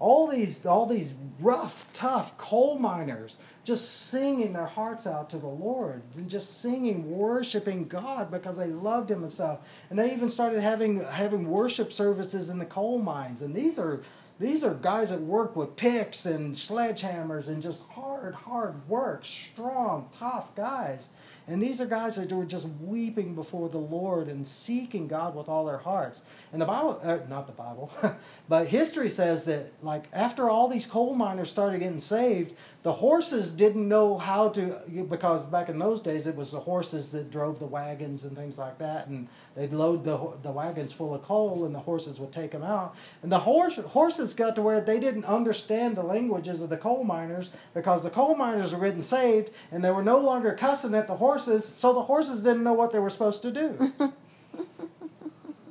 all 0.00 0.26
these 0.26 0.64
all 0.64 0.86
these 0.86 1.12
rough 1.38 1.86
tough 1.92 2.36
coal 2.38 2.78
miners 2.78 3.36
just 3.64 4.08
singing 4.08 4.54
their 4.54 4.66
hearts 4.66 5.06
out 5.06 5.28
to 5.28 5.38
the 5.38 5.46
lord 5.46 6.02
and 6.16 6.28
just 6.28 6.60
singing 6.60 7.10
worshiping 7.10 7.86
god 7.86 8.30
because 8.30 8.56
they 8.56 8.66
loved 8.66 9.10
him 9.10 9.22
and 9.22 9.32
stuff. 9.32 9.58
And 9.90 9.98
they 9.98 10.12
even 10.12 10.28
started 10.28 10.62
having 10.62 11.04
having 11.04 11.48
worship 11.48 11.92
services 11.92 12.48
in 12.48 12.58
the 12.58 12.64
coal 12.64 12.98
mines. 12.98 13.42
And 13.42 13.54
these 13.54 13.78
are 13.78 14.00
these 14.40 14.64
are 14.64 14.74
guys 14.74 15.10
that 15.10 15.20
work 15.20 15.54
with 15.54 15.76
picks 15.76 16.26
and 16.26 16.54
sledgehammers 16.54 17.46
and 17.46 17.62
just 17.62 17.82
hard 17.90 18.34
hard 18.34 18.88
work 18.88 19.24
strong 19.24 20.08
tough 20.18 20.54
guys 20.56 21.08
and 21.50 21.60
these 21.60 21.80
are 21.80 21.86
guys 21.86 22.14
that 22.14 22.30
were 22.30 22.44
just 22.44 22.68
weeping 22.80 23.34
before 23.34 23.68
the 23.68 23.78
Lord 23.78 24.28
and 24.28 24.46
seeking 24.46 25.08
God 25.08 25.34
with 25.34 25.48
all 25.48 25.64
their 25.66 25.78
hearts. 25.78 26.22
And 26.52 26.62
the 26.62 26.66
Bible, 26.66 27.00
uh, 27.02 27.18
not 27.28 27.48
the 27.48 27.52
Bible, 27.52 27.90
but 28.48 28.68
history 28.68 29.10
says 29.10 29.46
that, 29.46 29.72
like, 29.82 30.04
after 30.12 30.48
all 30.48 30.68
these 30.68 30.86
coal 30.86 31.12
miners 31.14 31.50
started 31.50 31.80
getting 31.80 31.98
saved, 31.98 32.54
the 32.82 32.92
horses 32.92 33.52
didn't 33.52 33.86
know 33.86 34.16
how 34.16 34.48
to, 34.50 34.78
because 35.10 35.44
back 35.44 35.68
in 35.68 35.78
those 35.78 36.00
days 36.00 36.26
it 36.26 36.34
was 36.34 36.52
the 36.52 36.60
horses 36.60 37.12
that 37.12 37.30
drove 37.30 37.58
the 37.58 37.66
wagons 37.66 38.24
and 38.24 38.34
things 38.34 38.56
like 38.56 38.78
that. 38.78 39.06
And 39.06 39.28
they'd 39.54 39.72
load 39.72 40.02
the, 40.04 40.18
the 40.42 40.50
wagons 40.50 40.90
full 40.90 41.14
of 41.14 41.22
coal 41.22 41.66
and 41.66 41.74
the 41.74 41.80
horses 41.80 42.18
would 42.18 42.32
take 42.32 42.52
them 42.52 42.62
out. 42.62 42.96
And 43.22 43.30
the 43.30 43.40
horse, 43.40 43.76
horses 43.76 44.32
got 44.32 44.56
to 44.56 44.62
where 44.62 44.80
they 44.80 44.98
didn't 44.98 45.26
understand 45.26 45.94
the 45.94 46.02
languages 46.02 46.62
of 46.62 46.70
the 46.70 46.78
coal 46.78 47.04
miners 47.04 47.50
because 47.74 48.02
the 48.02 48.08
coal 48.08 48.34
miners 48.34 48.72
were 48.72 48.86
getting 48.86 49.02
saved 49.02 49.50
and 49.70 49.84
they 49.84 49.90
were 49.90 50.02
no 50.02 50.18
longer 50.18 50.54
cussing 50.54 50.94
at 50.94 51.06
the 51.06 51.16
horses, 51.16 51.66
so 51.66 51.92
the 51.92 52.02
horses 52.02 52.42
didn't 52.42 52.64
know 52.64 52.72
what 52.72 52.92
they 52.92 52.98
were 52.98 53.10
supposed 53.10 53.42
to 53.42 53.50
do. 53.50 53.92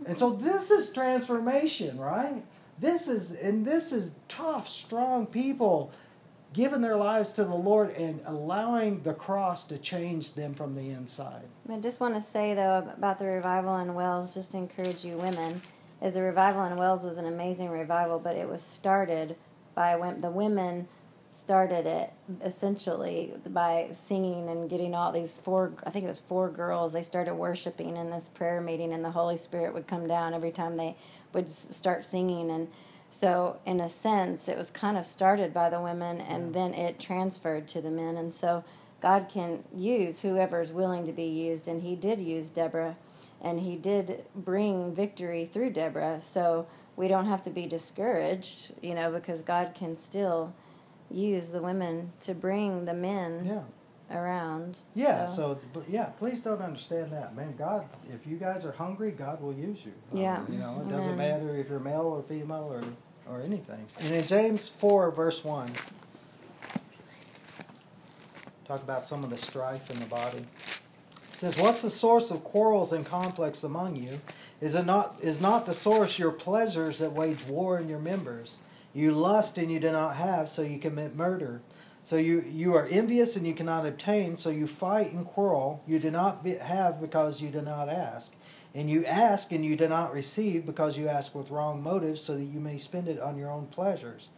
and 0.06 0.16
so 0.16 0.30
this 0.30 0.70
is 0.70 0.92
transformation, 0.92 2.00
right? 2.00 2.44
This 2.78 3.08
is 3.08 3.32
and 3.32 3.66
this 3.66 3.92
is 3.92 4.14
tough, 4.28 4.68
strong 4.68 5.26
people 5.26 5.92
giving 6.54 6.82
their 6.82 6.98
lives 6.98 7.34
to 7.34 7.44
the 7.44 7.56
Lord 7.56 7.92
and 7.92 8.22
allowing 8.26 9.04
the 9.04 9.14
cross 9.14 9.64
to 9.66 9.78
change 9.78 10.34
them 10.34 10.54
from 10.54 10.76
the 10.76 10.90
inside. 10.90 11.46
I 11.72 11.78
just 11.78 12.00
want 12.00 12.16
to 12.16 12.22
say 12.22 12.54
though 12.54 12.90
about 12.96 13.20
the 13.20 13.26
revival 13.26 13.78
in 13.78 13.94
Wales, 13.94 14.34
just 14.34 14.52
to 14.52 14.58
encourage 14.58 15.06
you 15.06 15.18
women, 15.18 15.62
is 16.02 16.14
the 16.14 16.22
revival 16.22 16.64
in 16.64 16.76
Wales 16.78 17.04
was 17.04 17.18
an 17.18 17.26
amazing 17.26 17.70
revival, 17.70 18.20
but 18.20 18.36
it 18.36 18.48
was 18.48 18.62
started 18.62 19.36
by 19.76 19.96
the 20.20 20.32
women 20.32 20.88
started 21.50 21.88
it 21.88 22.14
essentially 22.44 23.34
by 23.50 23.90
singing 23.92 24.50
and 24.50 24.70
getting 24.70 24.94
all 24.94 25.12
these 25.12 25.32
four 25.32 25.74
I 25.84 25.90
think 25.90 26.06
it 26.06 26.10
was 26.10 26.20
four 26.20 26.48
girls 26.50 26.94
they 26.94 27.02
started 27.02 27.34
worshiping 27.34 27.98
in 27.98 28.12
this 28.12 28.30
prayer 28.30 28.62
meeting 28.62 28.94
and 28.94 29.04
the 29.04 29.10
Holy 29.10 29.38
Spirit 29.38 29.74
would 29.74 29.88
come 29.88 30.06
down 30.06 30.36
every 30.36 30.52
time 30.52 30.78
they 30.78 30.96
would 31.34 31.50
start 31.50 32.06
singing 32.06 32.52
and 32.52 32.68
so 33.10 33.60
in 33.66 33.80
a 33.80 33.90
sense 33.90 34.48
it 34.48 34.58
was 34.58 34.72
kind 34.72 34.98
of 34.98 35.06
started 35.06 35.54
by 35.54 35.70
the 35.70 35.82
women 35.82 36.22
and 36.22 36.54
then 36.54 36.74
it 36.74 37.00
transferred 37.00 37.68
to 37.70 37.82
the 37.82 37.92
men. 37.92 38.18
And 38.18 38.32
so 38.34 38.64
God 39.02 39.28
can 39.30 39.64
use 39.76 40.20
whoever 40.22 40.62
is 40.62 40.72
willing 40.72 41.06
to 41.06 41.12
be 41.12 41.26
used. 41.26 41.68
And 41.68 41.82
he 41.82 41.96
did 41.96 42.20
use 42.20 42.50
Deborah. 42.50 42.98
And 43.42 43.62
he 43.62 43.78
did 43.78 44.26
bring 44.36 44.94
victory 44.94 45.46
through 45.46 45.72
Deborah. 45.72 46.20
So 46.22 46.68
we 47.00 47.08
don't 47.08 47.28
have 47.28 47.42
to 47.42 47.50
be 47.50 47.66
discouraged 47.66 48.74
you 48.82 48.94
know 48.94 49.10
because 49.10 49.42
God 49.42 49.72
can 49.74 49.96
still 49.96 50.54
use 51.10 51.50
the 51.52 51.62
women 51.62 52.12
to 52.20 52.36
bring 52.36 52.86
the 52.86 52.94
men 52.94 53.46
Yeah. 53.46 53.62
Around 54.12 54.78
Yeah, 54.96 55.28
so, 55.34 55.60
but 55.74 55.90
yeah, 55.90 56.06
please 56.06 56.42
don't 56.42 56.62
understand 56.62 57.12
that, 57.12 57.36
man. 57.36 57.56
God, 57.58 57.88
if 58.14 58.26
you 58.26 58.38
guys 58.38 58.66
are 58.66 58.72
hungry, 58.72 59.12
God 59.12 59.42
will 59.42 59.54
use 59.54 59.80
you. 59.86 59.94
Um, 60.12 60.18
Yeah. 60.18 60.42
you 60.50 60.58
know, 60.58 60.82
it 60.82 60.90
doesn't 60.90 61.14
Amen. 61.14 61.46
matter 61.46 61.56
if 61.58 61.70
you're 61.70 61.80
male 61.80 62.02
or 62.02 62.24
female 62.24 62.70
or 62.72 62.84
or 63.32 63.42
anything. 63.42 63.86
And 64.00 64.12
in 64.12 64.24
James 64.26 64.70
four 64.70 65.12
verse 65.12 65.44
one, 65.44 65.70
talk 68.66 68.82
about 68.84 69.06
some 69.06 69.24
of 69.24 69.30
the 69.30 69.38
strife 69.38 69.90
in 69.92 70.00
the 70.00 70.06
body. 70.08 70.40
It 70.40 71.36
says, 71.36 71.58
"What's 71.62 71.82
the 71.82 71.90
source 71.92 72.32
of 72.32 72.44
quarrels 72.44 72.92
and 72.92 73.06
conflicts 73.06 73.64
among 73.64 73.96
you? 73.96 74.20
Is 74.62 74.76
it 74.76 74.86
not 74.86 75.18
is 75.22 75.40
not 75.40 75.66
the 75.66 75.74
source 75.76 76.20
your 76.20 76.32
pleasures 76.32 76.98
that 77.00 77.14
wage 77.14 77.46
war 77.46 77.80
in 77.80 77.88
your 77.88 78.00
members? 78.00 78.58
You 78.94 79.12
lust 79.12 79.58
and 79.60 79.72
you 79.72 79.80
do 79.80 79.92
not 79.92 80.16
have, 80.16 80.50
so 80.50 80.62
you 80.64 80.80
commit 80.80 81.16
murder." 81.16 81.62
So 82.10 82.16
you, 82.16 82.44
you 82.52 82.74
are 82.74 82.88
envious 82.88 83.36
and 83.36 83.46
you 83.46 83.54
cannot 83.54 83.86
obtain, 83.86 84.36
so 84.36 84.50
you 84.50 84.66
fight 84.66 85.14
and 85.14 85.28
quarrel. 85.28 85.84
You 85.86 86.00
do 86.00 86.10
not 86.10 86.44
be, 86.44 86.56
have 86.56 87.00
because 87.00 87.40
you 87.40 87.50
do 87.50 87.62
not 87.62 87.88
ask. 87.88 88.32
And 88.74 88.90
you 88.90 89.06
ask 89.06 89.52
and 89.52 89.64
you 89.64 89.76
do 89.76 89.88
not 89.88 90.12
receive 90.12 90.66
because 90.66 90.98
you 90.98 91.08
ask 91.08 91.36
with 91.36 91.52
wrong 91.52 91.84
motives, 91.84 92.24
so 92.24 92.36
that 92.36 92.46
you 92.46 92.60
may 92.60 92.80
spend 92.80 93.08
it 93.10 93.20
on 93.20 93.38
your 93.38 93.52
own 93.52 93.68
pleasures. 93.68 94.30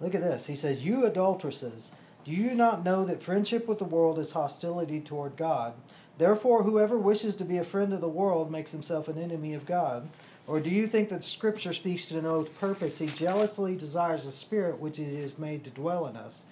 Look 0.00 0.16
at 0.16 0.22
this. 0.22 0.48
He 0.48 0.56
says, 0.56 0.84
You 0.84 1.06
adulteresses, 1.06 1.92
do 2.24 2.32
you 2.32 2.52
not 2.52 2.84
know 2.84 3.04
that 3.04 3.22
friendship 3.22 3.68
with 3.68 3.78
the 3.78 3.84
world 3.84 4.18
is 4.18 4.32
hostility 4.32 5.00
toward 5.00 5.36
God? 5.36 5.74
Therefore, 6.18 6.64
whoever 6.64 6.98
wishes 6.98 7.36
to 7.36 7.44
be 7.44 7.58
a 7.58 7.64
friend 7.64 7.92
of 7.92 8.00
the 8.00 8.08
world 8.08 8.50
makes 8.50 8.72
himself 8.72 9.06
an 9.06 9.22
enemy 9.22 9.54
of 9.54 9.66
God. 9.66 10.08
Or 10.48 10.58
do 10.58 10.68
you 10.68 10.88
think 10.88 11.10
that 11.10 11.22
Scripture 11.22 11.74
speaks 11.74 12.08
to 12.08 12.20
no 12.20 12.42
purpose? 12.42 12.98
He 12.98 13.06
jealously 13.06 13.76
desires 13.76 14.24
the 14.24 14.32
Spirit 14.32 14.80
which 14.80 14.96
He 14.96 15.20
has 15.20 15.38
made 15.38 15.62
to 15.62 15.70
dwell 15.70 16.08
in 16.08 16.16
us. 16.16 16.42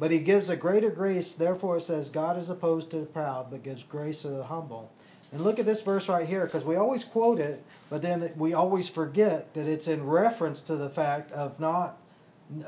But 0.00 0.10
he 0.10 0.18
gives 0.18 0.48
a 0.48 0.56
greater 0.56 0.90
grace. 0.90 1.32
Therefore, 1.32 1.76
it 1.76 1.82
says, 1.82 2.08
God 2.08 2.38
is 2.38 2.48
opposed 2.48 2.90
to 2.90 3.00
the 3.00 3.06
proud, 3.06 3.50
but 3.50 3.62
gives 3.62 3.84
grace 3.84 4.22
to 4.22 4.28
the 4.28 4.44
humble. 4.44 4.90
And 5.30 5.44
look 5.44 5.58
at 5.58 5.66
this 5.66 5.82
verse 5.82 6.08
right 6.08 6.26
here, 6.26 6.46
because 6.46 6.64
we 6.64 6.74
always 6.74 7.04
quote 7.04 7.38
it, 7.38 7.62
but 7.90 8.00
then 8.02 8.32
we 8.36 8.54
always 8.54 8.88
forget 8.88 9.52
that 9.54 9.68
it's 9.68 9.86
in 9.86 10.06
reference 10.06 10.62
to 10.62 10.74
the 10.74 10.90
fact 10.90 11.30
of 11.32 11.60
not 11.60 11.98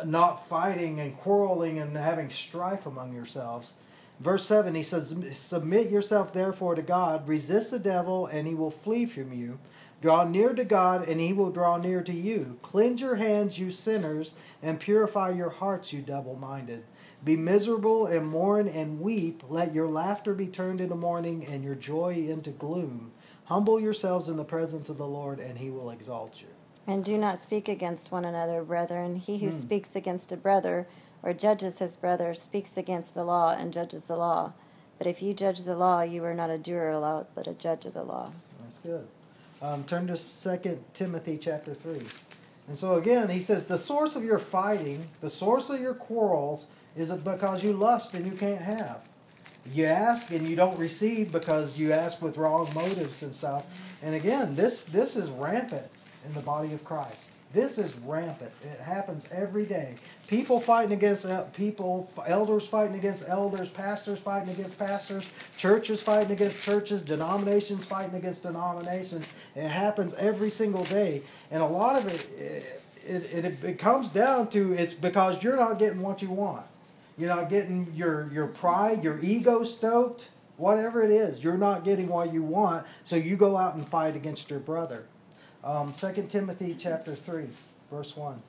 not 0.04 0.48
fighting 0.48 1.00
and 1.00 1.18
quarreling 1.18 1.80
and 1.80 1.96
having 1.96 2.30
strife 2.30 2.86
among 2.86 3.12
yourselves. 3.12 3.74
Verse 4.20 4.46
7, 4.46 4.76
he 4.76 4.82
says, 4.84 5.16
Submit 5.32 5.90
yourself 5.90 6.32
therefore 6.32 6.76
to 6.76 6.82
God, 6.82 7.26
resist 7.26 7.72
the 7.72 7.80
devil, 7.80 8.26
and 8.26 8.46
he 8.46 8.54
will 8.54 8.70
flee 8.70 9.06
from 9.06 9.32
you. 9.32 9.58
Draw 10.00 10.24
near 10.24 10.54
to 10.54 10.62
God, 10.62 11.08
and 11.08 11.20
he 11.20 11.32
will 11.32 11.50
draw 11.50 11.78
near 11.78 12.02
to 12.02 12.12
you. 12.12 12.58
Cleanse 12.62 13.00
your 13.00 13.16
hands, 13.16 13.58
you 13.58 13.72
sinners, 13.72 14.34
and 14.62 14.78
purify 14.78 15.30
your 15.30 15.50
hearts, 15.50 15.92
you 15.92 16.00
double 16.00 16.36
minded. 16.36 16.84
Be 17.24 17.36
miserable 17.36 18.06
and 18.06 18.26
mourn 18.26 18.66
and 18.68 19.00
weep. 19.00 19.42
Let 19.48 19.72
your 19.74 19.86
laughter 19.88 20.34
be 20.34 20.46
turned 20.46 20.80
into 20.80 20.96
mourning 20.96 21.46
and 21.46 21.62
your 21.62 21.76
joy 21.76 22.14
into 22.28 22.50
gloom. 22.50 23.12
Humble 23.44 23.78
yourselves 23.78 24.28
in 24.28 24.36
the 24.36 24.44
presence 24.44 24.88
of 24.88 24.98
the 24.98 25.06
Lord, 25.06 25.38
and 25.38 25.58
he 25.58 25.70
will 25.70 25.90
exalt 25.90 26.40
you. 26.40 26.48
And 26.86 27.04
do 27.04 27.16
not 27.16 27.38
speak 27.38 27.68
against 27.68 28.10
one 28.10 28.24
another, 28.24 28.62
brethren. 28.64 29.16
He 29.16 29.38
who 29.38 29.50
Hmm. 29.50 29.52
speaks 29.60 29.94
against 29.94 30.32
a 30.32 30.36
brother 30.36 30.86
or 31.22 31.32
judges 31.32 31.78
his 31.78 31.94
brother 31.94 32.34
speaks 32.34 32.76
against 32.76 33.14
the 33.14 33.24
law 33.24 33.50
and 33.50 33.72
judges 33.72 34.02
the 34.04 34.16
law. 34.16 34.54
But 34.98 35.06
if 35.06 35.22
you 35.22 35.32
judge 35.34 35.62
the 35.62 35.76
law, 35.76 36.02
you 36.02 36.24
are 36.24 36.34
not 36.34 36.50
a 36.50 36.58
doer 36.58 36.88
of 36.88 36.94
the 36.94 37.00
law, 37.00 37.24
but 37.36 37.46
a 37.46 37.54
judge 37.54 37.86
of 37.86 37.94
the 37.94 38.02
law. 38.02 38.32
That's 38.62 38.78
good. 38.78 39.06
Um, 39.60 39.84
turn 39.84 40.08
to 40.08 40.16
Second 40.16 40.82
Timothy 40.92 41.38
chapter 41.38 41.72
3. 41.74 42.02
And 42.68 42.76
so 42.76 42.94
again, 42.96 43.28
he 43.28 43.40
says, 43.40 43.66
The 43.66 43.78
source 43.78 44.16
of 44.16 44.24
your 44.24 44.38
fighting, 44.40 45.06
the 45.20 45.30
source 45.30 45.70
of 45.70 45.80
your 45.80 45.94
quarrels, 45.94 46.66
is 46.96 47.10
it 47.10 47.24
because 47.24 47.62
you 47.62 47.72
lust 47.72 48.14
and 48.14 48.26
you 48.26 48.32
can't 48.32 48.62
have. 48.62 49.02
You 49.72 49.86
ask 49.86 50.30
and 50.30 50.46
you 50.46 50.56
don't 50.56 50.78
receive 50.78 51.30
because 51.30 51.78
you 51.78 51.92
ask 51.92 52.20
with 52.20 52.36
wrong 52.36 52.68
motives 52.74 53.22
and 53.22 53.34
stuff. 53.34 53.64
And 54.02 54.14
again, 54.14 54.56
this 54.56 54.84
this 54.84 55.16
is 55.16 55.30
rampant 55.30 55.86
in 56.26 56.34
the 56.34 56.40
body 56.40 56.72
of 56.72 56.84
Christ. 56.84 57.30
This 57.52 57.76
is 57.76 57.94
rampant. 58.06 58.50
It 58.62 58.80
happens 58.80 59.28
every 59.30 59.66
day. 59.66 59.96
People 60.26 60.58
fighting 60.58 60.92
against 60.92 61.26
people, 61.52 62.10
elders 62.26 62.66
fighting 62.66 62.96
against 62.96 63.28
elders, 63.28 63.68
pastors 63.68 64.18
fighting 64.18 64.48
against 64.48 64.78
pastors, 64.78 65.28
churches 65.58 66.00
fighting 66.00 66.32
against 66.32 66.62
churches, 66.62 67.02
denominations 67.02 67.84
fighting 67.84 68.14
against 68.14 68.42
denominations. 68.42 69.26
It 69.54 69.68
happens 69.68 70.14
every 70.14 70.48
single 70.48 70.84
day. 70.84 71.22
And 71.50 71.62
a 71.62 71.66
lot 71.66 71.96
of 71.96 72.06
it, 72.06 72.82
it, 73.06 73.44
it, 73.44 73.64
it 73.64 73.78
comes 73.78 74.08
down 74.08 74.48
to 74.50 74.72
it's 74.72 74.94
because 74.94 75.42
you're 75.42 75.56
not 75.56 75.78
getting 75.78 76.00
what 76.00 76.22
you 76.22 76.30
want. 76.30 76.64
You're 77.18 77.28
not 77.28 77.50
getting 77.50 77.92
your, 77.94 78.30
your 78.32 78.46
pride, 78.46 79.04
your 79.04 79.20
ego 79.20 79.64
stoked, 79.64 80.30
whatever 80.56 81.02
it 81.02 81.10
is. 81.10 81.42
You're 81.42 81.58
not 81.58 81.84
getting 81.84 82.08
what 82.08 82.32
you 82.32 82.42
want, 82.42 82.86
so 83.04 83.16
you 83.16 83.36
go 83.36 83.56
out 83.56 83.74
and 83.74 83.86
fight 83.88 84.16
against 84.16 84.50
your 84.50 84.60
brother. 84.60 85.04
Um, 85.62 85.92
2 85.92 86.26
Timothy 86.28 86.74
chapter 86.78 87.14
3, 87.14 87.46
verse 87.90 88.16
1. 88.16 88.42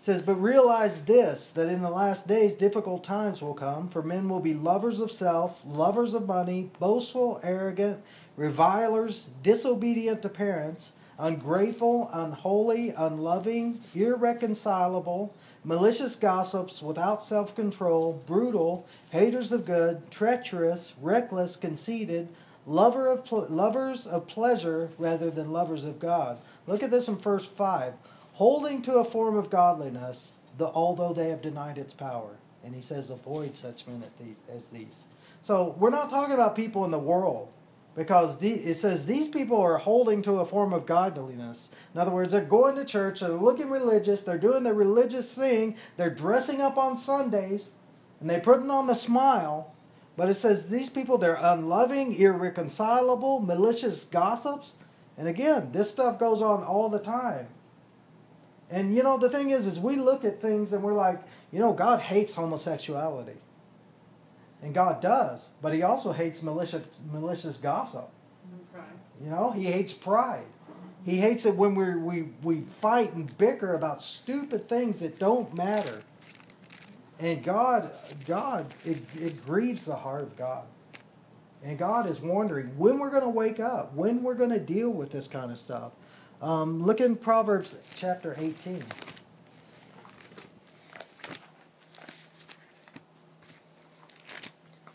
It 0.00 0.04
says, 0.04 0.22
But 0.22 0.36
realize 0.36 1.02
this, 1.04 1.50
that 1.50 1.68
in 1.68 1.82
the 1.82 1.90
last 1.90 2.26
days 2.26 2.54
difficult 2.54 3.04
times 3.04 3.42
will 3.42 3.54
come, 3.54 3.88
for 3.88 4.02
men 4.02 4.28
will 4.28 4.40
be 4.40 4.54
lovers 4.54 5.00
of 5.00 5.12
self, 5.12 5.60
lovers 5.66 6.14
of 6.14 6.26
money, 6.26 6.70
boastful, 6.78 7.40
arrogant, 7.42 8.02
revilers, 8.36 9.28
disobedient 9.42 10.22
to 10.22 10.30
parents, 10.30 10.92
ungrateful, 11.18 12.08
unholy, 12.14 12.94
unloving, 12.96 13.80
irreconcilable, 13.94 15.34
malicious 15.64 16.14
gossips, 16.16 16.82
without 16.82 17.22
self 17.22 17.54
control, 17.54 18.22
brutal, 18.26 18.86
haters 19.10 19.52
of 19.52 19.66
good, 19.66 20.10
treacherous, 20.10 20.94
reckless, 21.00 21.56
conceited 21.56 22.28
lover 22.66 23.08
of 23.08 23.24
pl- 23.24 23.46
lovers 23.48 24.06
of 24.06 24.26
pleasure 24.26 24.90
rather 24.98 25.30
than 25.30 25.52
lovers 25.52 25.84
of 25.84 25.98
God. 25.98 26.40
Look 26.66 26.82
at 26.82 26.90
this 26.90 27.08
in 27.08 27.16
verse 27.16 27.46
5. 27.46 27.94
Holding 28.34 28.82
to 28.82 28.94
a 28.94 29.04
form 29.04 29.36
of 29.36 29.50
godliness, 29.50 30.32
the, 30.56 30.66
although 30.66 31.12
they 31.12 31.28
have 31.30 31.42
denied 31.42 31.78
its 31.78 31.92
power. 31.92 32.36
And 32.64 32.74
he 32.74 32.82
says, 32.82 33.10
avoid 33.10 33.56
such 33.56 33.86
men 33.86 34.04
as 34.54 34.68
these. 34.68 35.02
So 35.42 35.74
we're 35.78 35.90
not 35.90 36.10
talking 36.10 36.34
about 36.34 36.54
people 36.54 36.84
in 36.84 36.90
the 36.90 36.98
world 36.98 37.48
because 38.00 38.38
the, 38.38 38.50
it 38.50 38.76
says 38.76 39.04
these 39.04 39.28
people 39.28 39.60
are 39.60 39.76
holding 39.76 40.22
to 40.22 40.40
a 40.40 40.44
form 40.46 40.72
of 40.72 40.86
godliness. 40.86 41.68
In 41.92 42.00
other 42.00 42.10
words, 42.10 42.32
they're 42.32 42.40
going 42.40 42.76
to 42.76 42.86
church, 42.86 43.20
they're 43.20 43.28
looking 43.28 43.68
religious, 43.68 44.22
they're 44.22 44.38
doing 44.38 44.62
the 44.62 44.72
religious 44.72 45.34
thing, 45.34 45.76
they're 45.98 46.08
dressing 46.08 46.62
up 46.62 46.78
on 46.78 46.96
Sundays, 46.96 47.72
and 48.18 48.30
they're 48.30 48.40
putting 48.40 48.70
on 48.70 48.86
the 48.86 48.94
smile, 48.94 49.74
but 50.16 50.30
it 50.30 50.36
says 50.36 50.68
these 50.68 50.88
people, 50.88 51.18
they're 51.18 51.34
unloving, 51.34 52.14
irreconcilable, 52.14 53.40
malicious 53.40 54.04
gossips. 54.04 54.76
And 55.18 55.28
again, 55.28 55.72
this 55.72 55.90
stuff 55.90 56.18
goes 56.18 56.40
on 56.40 56.64
all 56.64 56.88
the 56.88 57.00
time. 57.00 57.48
And 58.70 58.96
you 58.96 59.02
know, 59.02 59.18
the 59.18 59.28
thing 59.28 59.50
is, 59.50 59.66
is 59.66 59.78
we 59.78 59.96
look 59.96 60.24
at 60.24 60.40
things 60.40 60.72
and 60.72 60.82
we're 60.82 60.94
like, 60.94 61.20
you 61.52 61.58
know, 61.58 61.74
God 61.74 62.00
hates 62.00 62.32
homosexuality. 62.32 63.36
And 64.62 64.74
God 64.74 65.00
does, 65.00 65.48
but 65.62 65.72
he 65.72 65.82
also 65.82 66.12
hates 66.12 66.42
malicious, 66.42 66.84
malicious 67.10 67.56
gossip. 67.56 68.10
Pride. 68.72 68.84
You 69.22 69.30
know, 69.30 69.52
he 69.52 69.64
hates 69.64 69.92
pride. 69.92 70.44
He 71.04 71.16
hates 71.16 71.46
it 71.46 71.56
when 71.56 71.74
we 71.74 71.94
we, 71.94 72.28
we 72.42 72.60
fight 72.60 73.14
and 73.14 73.36
bicker 73.38 73.74
about 73.74 74.02
stupid 74.02 74.68
things 74.68 75.00
that 75.00 75.18
don't 75.18 75.54
matter. 75.54 76.02
And 77.18 77.42
God, 77.44 77.90
God, 78.26 78.72
it, 78.84 78.98
it 79.18 79.44
grieves 79.44 79.84
the 79.84 79.96
heart 79.96 80.22
of 80.22 80.36
God. 80.36 80.64
And 81.62 81.78
God 81.78 82.08
is 82.08 82.20
wondering 82.20 82.78
when 82.78 82.98
we're 82.98 83.10
going 83.10 83.22
to 83.22 83.28
wake 83.28 83.60
up, 83.60 83.94
when 83.94 84.22
we're 84.22 84.34
going 84.34 84.50
to 84.50 84.60
deal 84.60 84.88
with 84.88 85.10
this 85.10 85.28
kind 85.28 85.50
of 85.50 85.58
stuff. 85.58 85.92
Um, 86.40 86.82
look 86.82 87.00
in 87.00 87.16
Proverbs 87.16 87.76
chapter 87.94 88.34
18. 88.38 88.82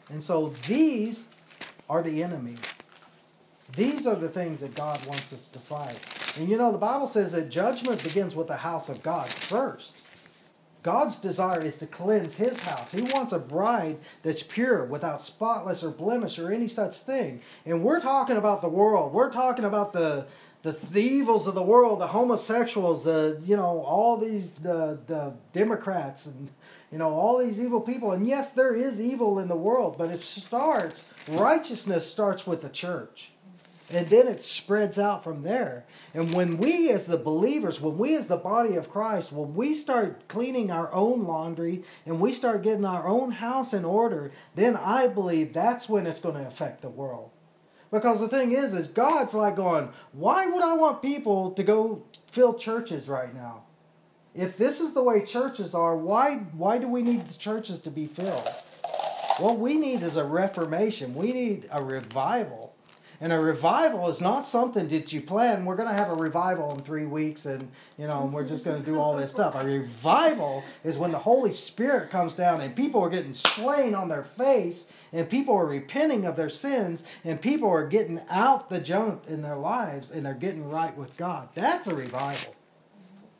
And 0.09 0.23
so 0.23 0.53
these 0.67 1.25
are 1.89 2.01
the 2.01 2.23
enemy. 2.23 2.57
These 3.75 4.05
are 4.05 4.15
the 4.15 4.29
things 4.29 4.61
that 4.61 4.75
God 4.75 5.05
wants 5.05 5.33
us 5.33 5.47
to 5.49 5.59
fight. 5.59 6.37
And 6.37 6.47
you 6.47 6.57
know, 6.57 6.71
the 6.71 6.77
Bible 6.77 7.07
says 7.07 7.31
that 7.31 7.49
judgment 7.49 8.03
begins 8.03 8.35
with 8.35 8.47
the 8.47 8.57
house 8.57 8.89
of 8.89 9.01
God 9.01 9.27
first. 9.27 9.95
God's 10.83 11.17
desire 11.17 11.63
is 11.63 11.79
to 11.79 11.87
cleanse 11.87 12.37
his 12.37 12.59
house. 12.59 12.91
He 12.91 13.01
wants 13.01 13.33
a 13.33 13.39
bride 13.39 13.97
that's 14.21 14.43
pure, 14.43 14.85
without 14.85 15.19
spotless 15.19 15.83
or 15.83 15.89
blemish 15.89 16.37
or 16.37 16.51
any 16.51 16.67
such 16.67 16.97
thing. 16.97 17.41
And 17.65 17.83
we're 17.83 17.99
talking 17.99 18.37
about 18.37 18.61
the 18.61 18.69
world. 18.69 19.11
We're 19.11 19.31
talking 19.31 19.65
about 19.65 19.93
the 19.93 20.27
the, 20.61 20.99
evils 20.99 21.45
of 21.45 21.53
the 21.53 21.61
world, 21.61 22.01
the 22.01 22.07
homosexuals, 22.07 23.03
the 23.03 23.39
you 23.45 23.55
know, 23.55 23.81
all 23.81 24.17
these 24.17 24.51
the 24.51 24.99
the 25.07 25.33
Democrats 25.53 26.27
and 26.27 26.49
you 26.95 26.99
know, 26.99 27.09
all 27.09 27.39
these 27.39 27.59
evil 27.59 27.81
people. 27.81 28.13
And 28.13 28.25
yes, 28.25 28.53
there 28.53 28.73
is 28.73 29.01
evil 29.01 29.37
in 29.37 29.49
the 29.49 29.55
world, 29.57 29.97
but 29.97 30.11
it 30.11 30.21
starts 30.21 31.09
righteousness 31.27 32.09
starts 32.09 32.47
with 32.47 32.61
the 32.61 32.69
church. 32.69 33.31
And 33.91 34.07
then 34.07 34.29
it 34.29 34.41
spreads 34.41 34.97
out 34.97 35.21
from 35.21 35.41
there. 35.41 35.83
And 36.13 36.33
when 36.33 36.57
we, 36.57 36.89
as 36.89 37.05
the 37.05 37.17
believers, 37.17 37.81
when 37.81 37.97
we, 37.97 38.15
as 38.15 38.27
the 38.27 38.37
body 38.37 38.77
of 38.77 38.89
Christ, 38.89 39.33
when 39.33 39.55
we 39.55 39.73
start 39.73 40.29
cleaning 40.29 40.71
our 40.71 40.89
own 40.93 41.25
laundry 41.25 41.83
and 42.05 42.21
we 42.21 42.31
start 42.31 42.63
getting 42.63 42.85
our 42.85 43.05
own 43.05 43.31
house 43.31 43.73
in 43.73 43.83
order, 43.83 44.31
then 44.55 44.77
I 44.77 45.09
believe 45.09 45.51
that's 45.51 45.89
when 45.89 46.07
it's 46.07 46.21
going 46.21 46.35
to 46.35 46.47
affect 46.47 46.81
the 46.81 46.87
world. 46.87 47.29
Because 47.91 48.21
the 48.21 48.29
thing 48.29 48.53
is, 48.53 48.73
is 48.73 48.87
God's 48.87 49.33
like 49.33 49.57
going, 49.57 49.89
why 50.13 50.47
would 50.47 50.63
I 50.63 50.75
want 50.75 51.01
people 51.01 51.51
to 51.51 51.61
go 51.61 52.03
fill 52.31 52.53
churches 52.53 53.09
right 53.09 53.35
now? 53.35 53.64
If 54.35 54.57
this 54.57 54.81
is 54.81 54.93
the 54.93 55.01
way 55.01 55.23
churches 55.23 55.73
are, 55.73 55.95
why 55.95 56.39
why 56.57 56.77
do 56.77 56.89
we 56.89 57.01
need 57.01 57.25
the 57.25 57.37
churches 57.37 57.79
to 57.81 57.89
be 57.89 58.05
filled? 58.05 58.49
What 59.37 59.59
we 59.59 59.75
need 59.75 60.01
is 60.01 60.17
a 60.17 60.25
reformation. 60.25 61.15
We 61.15 61.31
need 61.31 61.67
a 61.71 61.83
revival. 61.83 62.75
And 63.21 63.31
a 63.31 63.39
revival 63.39 64.09
is 64.09 64.19
not 64.19 64.45
something 64.45 64.89
that 64.89 65.13
you 65.13 65.21
plan. 65.21 65.63
We're 65.63 65.77
going 65.77 65.87
to 65.87 65.95
have 65.95 66.11
a 66.11 66.15
revival 66.15 66.73
in 66.73 66.81
three 66.81 67.05
weeks, 67.05 67.45
and 67.45 67.71
you 67.97 68.07
know, 68.07 68.23
and 68.23 68.33
we're 68.33 68.45
just 68.45 68.65
going 68.65 68.77
to 68.77 68.85
do 68.85 68.99
all 68.99 69.15
this 69.15 69.31
stuff. 69.31 69.55
A 69.55 69.63
revival 69.63 70.63
is 70.83 70.97
when 70.97 71.13
the 71.13 71.19
Holy 71.19 71.53
Spirit 71.53 72.09
comes 72.09 72.35
down, 72.35 72.59
and 72.59 72.75
people 72.75 73.01
are 73.01 73.09
getting 73.09 73.33
slain 73.33 73.95
on 73.95 74.09
their 74.09 74.23
face, 74.23 74.87
and 75.13 75.29
people 75.29 75.55
are 75.55 75.65
repenting 75.65 76.25
of 76.25 76.35
their 76.35 76.49
sins, 76.49 77.05
and 77.23 77.39
people 77.39 77.69
are 77.69 77.87
getting 77.87 78.21
out 78.29 78.69
the 78.69 78.79
junk 78.81 79.23
in 79.29 79.41
their 79.41 79.55
lives, 79.55 80.11
and 80.11 80.25
they're 80.25 80.33
getting 80.33 80.69
right 80.69 80.95
with 80.97 81.15
God. 81.15 81.49
That's 81.55 81.87
a 81.87 81.95
revival. 81.95 82.54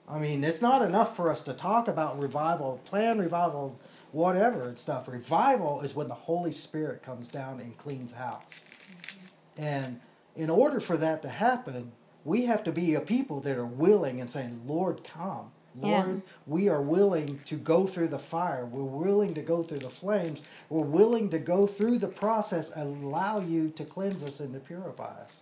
I 0.08 0.20
mean, 0.20 0.43
it's 0.43 0.62
not 0.62 0.82
enough 0.82 1.16
for 1.16 1.32
us 1.32 1.43
to 1.43 1.53
talk 1.53 1.88
about 1.88 2.20
revival, 2.20 2.80
plan 2.86 3.18
revival, 3.20 3.80
whatever 4.12 4.68
and 4.68 4.78
stuff. 4.78 5.08
Revival 5.08 5.82
is 5.82 5.95
when 5.95 6.08
the 6.08 6.14
Holy 6.14 6.51
Spirit 6.51 7.03
comes 7.03 7.28
down 7.28 7.60
and 7.60 7.78
cleans 7.78 8.14
house. 8.14 8.62
Mm-hmm. 8.91 9.64
And 9.64 9.99
in 10.36 10.49
order 10.49 10.80
for 10.80 10.97
that 10.97 11.22
to 11.24 11.30
happen, 11.30 11.91
we 12.24 12.45
have 12.45 12.64
to 12.66 12.72
be 12.72 12.93
a 12.93 13.01
people 13.01 13.39
that 13.41 13.58
are 13.58 13.66
willing 13.66 14.20
and 14.22 14.30
saying, 14.30 14.62
Lord, 14.66 15.03
come. 15.03 15.51
Lord, 15.78 16.08
yeah. 16.08 16.32
we 16.47 16.70
are 16.70 16.82
willing 16.82 17.39
to 17.45 17.56
go 17.56 17.86
through 17.86 18.08
the 18.08 18.20
fire. 18.20 18.66
We're 18.66 18.84
willing 18.84 19.34
to 19.34 19.41
go 19.41 19.62
through 19.62 19.80
the 19.80 19.89
flames. 19.89 20.43
We're 20.70 20.82
willing 20.82 21.30
to 21.32 21.39
go 21.39 21.68
through 21.68 21.99
the 21.99 22.08
process 22.08 22.72
and 22.72 23.03
allow 23.03 23.39
you 23.41 23.70
to 23.72 23.84
cleanse 23.84 24.24
us 24.24 24.39
and 24.39 24.53
to 24.53 24.60
purify 24.60 25.14
us. 25.22 25.41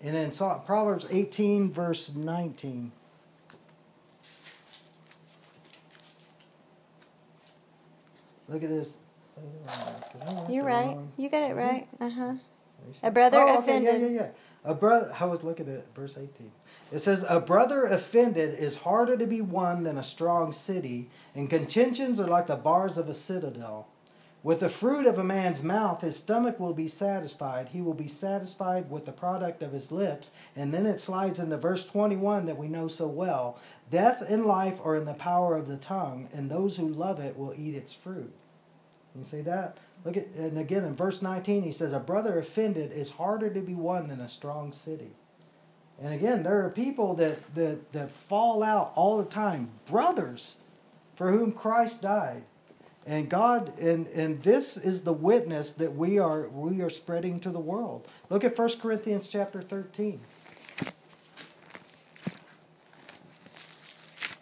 And 0.00 0.14
then 0.14 0.30
Proverbs 0.64 1.06
18, 1.10 1.72
verse 1.72 2.14
19. 2.14 2.92
Look 8.54 8.62
at 8.62 8.68
this. 8.68 8.96
You're 10.48 10.62
right. 10.62 10.96
You 11.16 11.28
got 11.28 11.42
it 11.42 11.56
right. 11.56 11.88
Uh 12.00 12.08
huh. 12.08 12.34
A 13.02 13.10
brother 13.10 13.38
oh, 13.38 13.58
okay. 13.58 13.78
offended. 13.78 14.00
Yeah, 14.00 14.06
yeah, 14.06 14.20
yeah. 14.20 14.28
A 14.64 14.74
brother. 14.74 15.12
I 15.18 15.24
was 15.24 15.42
looking 15.42 15.68
at 15.68 15.92
verse 15.92 16.16
18. 16.16 16.52
It 16.92 17.00
says, 17.00 17.26
A 17.28 17.40
brother 17.40 17.84
offended 17.86 18.56
is 18.56 18.76
harder 18.76 19.16
to 19.16 19.26
be 19.26 19.40
won 19.40 19.82
than 19.82 19.98
a 19.98 20.04
strong 20.04 20.52
city, 20.52 21.10
and 21.34 21.50
contentions 21.50 22.20
are 22.20 22.28
like 22.28 22.46
the 22.46 22.54
bars 22.54 22.96
of 22.96 23.08
a 23.08 23.14
citadel. 23.14 23.88
With 24.44 24.60
the 24.60 24.68
fruit 24.68 25.06
of 25.06 25.18
a 25.18 25.24
man's 25.24 25.64
mouth, 25.64 26.02
his 26.02 26.16
stomach 26.16 26.60
will 26.60 26.74
be 26.74 26.86
satisfied. 26.86 27.70
He 27.70 27.80
will 27.80 27.94
be 27.94 28.06
satisfied 28.06 28.88
with 28.88 29.04
the 29.04 29.10
product 29.10 29.64
of 29.64 29.72
his 29.72 29.90
lips. 29.90 30.30
And 30.54 30.72
then 30.72 30.86
it 30.86 31.00
slides 31.00 31.40
into 31.40 31.56
verse 31.56 31.86
21 31.86 32.46
that 32.46 32.58
we 32.58 32.68
know 32.68 32.86
so 32.86 33.08
well 33.08 33.58
Death 33.90 34.22
and 34.26 34.46
life 34.46 34.78
are 34.84 34.96
in 34.96 35.04
the 35.04 35.14
power 35.14 35.56
of 35.56 35.68
the 35.68 35.76
tongue, 35.76 36.28
and 36.32 36.50
those 36.50 36.76
who 36.76 36.88
love 36.88 37.20
it 37.20 37.36
will 37.36 37.54
eat 37.56 37.74
its 37.74 37.92
fruit. 37.92 38.34
You 39.16 39.24
see 39.24 39.42
that? 39.42 39.78
Look 40.04 40.16
at 40.16 40.26
and 40.36 40.58
again 40.58 40.84
in 40.84 40.94
verse 40.94 41.22
19 41.22 41.62
he 41.62 41.72
says 41.72 41.92
a 41.92 42.00
brother 42.00 42.38
offended 42.38 42.92
is 42.92 43.10
harder 43.10 43.48
to 43.48 43.60
be 43.60 43.74
won 43.74 44.08
than 44.08 44.20
a 44.20 44.28
strong 44.28 44.72
city. 44.72 45.12
And 46.02 46.12
again, 46.12 46.42
there 46.42 46.64
are 46.64 46.70
people 46.70 47.14
that, 47.14 47.54
that, 47.54 47.92
that 47.92 48.10
fall 48.10 48.64
out 48.64 48.92
all 48.96 49.16
the 49.18 49.24
time, 49.24 49.70
brothers 49.88 50.56
for 51.14 51.30
whom 51.30 51.52
Christ 51.52 52.02
died. 52.02 52.42
And 53.06 53.28
God 53.28 53.78
and, 53.78 54.06
and 54.08 54.42
this 54.42 54.76
is 54.76 55.02
the 55.02 55.12
witness 55.12 55.72
that 55.72 55.94
we 55.94 56.18
are 56.18 56.48
we 56.48 56.80
are 56.80 56.90
spreading 56.90 57.38
to 57.40 57.50
the 57.50 57.60
world. 57.60 58.08
Look 58.30 58.44
at 58.44 58.58
1 58.58 58.80
Corinthians 58.80 59.28
chapter 59.28 59.60
13. 59.60 60.20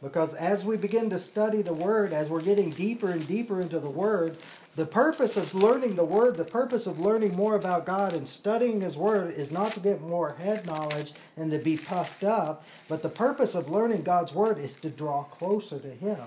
Because 0.01 0.35
as 0.35 0.65
we 0.65 0.77
begin 0.77 1.11
to 1.11 1.19
study 1.19 1.63
the 1.63 1.73
Word, 1.73 2.13
as 2.13 2.29
we're 2.29 2.41
getting 2.41 2.71
deeper 2.71 3.11
and 3.11 3.27
deeper 3.27 3.61
into 3.61 3.79
the 3.79 3.91
Word, 3.91 4.37
the 4.75 4.87
purpose 4.87 5.37
of 5.37 5.55
learning 5.55 5.97
the 5.97 6.05
Word, 6.05 6.37
the 6.37 6.45
purpose 6.45 6.87
of 6.87 6.99
learning 6.99 7.37
more 7.37 7.55
about 7.55 7.85
God 7.85 8.15
and 8.15 8.27
studying 8.27 8.81
His 8.81 8.97
Word 8.97 9.35
is 9.35 9.51
not 9.51 9.73
to 9.73 9.81
get 9.81 10.01
more 10.01 10.35
head 10.35 10.67
knowledge 10.67 11.13
and 11.37 11.51
to 11.51 11.59
be 11.59 11.77
puffed 11.77 12.25
up, 12.25 12.65
but 12.89 13.03
the 13.03 13.11
purpose 13.11 13.55
of 13.55 13.69
learning 13.69 14.03
God's 14.03 14.33
Word 14.33 14.59
is 14.59 14.77
to 14.77 14.89
draw 14.89 15.25
closer 15.25 15.79
to 15.79 15.91
Him 15.91 16.19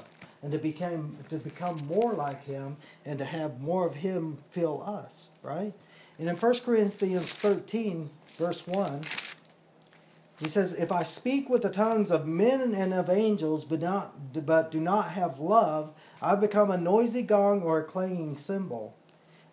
and 0.43 0.51
to 0.51 0.59
become 0.59 1.17
to 1.29 1.37
become 1.37 1.77
more 1.87 2.13
like 2.13 2.43
Him 2.43 2.77
and 3.03 3.17
to 3.17 3.25
have 3.25 3.61
more 3.61 3.87
of 3.87 3.95
Him 3.95 4.37
fill 4.51 4.83
us, 4.83 5.29
right? 5.41 5.73
And 6.19 6.29
in 6.29 6.35
1 6.35 6.59
Corinthians 6.59 7.33
13, 7.33 8.09
verse 8.37 8.65
1, 8.67 9.01
he 10.39 10.49
says, 10.49 10.73
If 10.73 10.91
I 10.91 11.03
speak 11.03 11.49
with 11.49 11.61
the 11.61 11.69
tongues 11.69 12.11
of 12.11 12.27
men 12.27 12.73
and 12.73 12.93
of 12.93 13.09
angels, 13.09 13.65
but, 13.65 13.81
not, 13.81 14.45
but 14.45 14.71
do 14.71 14.79
not 14.79 15.11
have 15.11 15.39
love, 15.39 15.93
I 16.21 16.35
become 16.35 16.71
a 16.71 16.77
noisy 16.77 17.21
gong 17.21 17.61
or 17.61 17.79
a 17.79 17.83
clanging 17.83 18.37
cymbal. 18.37 18.95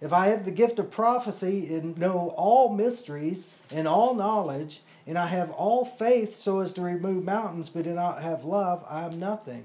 If 0.00 0.12
I 0.12 0.28
have 0.28 0.44
the 0.44 0.50
gift 0.50 0.78
of 0.78 0.90
prophecy 0.90 1.72
and 1.74 1.96
know 1.96 2.34
all 2.36 2.74
mysteries 2.74 3.48
and 3.70 3.86
all 3.86 4.14
knowledge, 4.14 4.80
and 5.06 5.18
I 5.18 5.28
have 5.28 5.50
all 5.50 5.84
faith 5.84 6.34
so 6.34 6.60
as 6.60 6.72
to 6.74 6.80
remove 6.80 7.24
mountains, 7.24 7.68
but 7.68 7.84
do 7.84 7.92
not 7.92 8.22
have 8.22 8.44
love, 8.44 8.84
I 8.88 9.04
am 9.04 9.18
nothing. 9.18 9.64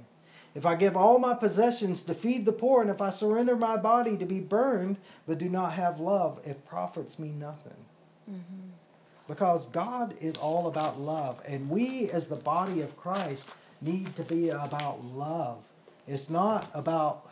If 0.56 0.66
I 0.66 0.76
give 0.76 0.98
all 0.98 1.20
my 1.20 1.36
possessions 1.36 2.04
to 2.04 2.14
feed 2.14 2.45
the 2.45 2.52
poor, 2.52 2.82
and 2.82 2.89
if 2.89 3.02
I 3.02 3.12
surrender 3.12 3.56
my 3.56 3.78
body 3.78 4.18
to 4.18 4.26
be 4.26 4.39
burned, 4.39 4.98
but 5.28 5.38
do 5.38 5.50
not 5.50 5.74
have 5.74 6.00
love, 6.00 6.39
it 6.45 6.68
profits 6.68 7.20
me 7.20 7.30
nothing. 7.30 7.78
Mm-hmm 8.30 8.68
because 9.28 9.66
God 9.68 10.16
is 10.22 10.38
all 10.38 10.68
about 10.68 11.00
love. 11.00 11.41
And 11.45 11.70
we, 11.70 12.10
as 12.10 12.28
the 12.28 12.36
body 12.36 12.82
of 12.82 12.98
Christ, 12.98 13.50
need 13.82 14.16
to 14.16 14.24
be 14.24 14.50
about 14.50 15.04
love. 15.04 15.60
It's 16.08 16.30
not 16.30 16.70
about. 16.74 17.24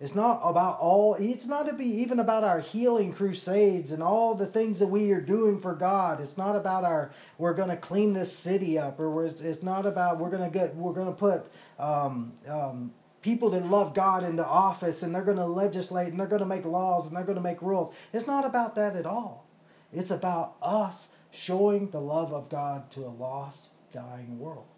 It's 0.00 0.16
not 0.16 0.40
about 0.42 0.80
all. 0.80 1.14
It's 1.14 1.46
not 1.46 1.66
to 1.68 1.74
be 1.74 1.84
even 1.84 2.18
about 2.18 2.42
our 2.42 2.58
healing 2.58 3.12
crusades 3.12 3.92
and 3.92 4.02
all 4.02 4.34
the 4.34 4.46
things 4.46 4.80
that 4.80 4.88
we 4.88 5.12
are 5.12 5.20
doing 5.20 5.60
for 5.60 5.76
God. 5.76 6.20
It's 6.20 6.36
not 6.36 6.56
about 6.56 6.84
our. 6.84 7.12
We're 7.38 7.54
going 7.54 7.68
to 7.68 7.76
clean 7.76 8.12
this 8.12 8.36
city 8.36 8.78
up, 8.78 8.98
or 8.98 9.26
it's 9.26 9.62
not 9.62 9.86
about 9.86 10.18
we're 10.18 10.30
going 10.30 10.42
to 10.42 10.50
get. 10.50 10.74
We're 10.74 10.92
going 10.92 11.06
to 11.06 11.12
put 11.12 11.46
um, 11.78 12.32
um, 12.48 12.92
people 13.20 13.50
that 13.50 13.64
love 13.64 13.94
God 13.94 14.24
into 14.24 14.44
office, 14.44 15.04
and 15.04 15.14
they're 15.14 15.22
going 15.22 15.36
to 15.36 15.46
legislate, 15.46 16.08
and 16.08 16.18
they're 16.18 16.26
going 16.26 16.40
to 16.40 16.46
make 16.46 16.64
laws, 16.64 17.06
and 17.06 17.16
they're 17.16 17.24
going 17.24 17.36
to 17.36 17.42
make 17.42 17.62
rules. 17.62 17.94
It's 18.12 18.26
not 18.26 18.44
about 18.44 18.74
that 18.74 18.96
at 18.96 19.06
all. 19.06 19.46
It's 19.92 20.10
about 20.10 20.56
us 20.60 21.08
showing 21.30 21.90
the 21.90 22.00
love 22.00 22.32
of 22.32 22.48
God 22.48 22.90
to 22.92 23.00
a 23.04 23.08
lost, 23.08 23.70
dying 23.92 24.38
world. 24.38 24.71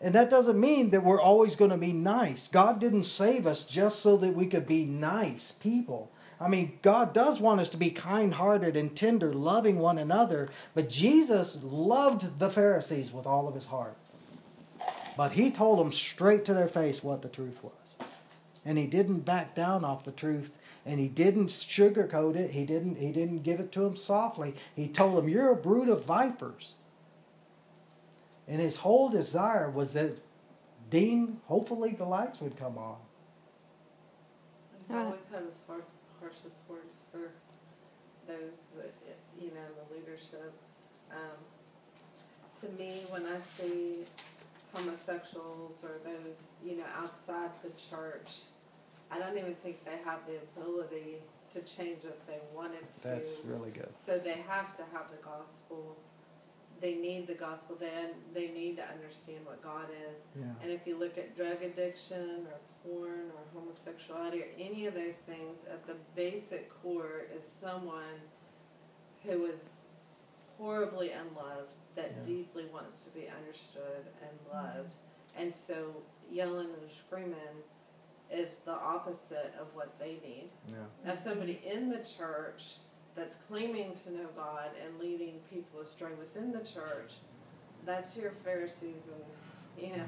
And 0.00 0.14
that 0.14 0.30
doesn't 0.30 0.58
mean 0.58 0.90
that 0.90 1.04
we're 1.04 1.20
always 1.20 1.56
going 1.56 1.70
to 1.70 1.76
be 1.76 1.92
nice. 1.92 2.48
God 2.48 2.80
didn't 2.80 3.04
save 3.04 3.46
us 3.46 3.64
just 3.64 4.00
so 4.00 4.16
that 4.16 4.34
we 4.34 4.46
could 4.46 4.66
be 4.66 4.84
nice 4.84 5.52
people. 5.52 6.10
I 6.40 6.48
mean, 6.48 6.78
God 6.80 7.12
does 7.12 7.38
want 7.38 7.60
us 7.60 7.68
to 7.70 7.76
be 7.76 7.90
kind 7.90 8.34
hearted 8.34 8.76
and 8.76 8.96
tender, 8.96 9.34
loving 9.34 9.78
one 9.78 9.98
another. 9.98 10.48
But 10.74 10.88
Jesus 10.88 11.58
loved 11.62 12.38
the 12.38 12.48
Pharisees 12.48 13.12
with 13.12 13.26
all 13.26 13.46
of 13.46 13.54
his 13.54 13.66
heart. 13.66 13.96
But 15.18 15.32
he 15.32 15.50
told 15.50 15.78
them 15.78 15.92
straight 15.92 16.46
to 16.46 16.54
their 16.54 16.68
face 16.68 17.04
what 17.04 17.20
the 17.20 17.28
truth 17.28 17.62
was. 17.62 17.96
And 18.64 18.78
he 18.78 18.86
didn't 18.86 19.20
back 19.20 19.54
down 19.54 19.84
off 19.84 20.04
the 20.04 20.12
truth 20.12 20.56
and 20.84 20.98
he 20.98 21.08
didn't 21.08 21.48
sugarcoat 21.48 22.36
it. 22.36 22.50
He 22.50 22.64
didn't 22.64 22.96
he 22.96 23.12
didn't 23.12 23.42
give 23.42 23.60
it 23.60 23.72
to 23.72 23.80
them 23.80 23.96
softly. 23.96 24.54
He 24.74 24.88
told 24.88 25.16
them, 25.16 25.28
"You're 25.28 25.52
a 25.52 25.56
brood 25.56 25.88
of 25.88 26.04
vipers." 26.04 26.74
And 28.50 28.60
his 28.60 28.76
whole 28.76 29.08
desire 29.08 29.70
was 29.70 29.92
that 29.92 30.18
Dean, 30.90 31.40
hopefully, 31.46 31.92
the 31.92 32.04
lights 32.04 32.40
would 32.40 32.56
come 32.56 32.76
on. 32.76 32.96
He 34.88 34.94
always 34.94 35.24
had 35.32 35.44
his 35.44 35.60
hard, 35.68 35.84
harshest 36.20 36.56
words 36.68 36.98
for 37.12 37.30
those 38.26 38.58
that 38.76 38.92
you 39.40 39.48
know 39.50 39.68
the 39.78 39.94
leadership. 39.94 40.52
Um, 41.12 41.38
to 42.60 42.68
me, 42.76 43.04
when 43.08 43.24
I 43.24 43.38
see 43.56 44.04
homosexuals 44.72 45.84
or 45.84 45.98
those 46.04 46.42
you 46.64 46.76
know 46.76 46.84
outside 46.96 47.50
the 47.62 47.70
church 47.90 48.42
I 49.10 49.18
don't 49.18 49.36
even 49.36 49.54
think 49.56 49.84
they 49.84 49.98
have 50.04 50.20
the 50.26 50.38
ability 50.56 51.16
to 51.52 51.60
change 51.62 52.04
if 52.04 52.26
they 52.26 52.38
wanted 52.54 52.92
to. 53.02 53.08
That's 53.08 53.32
really 53.44 53.70
good. 53.70 53.88
So 53.96 54.18
they 54.18 54.44
have 54.46 54.76
to 54.76 54.84
have 54.92 55.10
the 55.10 55.16
gospel. 55.16 55.96
They 56.80 56.94
need 56.94 57.26
the 57.26 57.34
gospel. 57.34 57.76
Then 57.78 58.10
they 58.34 58.48
need 58.48 58.76
to 58.76 58.84
understand 58.88 59.44
what 59.44 59.62
God 59.62 59.86
is. 59.90 60.22
Yeah. 60.34 60.46
And 60.62 60.70
if 60.70 60.86
you 60.86 60.98
look 60.98 61.18
at 61.18 61.36
drug 61.36 61.62
addiction 61.62 62.46
or 62.46 62.58
porn 62.82 63.30
or 63.34 63.60
homosexuality 63.60 64.40
or 64.40 64.46
any 64.58 64.86
of 64.86 64.94
those 64.94 65.16
things, 65.26 65.58
at 65.70 65.86
the 65.86 65.96
basic 66.14 66.70
core 66.82 67.22
is 67.36 67.44
someone 67.46 68.20
who 69.22 69.44
is 69.46 69.82
horribly 70.56 71.10
unloved 71.10 71.74
that 71.96 72.14
yeah. 72.16 72.26
deeply 72.26 72.64
wants 72.72 73.04
to 73.04 73.10
be 73.10 73.26
understood 73.28 74.06
and 74.22 74.30
loved. 74.52 74.94
And 75.36 75.54
so 75.54 75.96
yelling 76.30 76.68
and 76.68 76.90
screaming 77.06 77.62
is 78.30 78.58
the 78.64 78.72
opposite 78.72 79.54
of 79.60 79.68
what 79.74 79.98
they 79.98 80.18
need. 80.22 80.50
Yeah. 80.68 81.10
As 81.12 81.22
somebody 81.22 81.60
in 81.66 81.90
the 81.90 81.98
church 81.98 82.76
that's 83.20 83.36
claiming 83.48 83.92
to 84.04 84.12
know 84.12 84.28
God 84.34 84.70
and 84.82 84.98
leading 84.98 85.40
people 85.50 85.80
astray 85.80 86.12
within 86.18 86.52
the 86.52 86.60
church, 86.60 87.12
that's 87.84 88.16
your 88.16 88.32
Pharisees 88.42 89.04
and 89.12 89.24
you 89.78 89.96
know, 89.96 90.04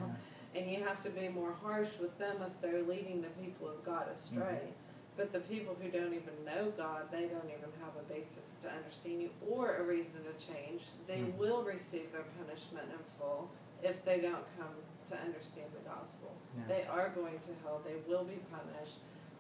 yeah. 0.55 0.61
and 0.61 0.71
you 0.71 0.83
have 0.83 1.03
to 1.03 1.11
be 1.11 1.29
more 1.29 1.55
harsh 1.63 1.91
with 2.01 2.19
them 2.19 2.37
if 2.41 2.53
they're 2.61 2.83
leading 2.83 3.21
the 3.21 3.29
people 3.41 3.69
of 3.69 3.85
God 3.85 4.07
astray. 4.15 4.65
Mm-hmm. 4.65 5.17
But 5.17 5.33
the 5.33 5.41
people 5.41 5.77
who 5.81 5.89
don't 5.91 6.15
even 6.15 6.33
know 6.45 6.73
God, 6.77 7.13
they 7.13 7.29
don't 7.29 7.53
even 7.53 7.69
have 7.85 7.93
a 8.01 8.05
basis 8.13 8.57
to 8.63 8.69
understand 8.73 9.21
you 9.21 9.31
or 9.47 9.77
a 9.77 9.83
reason 9.83 10.25
to 10.25 10.33
change. 10.41 10.83
They 11.07 11.21
mm-hmm. 11.21 11.39
will 11.39 11.63
receive 11.63 12.13
their 12.13 12.25
punishment 12.41 12.89
in 12.89 13.05
full 13.19 13.51
if 13.83 14.03
they 14.05 14.21
don't 14.21 14.45
come 14.57 14.73
to 15.11 15.15
understand 15.21 15.69
the 15.77 15.85
gospel. 15.89 16.33
Yeah. 16.57 16.65
They 16.69 16.85
are 16.89 17.11
going 17.11 17.41
to 17.41 17.53
hell. 17.63 17.83
They 17.85 18.01
will 18.09 18.25
be 18.25 18.41
punished. 18.49 18.97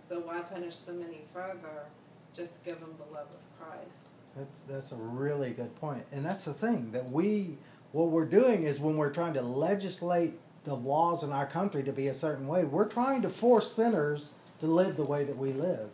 So 0.06 0.20
why 0.20 0.40
punish 0.40 0.76
them 0.84 1.02
any 1.02 1.24
further? 1.32 1.88
Just 2.34 2.62
give 2.64 2.80
them 2.80 2.94
the 2.98 3.14
love 3.14 3.28
of 3.28 3.51
Christ. 3.62 4.06
That's 4.36 4.54
that's 4.68 4.92
a 4.92 4.96
really 4.96 5.50
good 5.50 5.74
point. 5.80 6.04
and 6.12 6.24
that's 6.24 6.44
the 6.44 6.54
thing 6.54 6.92
that 6.92 7.10
we 7.10 7.58
what 7.92 8.08
we're 8.08 8.24
doing 8.24 8.64
is 8.64 8.80
when 8.80 8.96
we're 8.96 9.12
trying 9.12 9.34
to 9.34 9.42
legislate 9.42 10.38
the 10.64 10.74
laws 10.74 11.22
in 11.22 11.32
our 11.32 11.46
country 11.46 11.82
to 11.82 11.92
be 11.92 12.08
a 12.08 12.14
certain 12.14 12.46
way, 12.46 12.64
we're 12.64 12.88
trying 12.88 13.20
to 13.22 13.28
force 13.28 13.70
sinners 13.72 14.30
to 14.60 14.66
live 14.66 14.96
the 14.96 15.04
way 15.04 15.24
that 15.24 15.36
we 15.36 15.52
live. 15.52 15.90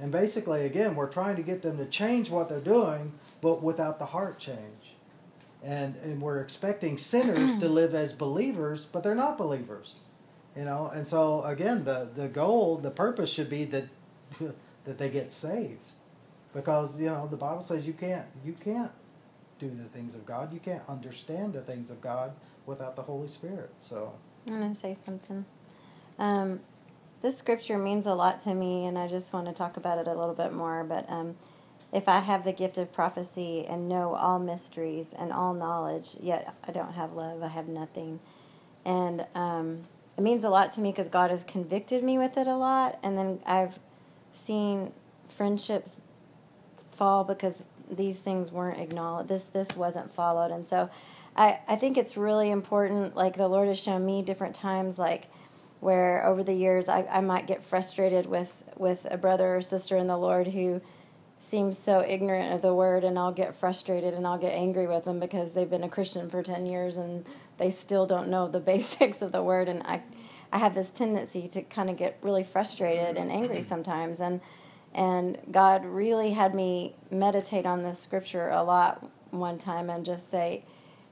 And 0.00 0.10
basically, 0.10 0.64
again, 0.64 0.94
we're 0.94 1.10
trying 1.10 1.36
to 1.36 1.42
get 1.42 1.60
them 1.60 1.76
to 1.76 1.84
change 1.84 2.30
what 2.30 2.48
they're 2.48 2.60
doing, 2.60 3.12
but 3.42 3.62
without 3.62 3.98
the 3.98 4.06
heart 4.06 4.38
change 4.38 4.94
and 5.62 5.96
and 5.96 6.20
we're 6.20 6.40
expecting 6.40 6.96
sinners 6.96 7.58
to 7.60 7.68
live 7.68 7.94
as 7.94 8.12
believers, 8.12 8.86
but 8.90 9.02
they're 9.02 9.14
not 9.14 9.36
believers, 9.36 10.00
you 10.56 10.64
know. 10.64 10.90
And 10.94 11.06
so 11.06 11.44
again, 11.44 11.84
the 11.84 12.08
the 12.14 12.28
goal, 12.28 12.78
the 12.78 12.90
purpose 12.90 13.30
should 13.30 13.50
be 13.50 13.64
that 13.66 13.88
that 14.84 14.98
they 14.98 15.10
get 15.10 15.32
saved, 15.32 15.92
because 16.54 17.00
you 17.00 17.06
know 17.06 17.28
the 17.30 17.36
Bible 17.36 17.62
says 17.62 17.86
you 17.86 17.92
can't 17.92 18.26
you 18.44 18.54
can't 18.64 18.90
do 19.58 19.68
the 19.70 19.88
things 19.90 20.14
of 20.14 20.24
God, 20.24 20.52
you 20.52 20.60
can't 20.60 20.82
understand 20.88 21.52
the 21.52 21.60
things 21.60 21.90
of 21.90 22.00
God 22.00 22.32
without 22.66 22.96
the 22.96 23.02
Holy 23.02 23.28
Spirit. 23.28 23.70
So 23.82 24.12
I'm 24.46 24.60
gonna 24.60 24.74
say 24.74 24.96
something. 25.04 25.44
Um, 26.18 26.60
this 27.22 27.36
scripture 27.36 27.78
means 27.78 28.06
a 28.06 28.14
lot 28.14 28.40
to 28.40 28.54
me, 28.54 28.86
and 28.86 28.98
I 28.98 29.06
just 29.08 29.32
want 29.32 29.46
to 29.46 29.52
talk 29.52 29.76
about 29.76 29.98
it 29.98 30.06
a 30.06 30.14
little 30.14 30.34
bit 30.34 30.52
more, 30.52 30.84
but. 30.84 31.08
Um, 31.10 31.36
if 31.92 32.08
I 32.08 32.20
have 32.20 32.44
the 32.44 32.52
gift 32.52 32.78
of 32.78 32.92
prophecy 32.92 33.66
and 33.68 33.88
know 33.88 34.14
all 34.14 34.38
mysteries 34.38 35.08
and 35.18 35.32
all 35.32 35.54
knowledge, 35.54 36.16
yet 36.20 36.54
I 36.66 36.70
don't 36.70 36.92
have 36.92 37.14
love, 37.14 37.42
I 37.42 37.48
have 37.48 37.66
nothing. 37.66 38.20
And 38.84 39.26
um, 39.34 39.82
it 40.16 40.22
means 40.22 40.44
a 40.44 40.50
lot 40.50 40.72
to 40.74 40.80
me 40.80 40.92
because 40.92 41.08
God 41.08 41.30
has 41.30 41.42
convicted 41.42 42.04
me 42.04 42.16
with 42.16 42.36
it 42.36 42.46
a 42.46 42.56
lot. 42.56 42.98
And 43.02 43.18
then 43.18 43.40
I've 43.44 43.78
seen 44.32 44.92
friendships 45.28 46.00
fall 47.00 47.24
because 47.24 47.64
these 47.90 48.18
things 48.18 48.52
weren't 48.52 48.78
acknowledged. 48.78 49.30
This 49.30 49.44
this 49.44 49.74
wasn't 49.74 50.12
followed. 50.12 50.50
And 50.50 50.66
so 50.66 50.90
I, 51.34 51.60
I 51.66 51.76
think 51.76 51.96
it's 51.96 52.14
really 52.14 52.50
important. 52.50 53.16
Like 53.16 53.38
the 53.38 53.48
Lord 53.48 53.68
has 53.68 53.78
shown 53.78 54.04
me 54.04 54.20
different 54.20 54.54
times, 54.54 54.98
like 54.98 55.28
where 55.80 56.26
over 56.26 56.42
the 56.42 56.52
years 56.52 56.90
I, 56.90 57.06
I 57.10 57.22
might 57.22 57.46
get 57.46 57.62
frustrated 57.62 58.26
with, 58.26 58.52
with 58.76 59.06
a 59.10 59.16
brother 59.16 59.56
or 59.56 59.62
sister 59.62 59.96
in 59.96 60.08
the 60.08 60.18
Lord 60.18 60.48
who 60.48 60.82
seems 61.38 61.78
so 61.78 62.04
ignorant 62.06 62.52
of 62.52 62.60
the 62.60 62.74
word 62.74 63.02
and 63.02 63.18
I'll 63.18 63.32
get 63.32 63.54
frustrated 63.54 64.12
and 64.12 64.26
I'll 64.26 64.36
get 64.36 64.52
angry 64.52 64.86
with 64.86 65.04
them 65.04 65.18
because 65.18 65.52
they've 65.52 65.70
been 65.70 65.82
a 65.82 65.88
Christian 65.88 66.28
for 66.28 66.42
10 66.42 66.66
years 66.66 66.98
and 66.98 67.24
they 67.56 67.70
still 67.70 68.04
don't 68.04 68.28
know 68.28 68.46
the 68.46 68.60
basics 68.72 69.22
of 69.22 69.32
the 69.32 69.42
word 69.42 69.68
and 69.68 69.82
I 69.84 70.02
I 70.52 70.58
have 70.58 70.74
this 70.74 70.90
tendency 70.90 71.46
to 71.46 71.62
kind 71.62 71.88
of 71.88 71.96
get 71.96 72.18
really 72.22 72.42
frustrated 72.42 73.16
and 73.16 73.30
angry 73.30 73.62
sometimes 73.62 74.18
and 74.18 74.40
and 74.94 75.38
God 75.50 75.84
really 75.84 76.32
had 76.32 76.54
me 76.54 76.96
meditate 77.10 77.66
on 77.66 77.82
this 77.82 78.00
scripture 78.00 78.48
a 78.48 78.62
lot 78.62 79.08
one 79.30 79.58
time 79.58 79.88
and 79.88 80.04
just 80.04 80.30
say, 80.30 80.64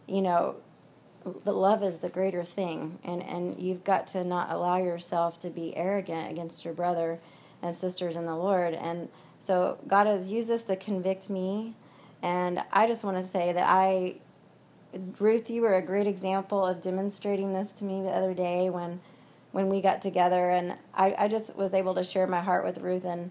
you 0.06 0.22
know, 0.22 0.56
the 1.44 1.52
love 1.52 1.82
is 1.82 1.98
the 1.98 2.08
greater 2.08 2.44
thing 2.44 2.98
and 3.04 3.22
and 3.22 3.60
you've 3.60 3.84
got 3.84 4.06
to 4.06 4.24
not 4.24 4.50
allow 4.50 4.78
yourself 4.78 5.38
to 5.40 5.50
be 5.50 5.76
arrogant 5.76 6.30
against 6.30 6.64
your 6.64 6.72
brother 6.74 7.18
and 7.62 7.74
sisters 7.74 8.16
in 8.16 8.24
the 8.24 8.36
lord. 8.36 8.74
And 8.74 9.08
so 9.38 9.78
god 9.86 10.06
has 10.06 10.30
used 10.30 10.48
this 10.48 10.64
to 10.64 10.76
convict 10.76 11.28
me. 11.28 11.74
And 12.22 12.62
i 12.72 12.86
just 12.86 13.04
want 13.04 13.16
to 13.18 13.24
say 13.24 13.52
that 13.52 13.68
i 13.68 14.16
ruth 15.18 15.50
you 15.50 15.62
were 15.62 15.76
a 15.76 15.82
great 15.82 16.06
example 16.06 16.64
of 16.64 16.80
demonstrating 16.80 17.52
this 17.52 17.72
to 17.72 17.84
me 17.84 18.02
the 18.02 18.10
other 18.10 18.32
day 18.32 18.70
when 18.70 19.00
when 19.50 19.68
we 19.68 19.80
got 19.80 20.00
together. 20.00 20.50
And 20.50 20.74
i, 20.94 21.14
I 21.18 21.28
just 21.28 21.56
was 21.56 21.74
able 21.74 21.94
to 21.96 22.04
share 22.04 22.26
my 22.26 22.40
heart 22.40 22.64
with 22.64 22.78
ruth 22.78 23.04
and 23.04 23.30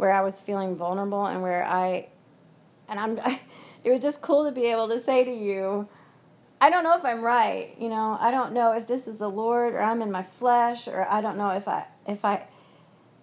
where 0.00 0.12
i 0.12 0.20
was 0.20 0.40
feeling 0.40 0.74
vulnerable 0.74 1.26
and 1.26 1.42
where 1.42 1.64
i 1.64 2.08
and 2.88 2.98
i'm 2.98 3.18
it 3.84 3.90
was 3.90 4.00
just 4.00 4.20
cool 4.20 4.44
to 4.44 4.52
be 4.52 4.64
able 4.66 4.88
to 4.88 5.02
say 5.02 5.24
to 5.24 5.32
you 5.32 5.88
I 6.60 6.68
don't 6.68 6.84
know 6.84 6.96
if 6.96 7.04
I'm 7.04 7.22
right. 7.22 7.74
You 7.80 7.88
know, 7.88 8.18
I 8.20 8.30
don't 8.30 8.52
know 8.52 8.72
if 8.72 8.86
this 8.86 9.08
is 9.08 9.16
the 9.16 9.30
Lord 9.30 9.72
or 9.72 9.80
I'm 9.80 10.02
in 10.02 10.12
my 10.12 10.22
flesh 10.22 10.88
or 10.88 11.08
I 11.08 11.22
don't 11.22 11.38
know 11.38 11.50
if 11.50 11.66
I 11.66 11.86
if 12.06 12.24
I 12.24 12.46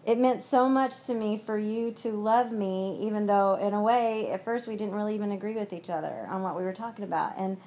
it 0.05 0.17
meant 0.17 0.43
so 0.43 0.67
much 0.67 1.03
to 1.03 1.13
me 1.13 1.41
for 1.45 1.57
you 1.57 1.91
to 1.91 2.11
love 2.11 2.51
me 2.51 2.97
even 3.01 3.27
though 3.27 3.55
in 3.55 3.73
a 3.73 3.81
way 3.81 4.31
at 4.31 4.43
first 4.43 4.65
we 4.65 4.75
didn't 4.75 4.95
really 4.95 5.13
even 5.13 5.31
agree 5.31 5.53
with 5.53 5.71
each 5.71 5.89
other 5.89 6.25
on 6.29 6.41
what 6.41 6.57
we 6.57 6.63
were 6.63 6.73
talking 6.73 7.05
about. 7.05 7.33
And 7.37 7.57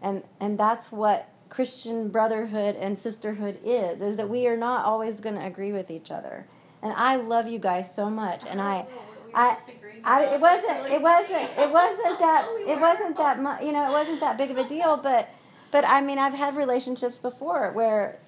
and 0.00 0.22
and 0.40 0.58
that's 0.58 0.90
what 0.90 1.28
Christian 1.50 2.08
brotherhood 2.08 2.76
and 2.76 2.98
sisterhood 2.98 3.58
is 3.62 4.00
is 4.00 4.16
that 4.16 4.30
we 4.30 4.46
are 4.46 4.56
not 4.56 4.86
always 4.86 5.20
going 5.20 5.34
to 5.34 5.44
agree 5.44 5.72
with 5.72 5.90
each 5.90 6.10
other. 6.10 6.46
And 6.82 6.92
I 6.94 7.16
love 7.16 7.46
you 7.46 7.58
guys 7.58 7.94
so 7.94 8.08
much 8.08 8.44
and 8.46 8.60
I 8.60 8.86
I, 9.34 9.58
I, 10.04 10.24
it 10.24 10.40
wasn't, 10.40 10.86
it 10.90 11.02
wasn't, 11.02 11.50
it 11.58 11.70
wasn't 11.70 12.18
that, 12.18 12.48
it 12.66 12.80
wasn't 12.80 13.16
that 13.16 13.42
much, 13.42 13.62
you 13.62 13.72
know, 13.72 13.88
it 13.88 13.92
wasn't 13.92 14.20
that 14.20 14.38
big 14.38 14.50
of 14.50 14.58
a 14.58 14.68
deal. 14.68 14.96
But, 14.96 15.28
but 15.70 15.84
I 15.84 16.00
mean, 16.00 16.18
I've 16.18 16.34
had 16.34 16.56
relationships 16.56 17.18
before 17.18 17.72
where, 17.72 18.18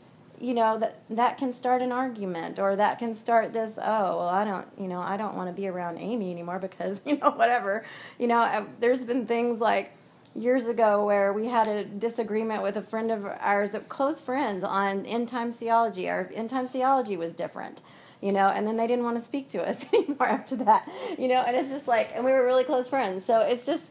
you 0.40 0.54
know, 0.54 0.78
that 0.78 0.98
that 1.10 1.38
can 1.38 1.52
start 1.52 1.82
an 1.82 1.92
argument 1.92 2.58
or 2.58 2.74
that 2.74 2.98
can 2.98 3.14
start 3.14 3.52
this. 3.52 3.72
Oh, 3.78 4.18
well, 4.18 4.28
I 4.28 4.44
don't, 4.44 4.66
you 4.78 4.88
know, 4.88 5.00
I 5.00 5.16
don't 5.16 5.36
want 5.36 5.48
to 5.48 5.52
be 5.52 5.68
around 5.68 5.98
Amy 5.98 6.30
anymore 6.32 6.58
because, 6.58 7.00
you 7.06 7.16
know, 7.18 7.30
whatever, 7.30 7.84
you 8.18 8.26
know. 8.26 8.40
Uh, 8.40 8.64
there's 8.80 9.04
been 9.04 9.26
things 9.26 9.60
like 9.60 9.92
years 10.34 10.66
ago 10.66 11.04
where 11.04 11.32
we 11.32 11.46
had 11.46 11.68
a 11.68 11.84
disagreement 11.84 12.62
with 12.62 12.76
a 12.76 12.82
friend 12.82 13.12
of 13.12 13.24
ours, 13.24 13.70
close 13.88 14.20
friends, 14.20 14.64
on 14.64 15.06
end 15.06 15.28
time 15.28 15.52
theology. 15.52 16.08
Our 16.08 16.28
end 16.34 16.50
time 16.50 16.66
theology 16.66 17.16
was 17.16 17.34
different 17.34 17.80
you 18.22 18.32
know, 18.32 18.48
and 18.48 18.66
then 18.66 18.76
they 18.76 18.86
didn't 18.86 19.04
want 19.04 19.18
to 19.18 19.24
speak 19.24 19.50
to 19.50 19.68
us 19.68 19.84
anymore 19.92 20.28
after 20.28 20.56
that, 20.56 20.88
you 21.18 21.28
know, 21.28 21.42
and 21.42 21.56
it's 21.56 21.70
just 21.70 21.88
like, 21.88 22.12
and 22.14 22.24
we 22.24 22.30
were 22.30 22.44
really 22.44 22.64
close 22.64 22.88
friends. 22.88 23.26
So 23.26 23.40
it's 23.40 23.66
just, 23.66 23.90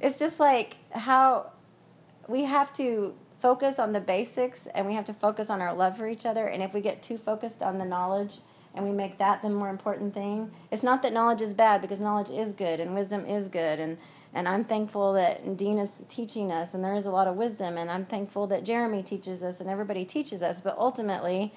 it's 0.00 0.18
just 0.18 0.38
like 0.38 0.76
how 0.90 1.52
we 2.26 2.44
have 2.44 2.74
to 2.74 3.14
focus 3.40 3.78
on 3.78 3.92
the 3.92 4.00
basics 4.00 4.66
and 4.74 4.86
we 4.86 4.94
have 4.94 5.04
to 5.04 5.14
focus 5.14 5.48
on 5.48 5.62
our 5.62 5.72
love 5.72 5.96
for 5.96 6.08
each 6.08 6.26
other. 6.26 6.48
And 6.48 6.62
if 6.62 6.74
we 6.74 6.80
get 6.80 7.02
too 7.02 7.16
focused 7.16 7.62
on 7.62 7.78
the 7.78 7.84
knowledge 7.84 8.38
and 8.74 8.84
we 8.84 8.90
make 8.90 9.18
that 9.18 9.42
the 9.42 9.48
more 9.48 9.70
important 9.70 10.12
thing, 10.12 10.50
it's 10.72 10.82
not 10.82 11.02
that 11.02 11.12
knowledge 11.12 11.40
is 11.40 11.54
bad 11.54 11.80
because 11.80 12.00
knowledge 12.00 12.30
is 12.30 12.52
good 12.52 12.80
and 12.80 12.94
wisdom 12.96 13.24
is 13.26 13.48
good. 13.48 13.78
And, 13.78 13.96
and 14.34 14.48
I'm 14.48 14.64
thankful 14.64 15.12
that 15.12 15.56
Dean 15.56 15.78
is 15.78 15.90
teaching 16.08 16.50
us 16.50 16.74
and 16.74 16.82
there 16.82 16.94
is 16.94 17.06
a 17.06 17.10
lot 17.10 17.28
of 17.28 17.36
wisdom. 17.36 17.78
And 17.78 17.90
I'm 17.90 18.04
thankful 18.04 18.48
that 18.48 18.64
Jeremy 18.64 19.04
teaches 19.04 19.40
us 19.40 19.60
and 19.60 19.70
everybody 19.70 20.04
teaches 20.04 20.42
us. 20.42 20.60
But 20.60 20.76
ultimately, 20.76 21.54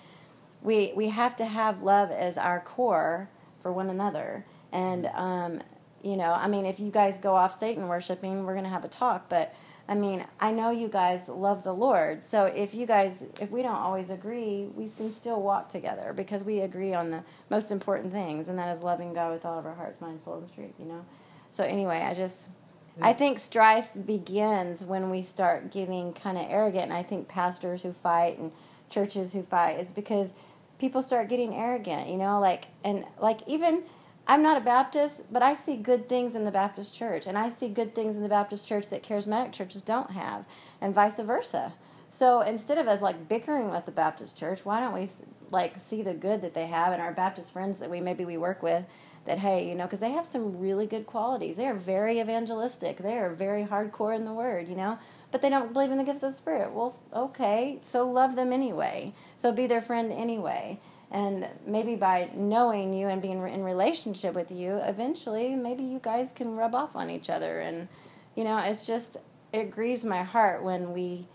we 0.62 0.93
we 0.95 1.09
have 1.09 1.36
to 1.38 1.45
have 1.45 1.82
love 1.82 2.12
as 2.12 2.38
our 2.38 2.59
core 2.59 3.30
for 3.62 3.72
one 3.72 3.89
another. 3.89 4.45
And 4.72 5.07
um, 5.07 5.62
you 6.03 6.16
know 6.16 6.32
i 6.32 6.47
mean 6.47 6.66
if 6.66 6.80
you 6.80 6.91
guys 6.91 7.18
go 7.18 7.36
off 7.36 7.57
satan 7.57 7.88
worshiping 7.88 8.45
we're 8.45 8.53
going 8.53 8.64
to 8.64 8.70
have 8.70 8.84
a 8.84 8.89
talk 8.89 9.30
but 9.30 9.53
i 9.88 9.93
mean 9.93 10.26
i 10.39 10.51
know 10.51 10.72
you 10.72 10.88
guys 10.88 11.22
love 11.28 11.64
the 11.64 11.74
lord. 11.74 12.24
So 12.24 12.45
if 12.45 12.74
you 12.74 12.86
guys 12.86 13.14
if 13.39 13.51
we 13.51 13.62
don't 13.62 13.76
always 13.76 14.09
agree 14.09 14.68
we 14.76 14.89
can 14.89 15.14
still 15.14 15.41
walk 15.41 15.70
together 15.70 16.14
because 16.16 16.43
we 16.43 16.62
agree 16.62 16.93
on 16.93 17.12
the 17.12 17.24
most 17.49 17.72
important 17.72 18.12
things 18.12 18.47
and 18.47 18.57
that 18.57 18.76
is 18.76 18.84
loving 18.84 19.14
god 19.14 19.32
with 19.32 19.45
all 19.45 19.59
of 19.59 19.66
our 19.66 19.76
hearts 19.76 20.01
mind 20.01 20.22
soul 20.22 20.39
and 20.39 20.49
strength 20.49 20.80
you 20.80 20.86
know? 20.86 21.05
So 21.51 21.64
anyway 21.64 22.01
i 22.01 22.14
just 22.14 22.47
yeah. 22.97 23.07
i 23.07 23.14
think 23.14 23.39
strife 23.39 23.89
begins 24.05 24.86
when 24.86 25.09
we 25.09 25.22
start 25.22 25.72
getting 25.72 26.14
kind 26.14 26.38
of 26.38 26.45
arrogant 26.49 26.86
and 26.86 26.93
i 26.93 27.03
think 27.03 27.28
pastors 27.28 27.82
who 27.82 27.93
fight 27.93 28.38
and 28.38 28.51
churches 28.89 29.34
who 29.34 29.43
fight 29.43 29.80
is 29.80 29.91
because 29.91 30.30
people 30.82 31.04
start 31.04 31.30
getting 31.30 31.54
arrogant, 31.54 32.10
you 32.10 32.18
know, 32.18 32.40
like 32.40 32.66
and 32.84 33.06
like 33.22 33.42
even 33.48 33.84
I'm 34.28 34.42
not 34.42 34.58
a 34.58 34.62
Baptist, 34.62 35.22
but 35.32 35.44
I 35.44 35.54
see 35.54 35.78
good 35.78 36.10
things 36.10 36.36
in 36.36 36.44
the 36.44 36.52
Baptist 36.52 36.96
church, 36.96 37.28
and 37.28 37.38
I 37.38 37.50
see 37.50 37.70
good 37.70 37.96
things 37.96 38.16
in 38.16 38.24
the 38.24 38.30
Baptist 38.30 38.68
church 38.68 38.90
that 38.90 39.04
charismatic 39.04 39.54
churches 39.54 39.82
don't 39.84 40.12
have, 40.12 40.44
and 40.82 40.94
vice 40.94 41.18
versa. 41.18 41.74
So 42.10 42.42
instead 42.42 42.78
of 42.78 42.88
us 42.88 43.02
like 43.02 43.30
bickering 43.30 43.72
with 43.72 43.86
the 43.86 43.92
Baptist 43.92 44.38
church, 44.38 44.62
why 44.66 44.80
don't 44.82 44.94
we 44.94 45.10
like 45.52 45.76
see 45.88 46.02
the 46.02 46.14
good 46.14 46.42
that 46.42 46.54
they 46.54 46.68
have 46.68 46.92
and 46.94 47.02
our 47.02 47.14
Baptist 47.14 47.54
friends 47.54 47.80
that 47.80 47.90
we 47.90 48.02
maybe 48.02 48.26
we 48.26 48.38
work 48.38 48.64
with 48.64 48.84
that 49.26 49.38
hey, 49.38 49.70
you 49.70 49.76
know, 49.76 49.84
because 49.84 50.00
they 50.00 50.12
have 50.12 50.26
some 50.26 50.60
really 50.60 50.88
good 50.88 51.06
qualities. 51.06 51.56
They 51.56 51.68
are 51.68 51.76
very 51.76 52.20
evangelistic. 52.20 52.98
They 52.98 53.20
are 53.20 53.30
very 53.30 53.66
hardcore 53.66 54.16
in 54.16 54.26
the 54.26 54.34
word, 54.34 54.68
you 54.68 54.76
know 54.76 54.98
but 55.32 55.42
they 55.42 55.50
don't 55.50 55.74
believe 55.74 55.92
in 55.92 55.98
the 55.98 56.04
gift 56.04 56.24
of 56.24 56.32
the 56.32 56.38
Spirit. 56.38 56.72
Well, 56.74 57.00
okay, 57.14 57.80
so 57.82 58.10
love 58.10 58.36
them 58.36 58.52
anyway. 58.52 59.14
So 59.38 59.52
be 59.52 59.66
their 59.68 59.82
friend 59.82 60.12
anyway. 60.12 60.80
And 61.10 61.48
maybe 61.66 61.96
by 61.96 62.30
knowing 62.36 62.94
you 62.94 63.08
and 63.08 63.22
being 63.22 63.46
in 63.46 63.64
relationship 63.64 64.34
with 64.34 64.52
you, 64.52 64.78
eventually 64.78 65.56
maybe 65.56 65.84
you 65.84 66.00
guys 66.00 66.30
can 66.36 66.56
rub 66.56 66.74
off 66.74 66.96
on 66.96 67.10
each 67.10 67.30
other. 67.30 67.60
And, 67.60 67.88
you 68.36 68.44
know, 68.44 68.58
it's 68.58 68.86
just, 68.86 69.18
it 69.52 69.72
grieves 69.72 70.04
my 70.04 70.24
heart 70.24 70.64
when 70.64 70.94
we 70.94 71.28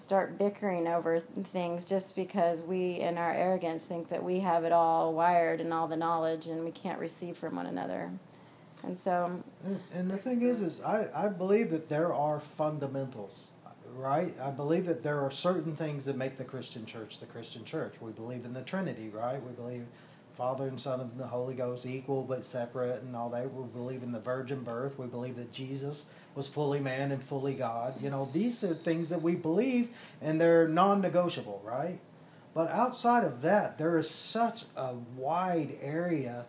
start 0.00 0.38
bickering 0.38 0.86
over 0.86 1.20
things 1.20 1.84
just 1.84 2.14
because 2.14 2.60
we, 2.60 3.00
in 3.00 3.18
our 3.18 3.32
arrogance, 3.32 3.82
think 3.84 4.08
that 4.10 4.22
we 4.22 4.40
have 4.40 4.64
it 4.64 4.72
all 4.72 5.12
wired 5.12 5.60
and 5.60 5.72
all 5.72 5.88
the 5.88 5.96
knowledge 5.96 6.46
and 6.46 6.64
we 6.64 6.70
can't 6.70 6.98
receive 6.98 7.36
from 7.36 7.56
one 7.56 7.66
another. 7.66 8.10
And 8.82 8.98
so. 8.98 9.24
Um, 9.24 9.44
and, 9.64 9.80
and 9.92 10.10
the 10.10 10.16
thing 10.16 10.42
is, 10.42 10.62
is 10.62 10.80
I, 10.80 11.08
I 11.14 11.28
believe 11.28 11.70
that 11.70 11.88
there 11.88 12.12
are 12.12 12.40
fundamentals, 12.40 13.48
right? 13.94 14.34
I 14.40 14.50
believe 14.50 14.86
that 14.86 15.02
there 15.02 15.20
are 15.20 15.30
certain 15.30 15.76
things 15.76 16.04
that 16.06 16.16
make 16.16 16.36
the 16.36 16.44
Christian 16.44 16.84
church 16.86 17.20
the 17.20 17.26
Christian 17.26 17.64
church. 17.64 17.94
We 18.00 18.12
believe 18.12 18.44
in 18.44 18.52
the 18.52 18.62
Trinity, 18.62 19.08
right? 19.08 19.42
We 19.42 19.52
believe 19.52 19.86
Father 20.36 20.66
and 20.66 20.80
Son 20.80 21.00
and 21.00 21.18
the 21.18 21.26
Holy 21.26 21.54
Ghost 21.54 21.86
equal 21.86 22.22
but 22.22 22.44
separate 22.44 23.02
and 23.02 23.14
all 23.14 23.28
that. 23.30 23.52
We 23.52 23.64
believe 23.66 24.02
in 24.02 24.12
the 24.12 24.20
virgin 24.20 24.62
birth. 24.62 24.98
We 24.98 25.06
believe 25.06 25.36
that 25.36 25.52
Jesus 25.52 26.06
was 26.34 26.48
fully 26.48 26.80
man 26.80 27.12
and 27.12 27.22
fully 27.22 27.54
God. 27.54 28.02
You 28.02 28.10
know, 28.10 28.28
these 28.32 28.64
are 28.64 28.74
things 28.74 29.10
that 29.10 29.22
we 29.22 29.34
believe 29.34 29.90
and 30.20 30.40
they're 30.40 30.66
non 30.66 31.00
negotiable, 31.00 31.62
right? 31.64 32.00
But 32.54 32.70
outside 32.70 33.24
of 33.24 33.42
that, 33.42 33.78
there 33.78 33.98
is 33.98 34.10
such 34.10 34.64
a 34.76 34.94
wide 35.16 35.76
area 35.80 36.44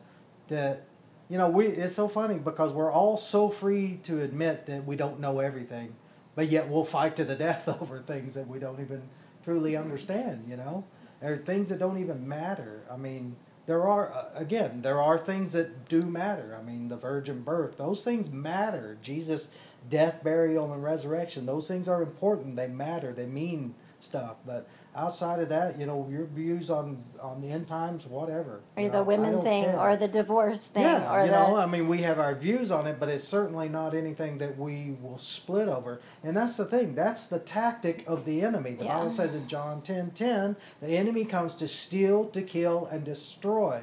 that 0.50 0.86
you 1.30 1.38
know, 1.38 1.50
we 1.50 1.68
it's 1.68 1.96
so 1.96 2.08
funny 2.08 2.38
because 2.38 2.72
we're 2.74 2.92
all 2.92 3.18
so 3.18 3.50
free 3.50 4.00
to 4.04 4.22
admit 4.22 4.66
that 4.68 4.86
we 4.86 4.96
don't 4.96 5.20
know 5.20 5.40
everything, 5.40 5.96
but 6.36 6.50
yet 6.50 6.70
we'll 6.70 6.84
fight 6.84 7.16
to 7.18 7.24
the 7.24 7.36
death 7.48 7.68
over 7.68 8.00
things 8.00 8.34
that 8.34 8.48
we 8.48 8.60
don't 8.60 8.80
even 8.80 9.04
truly 9.44 9.76
understand. 9.76 10.46
You 10.50 10.58
know, 10.58 10.86
there 11.22 11.34
are 11.34 11.38
things 11.38 11.70
that 11.70 11.80
don't 11.80 12.00
even 12.00 12.28
matter. 12.28 12.84
I 12.92 12.98
mean, 12.98 13.36
there 13.66 13.88
are 13.88 14.14
uh, 14.14 14.26
again, 14.36 14.82
there 14.82 15.02
are 15.02 15.18
things 15.18 15.54
that 15.54 15.88
do 15.88 16.04
matter. 16.04 16.58
I 16.60 16.64
mean, 16.64 16.90
the 16.90 16.98
virgin 16.98 17.42
birth, 17.42 17.78
those 17.78 18.04
things 18.04 18.30
matter. 18.30 18.98
Jesus' 19.02 19.50
death, 19.90 20.24
burial, 20.24 20.72
and 20.74 20.84
resurrection, 20.84 21.46
those 21.46 21.68
things 21.68 21.88
are 21.88 22.02
important. 22.02 22.56
They 22.56 22.68
matter. 22.68 23.14
They 23.14 23.26
mean 23.26 23.76
stuff, 24.00 24.36
but 24.46 24.68
outside 24.96 25.40
of 25.40 25.50
that, 25.50 25.80
you 25.80 25.86
know, 25.86 26.08
your 26.12 26.26
views 26.26 26.70
on 26.70 27.04
on 27.22 27.42
the 27.42 27.50
end 27.50 27.68
times, 27.68 28.06
whatever. 28.06 28.62
Or 28.78 28.90
the 28.90 29.04
women 29.04 29.42
thing, 29.42 29.66
care. 29.66 29.80
or 29.80 29.96
the 29.96 30.08
divorce 30.08 30.68
thing, 30.68 30.84
yeah, 30.84 31.14
or 31.14 31.22
you 31.26 31.32
the. 31.32 31.34
know, 31.34 31.56
I 31.58 31.66
mean, 31.66 31.88
we 31.88 32.00
have 32.00 32.20
our 32.20 32.36
views 32.36 32.72
on 32.72 32.86
it, 32.88 33.00
but 33.00 33.10
it's 33.10 33.28
certainly 33.28 33.70
not 33.70 33.94
anything 33.94 34.38
that 34.40 34.58
we 34.58 34.96
will 35.02 35.18
split 35.18 35.68
over. 35.68 36.00
And 36.24 36.36
that's 36.38 36.58
the 36.58 36.66
thing. 36.66 36.96
That's 36.96 37.28
the 37.28 37.40
tactic 37.40 38.04
of 38.08 38.26
the 38.26 38.42
enemy. 38.42 38.74
The 38.74 38.86
yeah. 38.86 39.00
Bible 39.00 39.14
says 39.14 39.36
in 39.36 39.48
John 39.48 39.82
ten 39.82 40.12
ten, 40.12 40.56
the 40.82 40.96
enemy 40.98 41.26
comes 41.26 41.56
to 41.56 41.68
steal, 41.68 42.26
to 42.26 42.42
kill, 42.42 42.86
and 42.86 43.04
destroy. 43.04 43.82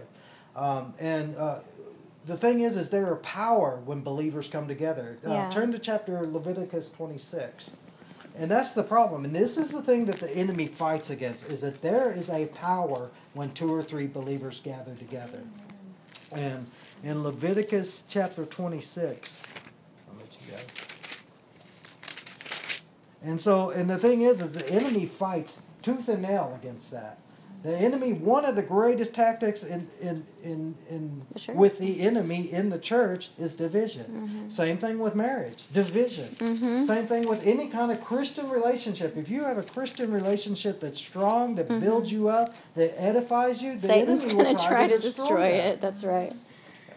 Um, 0.54 0.94
and 0.98 1.36
uh, 1.36 1.60
the 2.26 2.36
thing 2.36 2.60
is, 2.60 2.76
is 2.76 2.90
there 2.90 3.10
are 3.10 3.16
power 3.16 3.80
when 3.84 4.02
believers 4.02 4.48
come 4.48 4.68
together. 4.68 5.18
Uh, 5.26 5.30
yeah. 5.30 5.50
Turn 5.50 5.72
to 5.72 5.78
chapter 5.78 6.20
Leviticus 6.24 6.90
twenty 6.90 7.18
six. 7.18 7.76
And 8.36 8.50
that's 8.50 8.72
the 8.72 8.82
problem. 8.82 9.24
And 9.24 9.34
this 9.34 9.58
is 9.58 9.70
the 9.70 9.82
thing 9.82 10.06
that 10.06 10.20
the 10.20 10.30
enemy 10.30 10.66
fights 10.66 11.10
against 11.10 11.50
is 11.50 11.60
that 11.60 11.82
there 11.82 12.12
is 12.12 12.30
a 12.30 12.46
power 12.46 13.10
when 13.34 13.52
two 13.52 13.72
or 13.72 13.82
three 13.82 14.06
believers 14.06 14.60
gather 14.60 14.94
together. 14.94 15.42
And 16.32 16.66
in 17.02 17.22
Leviticus 17.22 18.04
chapter 18.08 18.44
26, 18.44 19.42
I'll 20.08 20.16
let 20.16 20.32
you 20.32 20.52
guys. 20.52 20.66
And 23.22 23.40
so, 23.40 23.70
and 23.70 23.90
the 23.90 23.98
thing 23.98 24.22
is, 24.22 24.40
is 24.40 24.52
the 24.52 24.68
enemy 24.70 25.06
fights 25.06 25.60
tooth 25.82 26.08
and 26.08 26.22
nail 26.22 26.58
against 26.60 26.90
that. 26.92 27.18
The 27.62 27.76
enemy, 27.76 28.14
one 28.14 28.46
of 28.46 28.56
the 28.56 28.62
greatest 28.62 29.14
tactics 29.14 29.62
in, 29.62 29.88
in, 30.00 30.24
in, 30.42 30.74
in 30.88 31.22
The 31.46 31.52
with 31.52 31.78
the 31.78 32.00
enemy 32.00 32.50
in 32.50 32.70
the 32.70 32.78
church 32.78 33.30
is 33.38 33.52
division. 33.52 34.04
Mm-hmm. 34.04 34.48
Same 34.48 34.78
thing 34.78 34.98
with 34.98 35.14
marriage, 35.14 35.64
division. 35.70 36.34
Same 36.86 37.06
thing 37.06 37.28
with 37.28 37.46
any 37.46 37.68
kind 37.68 37.92
of 37.92 38.02
Christian 38.02 38.48
relationship. 38.48 39.14
If 39.16 39.28
you 39.28 39.44
have 39.44 39.58
a 39.58 39.62
Christian 39.62 40.10
relationship 40.10 40.80
that's 40.80 40.98
strong, 40.98 41.56
that 41.56 41.68
builds 41.68 42.10
you 42.10 42.28
up, 42.30 42.54
that 42.76 42.98
edifies 42.98 43.60
you, 43.60 43.76
the 43.76 43.88
Mm-hmm. 43.88 44.16
Satan's 44.16 44.32
going 44.32 44.56
to 44.56 44.64
try 44.64 44.86
to 44.86 44.98
destroy 44.98 45.48
it. 45.48 45.80
That's 45.82 46.02
right. 46.02 46.32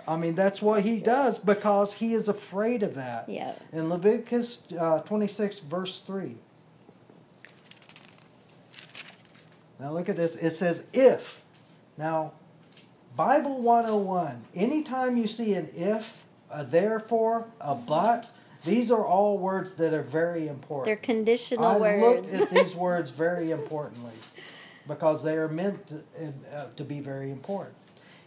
I 0.08 0.18
mean, 0.18 0.36
that's 0.36 0.62
what 0.62 0.84
he 0.84 1.00
does 1.00 1.40
because 1.40 1.94
he 1.94 2.14
is 2.14 2.28
afraid 2.28 2.84
of 2.84 2.96
that. 2.96 3.28
Yeah. 3.30 3.54
In 3.72 3.90
Leviticus 3.90 4.64
uh, 4.78 5.00
26, 5.00 5.60
verse 5.60 6.02
3. 6.02 6.36
Now 9.84 9.92
look 9.92 10.08
at 10.08 10.16
this. 10.16 10.38
It 10.38 10.52
says, 10.52 10.86
if. 10.94 11.42
Now, 11.98 12.32
Bible 13.18 13.62
101, 13.62 14.46
anytime 14.56 15.18
you 15.18 15.28
see 15.28 15.56
an 15.56 15.70
if, 15.76 16.24
a 16.50 16.64
therefore, 16.64 17.48
a 17.60 17.76
but, 17.76 18.32
these 18.64 18.90
are 18.90 19.06
all 19.06 19.38
words 19.38 19.74
that 19.74 19.94
are 19.94 20.02
very 20.02 20.48
important. 20.48 20.86
They're 20.86 20.96
conditional 20.96 21.66
I 21.66 21.78
words. 21.78 22.32
look 22.32 22.42
at 22.42 22.50
these 22.50 22.74
words 22.78 23.10
very 23.12 23.52
importantly 23.52 24.14
because 24.88 25.22
they 25.22 25.36
are 25.36 25.50
meant 25.50 25.86
to, 25.88 26.04
uh, 26.56 26.68
to 26.78 26.84
be 26.86 27.02
very 27.02 27.30
important. 27.30 27.76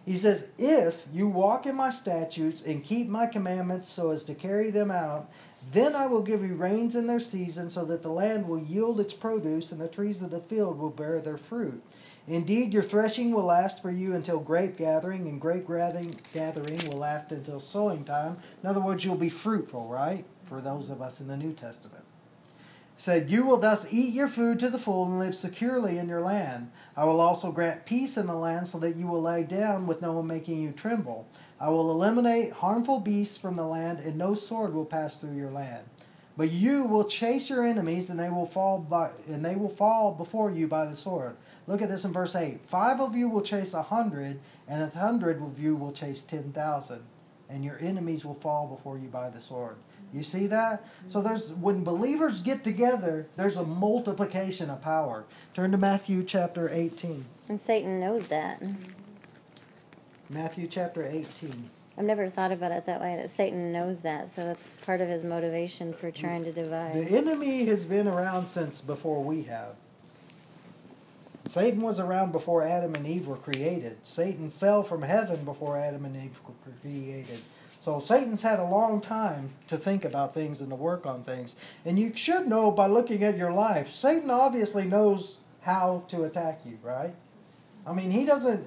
He 0.05 0.19
says, 0.19 0.49
If 0.59 1.07
you 1.11 1.27
walk 1.27 1.65
in 1.65 1.75
my 1.75 1.89
statutes 1.89 2.63
and 2.63 2.85
keep 2.85 3.09
my 3.09 3.25
commandments 3.27 3.89
so 3.89 4.11
as 4.11 4.25
to 4.27 4.35
carry 4.35 4.71
them 4.71 4.91
out, 4.91 5.31
then 5.73 5.95
I 5.95 6.07
will 6.07 6.23
give 6.23 6.43
you 6.43 6.55
rains 6.55 6.95
in 6.95 7.07
their 7.07 7.21
season, 7.21 7.71
so 7.71 7.85
that 7.87 8.03
the 8.03 8.11
land 8.11 8.49
will 8.49 8.61
yield 8.61 9.01
its 9.01 9.15
produce, 9.15 9.73
and 9.73 9.81
the 9.81 9.89
trees 9.89 10.23
of 10.23 10.31
the 10.31 10.41
field 10.41 10.79
will 10.79 10.91
bear 10.91 11.21
their 11.21 11.39
fruit. 11.39 11.83
Indeed, 12.29 12.73
your 12.73 12.83
threshing 12.83 13.33
will 13.33 13.45
last 13.45 13.81
for 13.81 13.91
you 13.91 14.15
until 14.15 14.41
grape 14.41 14.77
gathering, 14.77 15.29
and 15.29 15.41
grape 15.41 15.69
gathering, 15.69 16.17
gathering 16.33 16.79
will 16.89 16.99
last 16.99 17.31
until 17.31 17.61
sowing 17.61 18.05
time. 18.05 18.39
In 18.63 18.69
other 18.69 18.81
words, 18.81 19.05
you'll 19.05 19.17
be 19.17 19.29
fruitful, 19.29 19.89
right? 19.89 20.25
For 20.45 20.61
those 20.61 20.91
of 20.91 21.03
us 21.03 21.21
in 21.21 21.29
the 21.29 21.37
New 21.37 21.53
Testament 21.53 22.05
said, 22.97 23.31
You 23.31 23.45
will 23.45 23.59
thus 23.59 23.87
eat 23.91 24.13
your 24.13 24.29
food 24.29 24.59
to 24.61 24.71
the 24.71 24.79
full 24.79 25.05
and 25.05 25.19
live 25.19 25.35
securely 25.35 25.99
in 25.99 26.09
your 26.09 26.23
land. 26.23 26.71
I 26.97 27.05
will 27.05 27.21
also 27.21 27.53
grant 27.53 27.87
peace 27.87 28.17
in 28.17 28.27
the 28.27 28.35
land 28.35 28.69
so 28.69 28.79
that 28.79 28.97
you 28.97 29.07
will 29.07 29.23
lie 29.23 29.43
down 29.43 29.87
with 29.87 30.03
no 30.03 30.13
one 30.13 30.27
making 30.27 30.61
you 30.61 30.73
tremble. 30.73 31.29
I 31.59 31.71
will 31.71 31.91
eliminate 31.91 32.53
harmful 32.53 33.01
beasts 33.01 33.39
from 33.39 33.57
the 33.57 33.65
land, 33.65 34.01
and 34.01 34.17
no 34.17 34.35
sword 34.35 34.75
will 34.75 34.85
pass 34.85 35.17
through 35.17 35.37
your 35.37 35.51
land. 35.51 35.85
But 36.37 36.51
you 36.51 36.85
will 36.85 37.05
chase 37.05 37.49
your 37.49 37.65
enemies, 37.65 38.11
and 38.11 38.21
they 38.21 38.29
will 38.29 38.47
fall 38.47 38.79
by, 38.79 39.11
and 39.27 39.43
they 39.45 39.57
will 39.57 39.71
fall 39.71 40.13
before 40.13 40.51
you 40.51 40.67
by 40.67 40.85
the 40.85 40.97
sword. 40.97 41.37
Look 41.67 41.81
at 41.81 41.89
this 41.89 42.05
in 42.05 42.13
verse 42.13 42.37
eight. 42.37 42.61
Five 42.67 43.01
of 43.01 43.17
you 43.17 43.29
will 43.29 43.41
chase 43.41 43.73
a 43.73 43.83
hundred, 43.83 44.39
and 44.69 44.83
a 44.83 44.99
hundred 44.99 45.41
of 45.41 45.59
you 45.59 45.75
will 45.77 45.93
chase 45.93 46.21
ten 46.23 46.53
thousand, 46.53 47.01
and 47.49 47.65
your 47.65 47.79
enemies 47.81 48.25
will 48.25 48.35
fall 48.35 48.67
before 48.67 48.99
you 48.99 49.09
by 49.09 49.31
the 49.31 49.41
sword. 49.41 49.77
You 50.13 50.23
see 50.23 50.47
that? 50.49 50.87
So 51.09 51.23
there's 51.23 51.53
when 51.55 51.85
believers 51.85 52.41
get 52.43 52.65
together, 52.65 53.29
there's 53.37 53.57
a 53.57 53.65
multiplication 53.65 54.69
of 54.69 54.83
power. 54.83 55.25
Turn 55.55 55.73
to 55.73 55.79
Matthew 55.79 56.23
chapter 56.23 56.69
18. 56.69 57.25
and 57.49 57.61
Satan 57.61 57.99
knows 57.99 58.27
that. 58.27 58.63
Matthew 60.29 60.67
chapter 60.67 61.07
18. 61.07 61.71
I've 61.97 62.05
never 62.05 62.29
thought 62.29 62.51
about 62.51 62.73
it 62.73 62.85
that 62.87 63.01
way. 63.01 63.17
That 63.17 63.31
Satan 63.31 63.73
knows 63.73 64.01
that, 64.01 64.35
so 64.35 64.45
that's 64.45 64.69
part 64.85 65.01
of 65.01 65.09
his 65.09 65.23
motivation 65.23 65.93
for 65.93 66.11
trying 66.11 66.45
to 66.45 66.53
divide. 66.53 66.95
The 66.95 67.17
enemy 67.17 67.65
has 67.67 67.85
been 67.85 68.09
around 68.09 68.49
since 68.49 68.81
before 68.81 69.23
we 69.23 69.45
have. 69.45 69.77
Satan 71.47 71.81
was 71.81 72.01
around 72.01 72.33
before 72.33 72.65
Adam 72.65 72.97
and 72.97 73.07
Eve 73.07 73.29
were 73.29 73.37
created. 73.37 73.99
Satan 74.03 74.51
fell 74.51 74.83
from 74.83 75.03
heaven 75.03 75.45
before 75.45 75.79
Adam 75.79 76.05
and 76.05 76.17
Eve 76.17 76.39
were 76.45 76.73
created. 76.83 77.41
So 77.81 78.01
Satan's 78.01 78.43
had 78.43 78.59
a 78.59 78.65
long 78.65 79.01
time 79.01 79.51
to 79.69 79.77
think 79.77 80.05
about 80.05 80.35
things 80.35 80.61
and 80.61 80.71
to 80.71 80.75
work 80.75 81.07
on 81.07 81.23
things. 81.23 81.55
And 81.85 82.01
you 82.01 82.13
should 82.17 82.49
know 82.49 82.73
by 82.73 82.89
looking 82.89 83.23
at 83.23 83.37
your 83.37 83.53
life, 83.53 83.93
Satan 83.93 84.29
obviously 84.29 84.85
knows 84.87 85.37
how 85.61 86.03
to 86.09 86.25
attack 86.25 86.63
you, 86.67 86.79
right? 86.83 87.15
I 87.87 87.93
mean, 87.93 88.11
he 88.11 88.25
doesn't 88.25 88.67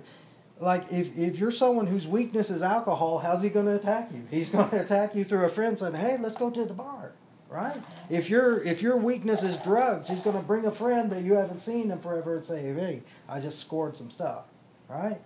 like 0.60 0.92
if, 0.92 1.18
if 1.18 1.40
you're 1.40 1.52
someone 1.52 1.88
whose 1.88 2.06
weakness 2.06 2.50
is 2.50 2.62
alcohol, 2.62 3.20
how's 3.20 3.42
he 3.42 3.50
going 3.50 3.66
to 3.66 3.76
attack 3.76 4.12
you? 4.14 4.24
He's 4.30 4.50
going 4.52 4.70
to 4.70 4.82
attack 4.82 5.16
you 5.16 5.24
through 5.24 5.46
a 5.46 5.50
friend 5.50 5.78
saying, 5.80 5.96
"Hey, 5.96 6.18
let's 6.20 6.36
go 6.36 6.50
to 6.50 6.66
the 6.66 6.74
bar." 6.74 7.14
Right? 7.50 7.82
If 8.10 8.30
your 8.30 8.62
if 8.64 8.82
your 8.82 8.98
weakness 8.98 9.42
is 9.42 9.58
drugs, 9.58 10.10
he's 10.10 10.20
going 10.20 10.36
to 10.36 10.44
bring 10.44 10.66
a 10.66 10.72
friend 10.72 11.12
that 11.12 11.24
you 11.24 11.34
haven't 11.34 11.60
seen 11.60 11.90
in 11.90 12.00
forever 12.00 12.36
and 12.36 12.46
say, 12.46 12.62
"Hey, 12.74 13.02
I 13.28 13.40
just 13.40 13.60
scored 13.60 13.98
some 13.98 14.10
stuff." 14.10 14.44
Right? 14.88 15.20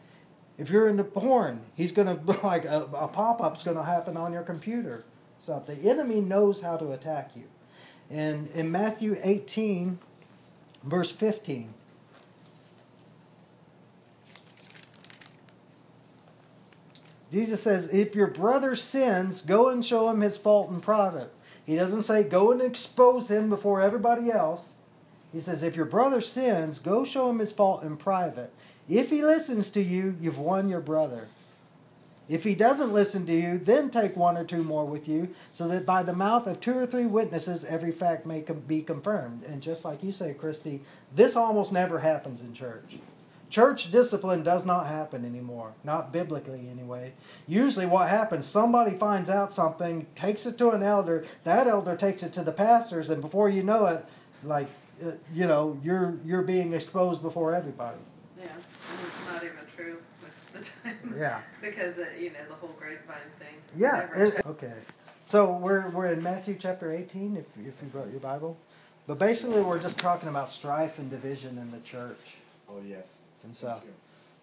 If 0.57 0.69
you're 0.69 0.87
into 0.87 1.03
porn, 1.03 1.61
he's 1.75 1.91
going 1.91 2.07
to 2.25 2.39
like 2.43 2.65
a, 2.65 2.87
a 2.93 3.07
pop 3.07 3.41
up's 3.41 3.63
going 3.63 3.77
to 3.77 3.83
happen 3.83 4.15
on 4.15 4.33
your 4.33 4.43
computer. 4.43 5.03
So 5.39 5.61
the 5.65 5.89
enemy 5.89 6.21
knows 6.21 6.61
how 6.61 6.77
to 6.77 6.93
attack 6.93 7.31
you. 7.35 7.43
And 8.09 8.49
in 8.53 8.71
Matthew 8.71 9.17
18, 9.21 9.99
verse 10.83 11.11
15. 11.11 11.73
Jesus 17.33 17.63
says, 17.63 17.89
If 17.89 18.13
your 18.13 18.27
brother 18.27 18.75
sins, 18.75 19.41
go 19.41 19.69
and 19.69 19.83
show 19.83 20.07
him 20.07 20.21
his 20.21 20.37
fault 20.37 20.69
in 20.69 20.79
private. 20.79 21.33
He 21.65 21.75
doesn't 21.75 22.03
say, 22.03 22.21
Go 22.21 22.51
and 22.51 22.61
expose 22.61 23.27
him 23.27 23.49
before 23.49 23.81
everybody 23.81 24.29
else. 24.29 24.69
He 25.33 25.41
says, 25.41 25.63
If 25.63 25.75
your 25.75 25.87
brother 25.87 26.21
sins, 26.21 26.77
go 26.77 27.03
show 27.03 27.31
him 27.31 27.39
his 27.39 27.51
fault 27.51 27.81
in 27.81 27.97
private. 27.97 28.53
If 28.87 29.09
he 29.09 29.23
listens 29.23 29.71
to 29.71 29.81
you, 29.81 30.15
you've 30.21 30.37
won 30.37 30.69
your 30.69 30.79
brother. 30.79 31.27
If 32.29 32.43
he 32.43 32.53
doesn't 32.53 32.93
listen 32.93 33.25
to 33.25 33.33
you, 33.33 33.57
then 33.57 33.89
take 33.89 34.15
one 34.15 34.37
or 34.37 34.45
two 34.45 34.63
more 34.63 34.85
with 34.85 35.07
you, 35.07 35.33
so 35.53 35.67
that 35.69 35.87
by 35.87 36.03
the 36.03 36.13
mouth 36.13 36.45
of 36.45 36.61
two 36.61 36.77
or 36.77 36.85
three 36.85 37.07
witnesses 37.07 37.65
every 37.65 37.91
fact 37.91 38.27
may 38.27 38.41
com- 38.41 38.59
be 38.59 38.83
confirmed. 38.83 39.43
And 39.43 39.59
just 39.59 39.83
like 39.83 40.03
you 40.03 40.11
say, 40.11 40.35
Christy, 40.35 40.81
this 41.15 41.35
almost 41.35 41.71
never 41.71 41.99
happens 41.99 42.41
in 42.41 42.53
church. 42.53 42.99
Church 43.53 43.91
discipline 43.91 44.41
does 44.41 44.65
not 44.65 44.87
happen 44.87 45.23
anymore, 45.23 45.73
not 45.83 46.11
biblically 46.11 46.67
anyway. 46.71 47.13
Usually, 47.45 47.85
what 47.85 48.09
happens, 48.09 48.47
somebody 48.47 48.97
finds 48.97 49.29
out 49.29 49.53
something, 49.53 50.07
takes 50.15 50.47
it 50.47 50.57
to 50.57 50.71
an 50.71 50.81
elder, 50.81 51.23
that 51.43 51.67
elder 51.67 51.95
takes 51.95 52.23
it 52.23 52.33
to 52.33 52.43
the 52.43 52.51
pastors, 52.51 53.11
and 53.11 53.21
before 53.21 53.49
you 53.49 53.61
know 53.61 53.85
it, 53.85 54.03
like, 54.43 54.69
uh, 55.05 55.11
you 55.31 55.45
know, 55.45 55.79
you're 55.83 56.15
you're 56.25 56.41
being 56.41 56.73
exposed 56.73 57.21
before 57.21 57.53
everybody. 57.53 57.99
Yeah, 58.39 58.45
and 58.45 58.99
it's 59.05 59.31
not 59.31 59.43
even 59.43 59.57
true 59.77 59.97
most 60.23 60.39
of 60.47 60.53
the 60.53 60.89
time. 60.89 61.15
Yeah. 61.15 61.39
because 61.61 61.99
uh, 61.99 62.07
you 62.19 62.31
know 62.31 62.39
the 62.49 62.55
whole 62.55 62.75
grapevine 62.79 63.17
thing. 63.37 63.55
Yeah. 63.77 64.07
it- 64.15 64.43
okay. 64.47 64.73
So 65.27 65.51
we're 65.57 65.89
we're 65.89 66.07
in 66.07 66.23
Matthew 66.23 66.57
chapter 66.59 66.91
18, 66.91 67.37
if 67.37 67.45
if 67.59 67.75
you 67.83 67.87
brought 67.91 68.09
your 68.09 68.19
Bible, 68.19 68.57
but 69.05 69.19
basically 69.19 69.61
we're 69.61 69.79
just 69.79 69.99
talking 69.99 70.27
about 70.27 70.49
strife 70.49 70.97
and 70.97 71.07
division 71.11 71.59
in 71.59 71.69
the 71.69 71.81
church. 71.81 72.37
Oh, 72.67 72.81
yes. 72.83 73.22
And 73.43 73.55
so, 73.55 73.81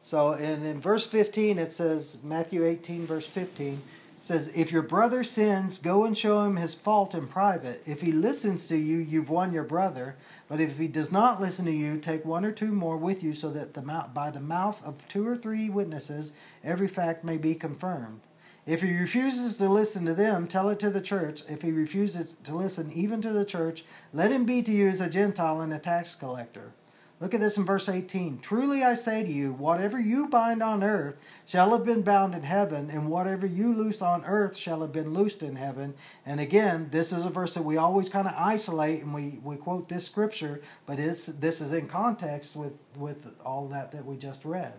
so 0.03 0.33
in, 0.33 0.65
in 0.65 0.81
verse 0.81 1.07
15 1.07 1.59
it 1.59 1.73
says 1.73 2.19
Matthew 2.23 2.65
18 2.65 3.07
verse 3.07 3.27
15 3.27 3.75
it 3.75 3.81
says 4.21 4.51
if 4.55 4.71
your 4.71 4.83
brother 4.83 5.25
sins 5.25 5.79
go 5.79 6.05
and 6.05 6.17
show 6.17 6.45
him 6.45 6.57
his 6.57 6.75
fault 6.75 7.15
in 7.15 7.27
private 7.27 7.83
if 7.87 8.03
he 8.03 8.13
listens 8.13 8.67
to 8.67 8.77
you 8.77 8.99
you've 8.99 9.31
won 9.31 9.53
your 9.53 9.65
brother 9.65 10.17
but 10.49 10.61
if 10.61 10.79
he 10.79 10.89
does 10.89 11.11
not 11.11 11.41
listen 11.41 11.65
to 11.65 11.73
you 11.73 11.99
take 11.99 12.25
one 12.25 12.45
or 12.45 12.53
two 12.53 12.73
more 12.73 12.97
with 12.97 13.23
you 13.23 13.35
so 13.35 13.51
that 13.51 13.75
the 13.75 13.83
mouth, 13.83 14.13
by 14.13 14.31
the 14.31 14.41
mouth 14.41 14.85
of 14.85 15.07
two 15.09 15.27
or 15.27 15.37
three 15.37 15.71
witnesses 15.71 16.33
every 16.63 16.89
fact 16.89 17.25
may 17.25 17.37
be 17.37 17.55
confirmed 17.55 18.21
if 18.67 18.83
he 18.83 18.95
refuses 18.95 19.57
to 19.57 19.69
listen 19.69 20.05
to 20.05 20.15
them, 20.15 20.47
tell 20.47 20.69
it 20.69 20.79
to 20.81 20.91
the 20.91 21.01
church. 21.01 21.43
If 21.49 21.63
he 21.63 21.73
refuses 21.73 22.35
to 22.45 22.55
listen 22.55 22.93
even 22.93 23.23
to 23.23 23.33
the 23.33 23.45
church, 23.45 23.85
let 24.13 24.31
him 24.31 24.45
be 24.45 24.63
to 24.63 24.71
you 24.71 24.87
as 24.89 25.01
a 25.01 25.09
Gentile 25.09 25.61
and 25.61 25.73
a 25.73 25.79
tax 25.79 26.15
collector. 26.15 26.73
Look 27.21 27.35
at 27.35 27.41
this 27.41 27.59
in 27.59 27.67
verse 27.67 27.87
18. 27.87 28.39
Truly 28.39 28.83
I 28.83 28.95
say 28.95 29.23
to 29.23 29.31
you, 29.31 29.53
whatever 29.53 30.01
you 30.01 30.27
bind 30.27 30.63
on 30.63 30.83
earth 30.83 31.17
shall 31.45 31.73
have 31.73 31.85
been 31.85 32.01
bound 32.01 32.35
in 32.35 32.45
heaven, 32.45 32.89
and 32.89 33.11
whatever 33.11 33.47
you 33.47 33.75
loose 33.75 34.01
on 34.01 34.25
earth 34.25 34.57
shall 34.57 34.81
have 34.81 34.93
been 34.93 35.13
loosed 35.13 35.43
in 35.43 35.57
heaven. 35.57 35.93
And 36.25 36.41
again, 36.41 36.89
this 36.91 37.13
is 37.13 37.27
a 37.27 37.31
verse 37.31 37.53
that 37.55 37.63
we 37.63 37.77
always 37.77 38.09
kind 38.09 38.27
of 38.27 38.33
isolate 38.39 39.03
and 39.03 39.13
we, 39.13 39.39
we 39.45 39.57
quote 39.57 39.91
this 39.91 40.07
scripture, 40.07 40.63
but 40.87 40.99
it's 40.99 41.27
this 41.27 41.61
is 41.61 41.75
in 41.75 41.89
context 41.89 42.57
with, 42.57 42.73
with 42.97 43.27
all 43.45 43.69
that 43.69 43.93
that 43.93 44.07
we 44.07 44.17
just 44.17 44.47
read. 44.47 44.73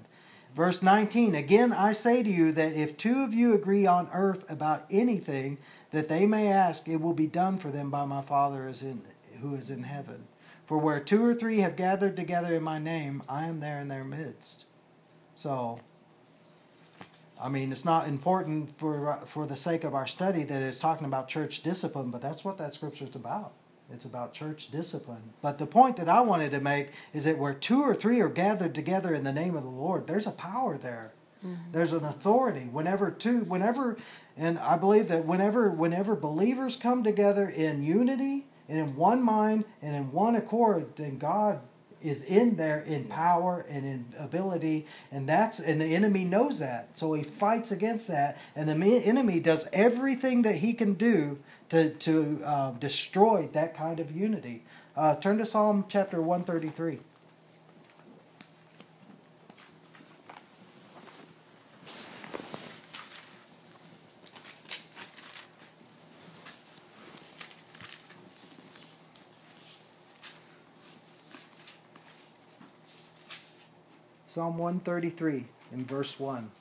Verse 0.56 0.82
19 0.82 1.36
Again 1.36 1.72
I 1.72 1.92
say 1.92 2.24
to 2.24 2.30
you 2.30 2.52
that 2.54 2.74
if 2.74 2.98
two 2.98 3.24
of 3.24 3.36
you 3.36 3.54
agree 3.54 3.86
on 3.86 4.10
earth 4.12 4.50
about 4.50 4.86
anything 4.90 5.60
that 5.92 6.10
they 6.10 6.26
may 6.26 6.52
ask, 6.52 6.88
it 6.88 7.02
will 7.02 7.14
be 7.14 7.28
done 7.28 7.58
for 7.58 7.70
them 7.70 7.92
by 7.92 8.06
my 8.06 8.22
Father 8.22 8.68
in, 8.68 9.04
who 9.42 9.54
is 9.56 9.70
in 9.70 9.84
heaven. 9.84 10.26
For 10.72 10.78
where 10.78 11.02
two 11.02 11.26
or 11.26 11.34
three 11.34 11.60
have 11.60 11.76
gathered 11.76 12.16
together 12.16 12.56
in 12.56 12.64
my 12.64 12.80
name, 12.80 13.24
I 13.28 13.44
am 13.44 13.60
there 13.60 13.82
in 13.82 13.90
their 13.90 14.06
midst. 14.06 14.64
So, 15.36 15.82
I 17.38 17.50
mean, 17.50 17.74
it's 17.74 17.84
not 17.84 18.08
important 18.08 18.80
for 18.80 19.20
for 19.26 19.46
the 19.46 19.58
sake 19.58 19.84
of 19.84 19.94
our 19.94 20.08
study 20.08 20.46
that 20.46 20.62
it's 20.62 20.80
talking 20.80 21.06
about 21.06 21.28
church 21.28 21.62
discipline, 21.62 22.10
but 22.10 22.22
that's 22.22 22.46
what 22.46 22.58
that 22.60 22.74
scripture 22.74 23.04
is 23.04 23.16
about. 23.16 23.52
It's 23.92 24.06
about 24.06 24.34
church 24.34 24.72
discipline. 24.72 25.34
But 25.42 25.58
the 25.58 25.66
point 25.66 25.98
that 25.98 26.08
I 26.08 26.22
wanted 26.22 26.52
to 26.52 26.62
make 26.62 26.92
is 27.14 27.26
that 27.26 27.38
where 27.38 27.54
two 27.54 27.82
or 27.82 27.94
three 27.94 28.22
are 28.22 28.30
gathered 28.30 28.74
together 28.74 29.14
in 29.14 29.26
the 29.26 29.34
name 29.34 29.58
of 29.58 29.64
the 29.64 29.70
Lord, 29.70 30.08
there's 30.08 30.26
a 30.26 30.32
power 30.32 30.78
there. 30.78 31.12
Mm-hmm. 31.46 31.74
There's 31.74 31.92
an 31.92 32.06
authority. 32.06 32.70
Whenever 32.72 33.12
two, 33.12 33.40
whenever, 33.40 33.98
and 34.38 34.58
I 34.58 34.78
believe 34.78 35.10
that 35.10 35.26
whenever, 35.26 35.70
whenever 35.70 36.16
believers 36.16 36.78
come 36.78 37.04
together 37.04 37.50
in 37.50 37.84
unity 37.84 38.46
and 38.72 38.80
in 38.80 38.96
one 38.96 39.22
mind 39.22 39.66
and 39.82 39.94
in 39.94 40.14
one 40.14 40.34
accord, 40.38 40.96
then 40.96 41.18
God 41.18 41.60
is 42.02 42.24
in 42.24 42.56
there 42.56 42.80
in 42.80 43.04
power 43.04 43.66
and 43.70 43.86
in 43.86 44.06
ability 44.18 44.88
and 45.12 45.28
that's 45.28 45.60
and 45.60 45.82
the 45.82 45.94
enemy 45.94 46.24
knows 46.24 46.60
that. 46.60 46.98
So 46.98 47.12
he 47.14 47.22
fights 47.22 47.70
against 47.70 48.08
that 48.08 48.38
and 48.56 48.70
the 48.70 48.86
enemy 49.04 49.42
does 49.42 49.68
everything 49.74 50.44
that 50.44 50.56
he 50.56 50.74
can 50.74 50.94
do 50.94 51.40
to, 51.68 51.90
to 51.90 52.42
uh, 52.46 52.72
destroy 52.72 53.50
that 53.52 53.76
kind 53.76 54.00
of 54.00 54.16
unity. 54.16 54.64
Uh, 54.96 55.16
turn 55.16 55.38
to 55.40 55.46
psalm 55.46 55.84
chapter 55.90 56.22
133 56.22 57.00
Psalm 74.32 74.58
133 74.58 75.44
in 75.74 75.84
verse 75.84 76.18
1. 76.18 76.52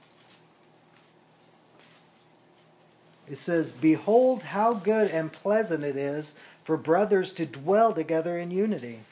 It 3.28 3.38
says, 3.38 3.70
Behold, 3.70 4.42
how 4.42 4.72
good 4.72 5.08
and 5.12 5.30
pleasant 5.32 5.84
it 5.84 5.94
is 5.94 6.34
for 6.64 6.76
brothers 6.76 7.32
to 7.34 7.46
dwell 7.46 7.92
together 7.92 8.36
in 8.36 8.50
unity. 8.50 9.02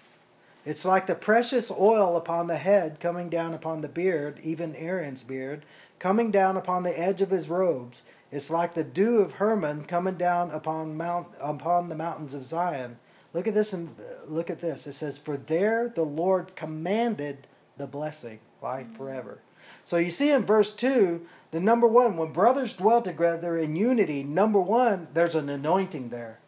It's 0.67 0.85
like 0.85 1.07
the 1.07 1.15
precious 1.15 1.71
oil 1.71 2.17
upon 2.17 2.49
the 2.49 2.57
head 2.57 2.99
coming 2.99 3.29
down 3.29 3.55
upon 3.55 3.81
the 3.81 3.89
beard, 3.89 4.41
even 4.43 4.75
Aaron's 4.75 5.23
beard, 5.23 5.65
coming 6.01 6.33
down 6.33 6.57
upon 6.57 6.83
the 6.83 6.99
edge 6.99 7.23
of 7.23 7.31
his 7.31 7.49
robes. 7.49 8.03
It's 8.33 8.51
like 8.51 8.75
the 8.75 8.83
dew 8.83 9.19
of 9.19 9.35
Hermon 9.35 9.85
coming 9.85 10.17
down 10.17 10.51
upon 10.51 10.97
mount 10.97 11.29
upon 11.41 11.91
the 11.91 11.95
mountains 11.95 12.35
of 12.35 12.43
Zion. 12.43 12.99
Look 13.33 13.47
at 13.47 13.55
this 13.55 13.73
and 13.73 13.95
uh, 14.01 14.27
look 14.27 14.51
at 14.51 14.61
this. 14.61 14.89
It 14.89 14.95
says, 14.95 15.17
For 15.17 15.37
there 15.37 15.89
the 15.89 16.03
Lord 16.03 16.57
commanded 16.57 17.47
the 17.77 17.87
blessing 17.87 18.41
life 18.63 18.97
forever. 18.97 19.41
So 19.85 19.97
you 19.97 20.11
see 20.11 20.31
in 20.31 20.45
verse 20.45 20.75
2, 20.75 21.27
the 21.51 21.61
number 21.61 21.87
one, 21.87 22.17
when 22.17 22.33
brothers 22.33 22.75
dwell 22.75 23.01
together 23.01 23.57
in 23.57 23.75
unity, 23.75 24.23
number 24.23 24.61
one, 24.61 25.09
there's 25.15 25.35
an 25.35 25.49
anointing 25.49 26.11
there. 26.11 26.41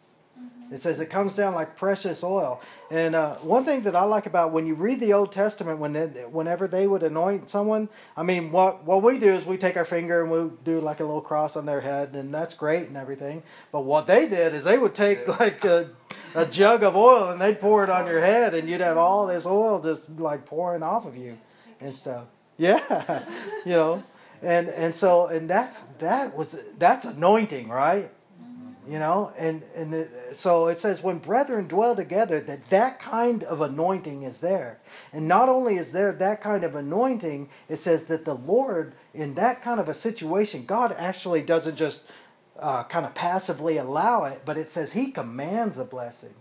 It 0.71 0.79
says 0.79 1.01
it 1.01 1.09
comes 1.09 1.35
down 1.35 1.53
like 1.53 1.75
precious 1.75 2.23
oil. 2.23 2.61
And 2.89 3.13
uh, 3.13 3.35
one 3.37 3.65
thing 3.65 3.81
that 3.83 3.95
I 3.95 4.03
like 4.03 4.25
about 4.25 4.53
when 4.53 4.65
you 4.65 4.73
read 4.73 5.01
the 5.01 5.11
Old 5.11 5.33
Testament, 5.33 5.79
when 5.79 5.91
they, 5.91 6.05
whenever 6.05 6.65
they 6.65 6.87
would 6.87 7.03
anoint 7.03 7.49
someone, 7.49 7.89
I 8.15 8.23
mean, 8.23 8.53
what 8.53 8.85
what 8.85 9.03
we 9.03 9.19
do 9.19 9.33
is 9.33 9.43
we 9.43 9.57
take 9.57 9.75
our 9.75 9.83
finger 9.83 10.21
and 10.21 10.31
we 10.31 10.49
do 10.63 10.79
like 10.79 11.01
a 11.01 11.03
little 11.03 11.19
cross 11.19 11.57
on 11.57 11.65
their 11.65 11.81
head, 11.81 12.15
and 12.15 12.33
that's 12.33 12.53
great 12.53 12.87
and 12.87 12.95
everything. 12.95 13.43
But 13.73 13.81
what 13.81 14.07
they 14.07 14.29
did 14.29 14.53
is 14.53 14.63
they 14.63 14.77
would 14.77 14.95
take 14.95 15.27
like 15.39 15.65
a, 15.65 15.89
a 16.35 16.45
jug 16.45 16.83
of 16.83 16.95
oil 16.95 17.31
and 17.31 17.41
they'd 17.41 17.59
pour 17.59 17.83
it 17.83 17.89
on 17.89 18.07
your 18.07 18.21
head, 18.21 18.53
and 18.53 18.69
you'd 18.69 18.79
have 18.79 18.97
all 18.97 19.27
this 19.27 19.45
oil 19.45 19.81
just 19.81 20.09
like 20.11 20.45
pouring 20.45 20.83
off 20.83 21.05
of 21.05 21.17
you 21.17 21.37
and 21.81 21.95
stuff. 21.95 22.25
Yeah, 22.57 23.23
you 23.65 23.71
know, 23.71 24.03
and 24.41 24.69
and 24.69 24.93
so 24.95 25.27
and 25.27 25.49
that's 25.49 25.83
that 25.99 26.35
was 26.37 26.57
that's 26.77 27.05
anointing, 27.05 27.69
right? 27.69 28.11
You 28.87 28.99
know, 28.99 29.31
and 29.37 29.63
and 29.75 29.93
the, 29.93 30.09
so 30.33 30.67
it 30.67 30.79
says 30.79 31.03
when 31.03 31.19
brethren 31.19 31.67
dwell 31.67 31.95
together, 31.95 32.39
that 32.41 32.65
that 32.69 32.99
kind 32.99 33.43
of 33.43 33.61
anointing 33.61 34.23
is 34.23 34.39
there, 34.39 34.79
and 35.13 35.27
not 35.27 35.49
only 35.49 35.75
is 35.75 35.91
there 35.91 36.11
that 36.11 36.41
kind 36.41 36.63
of 36.63 36.75
anointing, 36.75 37.49
it 37.69 37.77
says 37.77 38.05
that 38.05 38.25
the 38.25 38.33
Lord 38.33 38.93
in 39.13 39.35
that 39.35 39.61
kind 39.61 39.79
of 39.79 39.87
a 39.87 39.93
situation, 39.93 40.65
God 40.65 40.95
actually 40.97 41.41
doesn't 41.41 41.75
just 41.75 42.05
uh, 42.59 42.83
kind 42.83 43.05
of 43.05 43.13
passively 43.13 43.77
allow 43.77 44.23
it, 44.25 44.41
but 44.45 44.57
it 44.57 44.67
says 44.67 44.93
He 44.93 45.11
commands 45.11 45.77
a 45.77 45.85
blessing. 45.85 46.33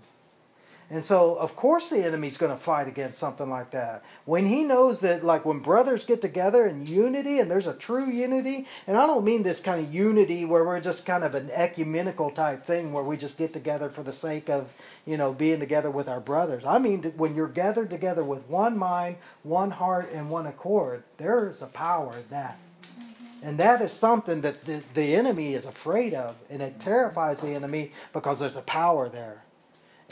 And 0.93 1.05
so, 1.05 1.36
of 1.36 1.55
course, 1.55 1.88
the 1.88 2.05
enemy's 2.05 2.36
going 2.36 2.51
to 2.51 2.59
fight 2.59 2.88
against 2.88 3.16
something 3.16 3.49
like 3.49 3.70
that. 3.70 4.03
When 4.24 4.47
he 4.47 4.64
knows 4.64 4.99
that, 5.01 5.22
like, 5.22 5.45
when 5.45 5.61
brothers 5.61 6.05
get 6.05 6.20
together 6.20 6.66
in 6.66 6.84
unity, 6.84 7.38
and 7.38 7.49
there's 7.49 7.68
a 7.68 7.74
true 7.74 8.11
unity, 8.11 8.66
and 8.88 8.99
I 8.99 9.07
don't 9.07 9.24
mean 9.24 9.45
this 9.45 9.61
kind 9.61 9.80
of 9.80 9.95
unity 9.95 10.45
where 10.45 10.64
we're 10.64 10.80
just 10.80 11.07
kind 11.07 11.22
of 11.22 11.36
an 11.36 11.49
ecumenical 11.53 12.32
type 12.32 12.66
thing 12.66 12.93
where 12.93 13.05
we 13.05 13.16
just 13.16 13.38
get 13.38 13.53
together 13.53 13.88
for 13.88 14.03
the 14.03 14.12
sake 14.12 14.51
of, 14.51 14.72
you 15.07 15.16
know, 15.16 15.32
being 15.32 15.61
together 15.61 15.93
with 15.93 16.09
our 16.09 16.20
brothers. 16.20 16.64
I 16.64 16.78
mean, 16.78 17.12
when 17.16 17.36
you're 17.36 17.47
gathered 17.47 17.88
together 17.88 18.24
with 18.24 18.49
one 18.49 18.76
mind, 18.76 19.18
one 19.45 19.70
heart, 19.70 20.11
and 20.12 20.28
one 20.28 20.49
accord, 20.49 21.05
there's 21.18 21.62
a 21.62 21.66
power 21.66 22.16
in 22.16 22.24
that. 22.30 22.59
Mm-hmm. 22.82 23.47
And 23.47 23.59
that 23.59 23.80
is 23.80 23.93
something 23.93 24.41
that 24.41 24.64
the, 24.64 24.82
the 24.95 25.14
enemy 25.14 25.55
is 25.55 25.66
afraid 25.66 26.14
of, 26.14 26.34
and 26.51 26.61
it 26.61 26.80
terrifies 26.80 27.43
the 27.43 27.51
enemy 27.51 27.93
because 28.12 28.41
there's 28.41 28.57
a 28.57 28.62
power 28.62 29.09
there. 29.09 29.45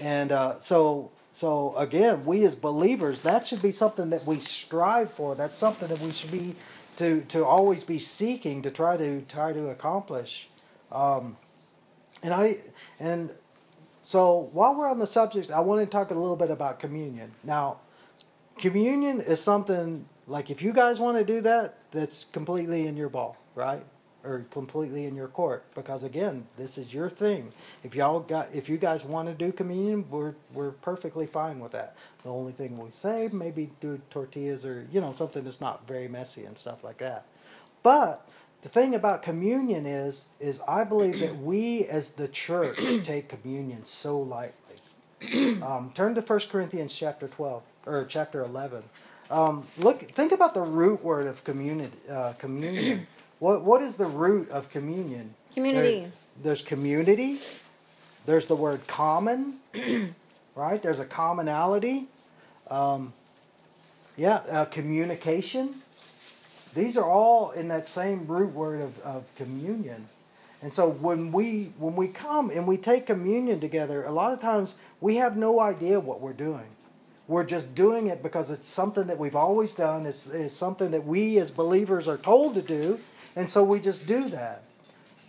And 0.00 0.32
uh, 0.32 0.58
so, 0.60 1.10
so 1.32 1.76
again, 1.76 2.24
we 2.24 2.44
as 2.44 2.54
believers, 2.54 3.20
that 3.22 3.46
should 3.46 3.62
be 3.62 3.72
something 3.72 4.10
that 4.10 4.26
we 4.26 4.40
strive 4.40 5.10
for. 5.10 5.34
That's 5.34 5.54
something 5.54 5.88
that 5.88 6.00
we 6.00 6.12
should 6.12 6.30
be 6.30 6.56
to 6.96 7.20
to 7.28 7.44
always 7.44 7.84
be 7.84 7.98
seeking 7.98 8.60
to 8.62 8.70
try 8.70 8.96
to 8.96 9.22
try 9.22 9.52
to 9.52 9.68
accomplish. 9.68 10.48
Um, 10.90 11.36
and 12.22 12.34
I 12.34 12.58
and 12.98 13.30
so 14.02 14.48
while 14.52 14.74
we're 14.74 14.88
on 14.88 14.98
the 14.98 15.06
subject, 15.06 15.50
I 15.50 15.60
want 15.60 15.80
to 15.80 15.86
talk 15.86 16.10
a 16.10 16.14
little 16.14 16.36
bit 16.36 16.50
about 16.50 16.80
communion. 16.80 17.32
Now, 17.44 17.78
communion 18.58 19.20
is 19.20 19.40
something 19.40 20.06
like 20.26 20.50
if 20.50 20.62
you 20.62 20.72
guys 20.72 20.98
want 20.98 21.18
to 21.18 21.24
do 21.24 21.40
that, 21.42 21.78
that's 21.90 22.24
completely 22.24 22.86
in 22.86 22.96
your 22.96 23.08
ball, 23.08 23.36
right? 23.54 23.84
Or 24.28 24.44
completely 24.50 25.06
in 25.06 25.16
your 25.16 25.28
court. 25.28 25.64
Because 25.74 26.04
again 26.04 26.46
this 26.56 26.78
is 26.78 26.92
your 26.92 27.08
thing. 27.08 27.52
If 27.82 27.94
y'all 27.94 28.20
got 28.20 28.50
if 28.54 28.68
you 28.68 28.76
guys 28.76 29.04
want 29.04 29.28
to 29.28 29.34
do 29.34 29.52
communion 29.52 30.04
we're 30.10 30.34
we're 30.52 30.72
perfectly 30.72 31.26
fine 31.26 31.60
with 31.60 31.72
that. 31.72 31.96
The 32.22 32.30
only 32.30 32.52
thing 32.52 32.78
we 32.78 32.90
say 32.90 33.28
maybe 33.32 33.70
do 33.80 34.00
tortillas 34.10 34.66
or 34.66 34.86
you 34.92 35.00
know 35.00 35.12
something 35.12 35.44
that's 35.44 35.60
not 35.60 35.86
very 35.86 36.08
messy 36.08 36.44
and 36.44 36.58
stuff 36.58 36.84
like 36.84 36.98
that. 36.98 37.24
But 37.82 38.28
the 38.62 38.68
thing 38.68 38.94
about 38.94 39.22
communion 39.22 39.86
is 39.86 40.26
is 40.40 40.60
i 40.66 40.82
believe 40.82 41.20
that 41.20 41.38
we 41.38 41.84
as 41.86 42.10
the 42.10 42.28
church 42.28 42.78
take 43.04 43.28
communion 43.28 43.84
so 43.84 44.18
lightly. 44.18 44.54
Um, 45.62 45.90
turn 45.94 46.14
to 46.14 46.20
1 46.20 46.40
corinthians 46.48 46.94
chapter 46.94 47.26
12 47.26 47.62
or 47.86 48.04
chapter 48.04 48.40
11 48.40 48.84
um, 49.30 49.66
look 49.76 50.00
think 50.00 50.32
about 50.32 50.54
the 50.54 50.62
root 50.62 51.02
word 51.02 51.26
of 51.26 51.44
community, 51.44 51.96
uh, 52.10 52.32
communion 52.34 53.06
what 53.38 53.62
what 53.62 53.82
is 53.82 53.96
the 53.96 54.06
root 54.06 54.50
of 54.50 54.70
communion? 54.70 55.34
Community. 55.54 56.00
There, 56.00 56.12
there's 56.42 56.62
community. 56.62 57.38
There's 58.26 58.46
the 58.46 58.56
word 58.56 58.86
common, 58.86 59.54
right? 60.54 60.82
There's 60.82 61.00
a 61.00 61.04
commonality. 61.04 62.06
Um, 62.70 63.14
yeah, 64.16 64.36
uh, 64.50 64.64
communication. 64.66 65.76
These 66.74 66.96
are 66.96 67.08
all 67.08 67.52
in 67.52 67.68
that 67.68 67.86
same 67.86 68.26
root 68.26 68.52
word 68.52 68.82
of, 68.82 69.00
of 69.00 69.34
communion. 69.36 70.08
And 70.60 70.74
so 70.74 70.88
when 70.88 71.32
we 71.32 71.72
when 71.78 71.94
we 71.96 72.08
come 72.08 72.50
and 72.50 72.66
we 72.66 72.76
take 72.76 73.06
communion 73.06 73.60
together, 73.60 74.04
a 74.04 74.12
lot 74.12 74.32
of 74.32 74.40
times 74.40 74.74
we 75.00 75.16
have 75.16 75.36
no 75.36 75.60
idea 75.60 76.00
what 76.00 76.20
we're 76.20 76.32
doing. 76.32 76.66
We're 77.28 77.44
just 77.44 77.74
doing 77.74 78.06
it 78.06 78.22
because 78.22 78.50
it's 78.50 78.68
something 78.68 79.06
that 79.06 79.18
we've 79.18 79.36
always 79.36 79.74
done. 79.74 80.06
It's, 80.06 80.30
it's 80.30 80.54
something 80.54 80.90
that 80.92 81.04
we 81.04 81.38
as 81.38 81.50
believers 81.50 82.08
are 82.08 82.16
told 82.16 82.54
to 82.54 82.62
do. 82.62 83.00
And 83.38 83.48
so 83.48 83.62
we 83.62 83.78
just 83.78 84.08
do 84.08 84.28
that. 84.30 84.64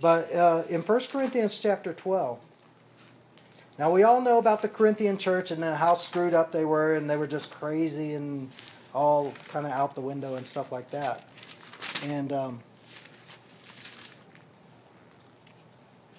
But 0.01 0.34
uh, 0.34 0.64
in 0.68 0.82
1 0.82 0.99
Corinthians 1.12 1.60
chapter 1.60 1.93
12, 1.93 2.39
now 3.78 3.91
we 3.91 4.01
all 4.01 4.20
know 4.20 4.39
about 4.39 4.64
the 4.64 4.68
Corinthian 4.68 5.20
church 5.20 5.51
and 5.51 5.64
how 5.64 5.93
screwed 5.93 6.34
up 6.34 6.51
they 6.51 6.66
were, 6.66 6.95
and 6.95 7.07
they 7.07 7.18
were 7.18 7.28
just 7.28 7.51
crazy 7.51 8.16
and 8.16 8.49
all 8.95 9.32
kind 9.49 9.68
of 9.68 9.72
out 9.72 9.93
the 9.93 10.01
window 10.01 10.34
and 10.34 10.47
stuff 10.47 10.72
like 10.72 10.89
that. 10.89 11.30
And 12.03 12.34
um, 12.34 12.62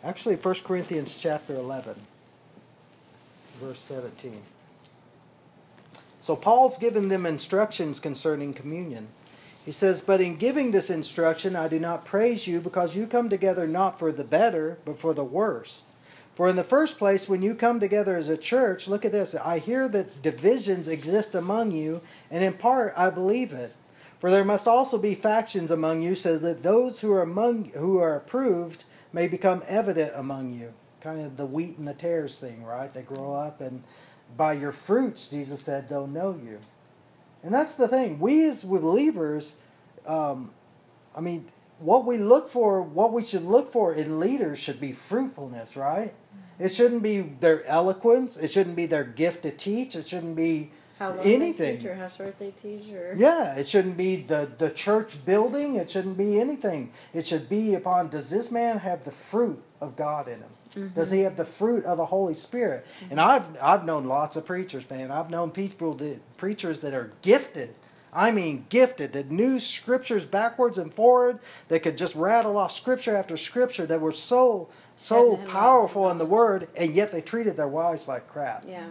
actually, 0.05 0.37
1 0.37 0.55
Corinthians 0.63 1.17
chapter 1.17 1.57
11, 1.57 1.97
verse 3.61 3.81
17. 3.81 4.43
So 6.21 6.37
Paul's 6.37 6.79
given 6.79 7.09
them 7.09 7.27
instructions 7.27 7.99
concerning 7.99 8.55
communion. 8.55 9.09
He 9.65 9.73
says, 9.73 10.01
But 10.01 10.21
in 10.21 10.37
giving 10.37 10.71
this 10.71 10.91
instruction, 10.91 11.55
I 11.55 11.69
do 11.69 11.79
not 11.79 12.05
praise 12.05 12.47
you 12.47 12.61
because 12.61 12.97
you 12.97 13.07
come 13.07 13.29
together 13.29 13.67
not 13.67 13.99
for 13.99 14.11
the 14.13 14.25
better, 14.25 14.79
but 14.85 14.99
for 14.99 15.13
the 15.15 15.25
worse. 15.25 15.85
For 16.35 16.49
in 16.49 16.57
the 16.57 16.65
first 16.65 16.97
place, 16.99 17.29
when 17.29 17.43
you 17.43 17.55
come 17.55 17.81
together 17.81 18.17
as 18.17 18.29
a 18.29 18.37
church, 18.37 18.89
look 18.89 19.05
at 19.05 19.13
this. 19.13 19.35
I 19.35 19.59
hear 19.59 19.89
that 19.89 20.23
divisions 20.23 20.89
exist 20.89 21.35
among 21.35 21.73
you, 21.73 22.01
and 22.31 22.43
in 22.43 22.55
part 22.55 22.95
I 22.97 23.11
believe 23.11 23.53
it. 23.53 23.75
For 24.19 24.31
there 24.31 24.45
must 24.45 24.69
also 24.69 24.97
be 24.97 25.15
factions 25.15 25.71
among 25.71 26.03
you, 26.03 26.15
so 26.15 26.39
that 26.39 26.63
those 26.63 27.01
who 27.01 27.13
are 27.13 27.23
among 27.23 27.71
who 27.71 27.99
are 27.99 28.17
approved 28.17 28.85
may 29.13 29.29
become 29.29 29.63
evident 29.67 30.13
among 30.15 30.53
you. 30.53 30.73
kind 31.01 31.25
of 31.25 31.37
the 31.37 31.47
wheat 31.47 31.79
and 31.79 31.89
the 31.89 31.95
tares 31.95 32.39
thing, 32.39 32.63
right? 32.63 32.93
They 32.93 33.03
grow 33.03 33.35
up, 33.35 33.61
and 33.61 33.83
by 34.37 34.53
your 34.53 34.73
fruits, 34.73 35.29
Jesus 35.29 35.63
said, 35.63 35.89
they'll 35.89 36.07
know 36.07 36.39
you. 36.43 36.61
And 37.43 37.55
that's 37.55 37.75
the 37.75 37.89
thing. 37.89 38.19
We 38.19 38.47
as 38.49 38.63
believers, 38.63 39.55
um, 40.07 40.51
I 41.17 41.21
mean, 41.21 41.47
what 41.79 42.05
we 42.05 42.19
look 42.19 42.49
for, 42.51 42.83
what 42.83 43.13
we 43.13 43.25
should 43.25 43.45
look 43.45 43.73
for 43.73 43.95
in 43.95 44.21
leaders 44.21 44.59
should 44.59 44.81
be 44.81 44.93
fruitfulness, 44.93 45.77
right? 45.77 46.15
It 46.59 46.75
shouldn't 46.75 47.03
be 47.03 47.23
their 47.23 47.65
eloquence. 47.67 48.37
It 48.37 48.51
shouldn't 48.51 48.77
be 48.77 48.85
their 48.87 49.05
gift 49.05 49.43
to 49.45 49.51
teach. 49.51 49.97
It 49.97 50.07
shouldn't 50.07 50.37
be 50.37 50.73
How 50.99 51.15
long 51.15 51.21
anything. 51.21 51.77
they 51.77 51.77
teach 51.79 51.87
or 51.87 51.95
how 51.95 52.09
short 52.09 52.39
they 52.39 52.51
teach 52.51 52.93
or 52.93 53.15
Yeah, 53.17 53.55
it 53.55 53.67
shouldn't 53.67 53.97
be 53.97 54.17
the, 54.17 54.51
the 54.59 54.71
church 54.71 55.25
building. 55.25 55.77
It 55.77 55.91
shouldn't 55.91 56.19
be 56.19 56.39
anything. 56.39 56.93
It 57.15 57.27
should 57.27 57.49
be 57.49 57.75
upon 57.75 58.09
does 58.11 58.29
this 58.29 58.51
man 58.51 58.81
have 58.81 59.05
the 59.05 59.11
fruit 59.11 59.63
of 59.81 59.97
God 59.97 60.29
in 60.29 60.41
him? 60.41 60.51
Does 60.95 61.11
he 61.11 61.21
have 61.21 61.37
the 61.37 61.45
fruit 61.45 61.85
of 61.85 61.97
the 61.97 62.07
Holy 62.07 62.35
Spirit? 62.35 62.87
And 63.11 63.21
I've 63.21 63.45
I've 63.61 63.85
known 63.85 64.07
lots 64.07 64.37
of 64.37 64.47
preachers, 64.47 64.89
man. 64.89 65.11
I've 65.11 65.31
known 65.31 65.51
people 65.51 65.95
that 65.95 66.21
preachers 66.37 66.81
that 66.81 66.95
are 66.95 67.13
gifted. 67.23 67.75
I 68.13 68.33
mean 68.33 68.67
gifted, 68.69 69.13
that 69.13 69.31
knew 69.31 69.61
scriptures 69.61 70.25
backwards 70.25 70.79
and 70.79 70.93
forward, 70.93 71.39
that 71.69 71.85
could 71.85 71.97
just 71.97 72.17
rattle 72.17 72.57
off 72.57 72.73
scripture 72.73 73.17
after 73.17 73.37
scripture 73.37 73.87
that 73.87 74.01
were 74.01 74.13
so 74.13 74.69
so 74.99 75.37
powerful 75.37 76.11
in 76.11 76.19
the 76.19 76.27
word, 76.27 76.69
and 76.77 76.93
yet 76.95 77.11
they 77.13 77.23
treated 77.23 77.57
their 77.57 77.69
wives 77.69 78.09
like 78.09 78.29
crap. 78.29 78.65
yeah, 78.69 78.87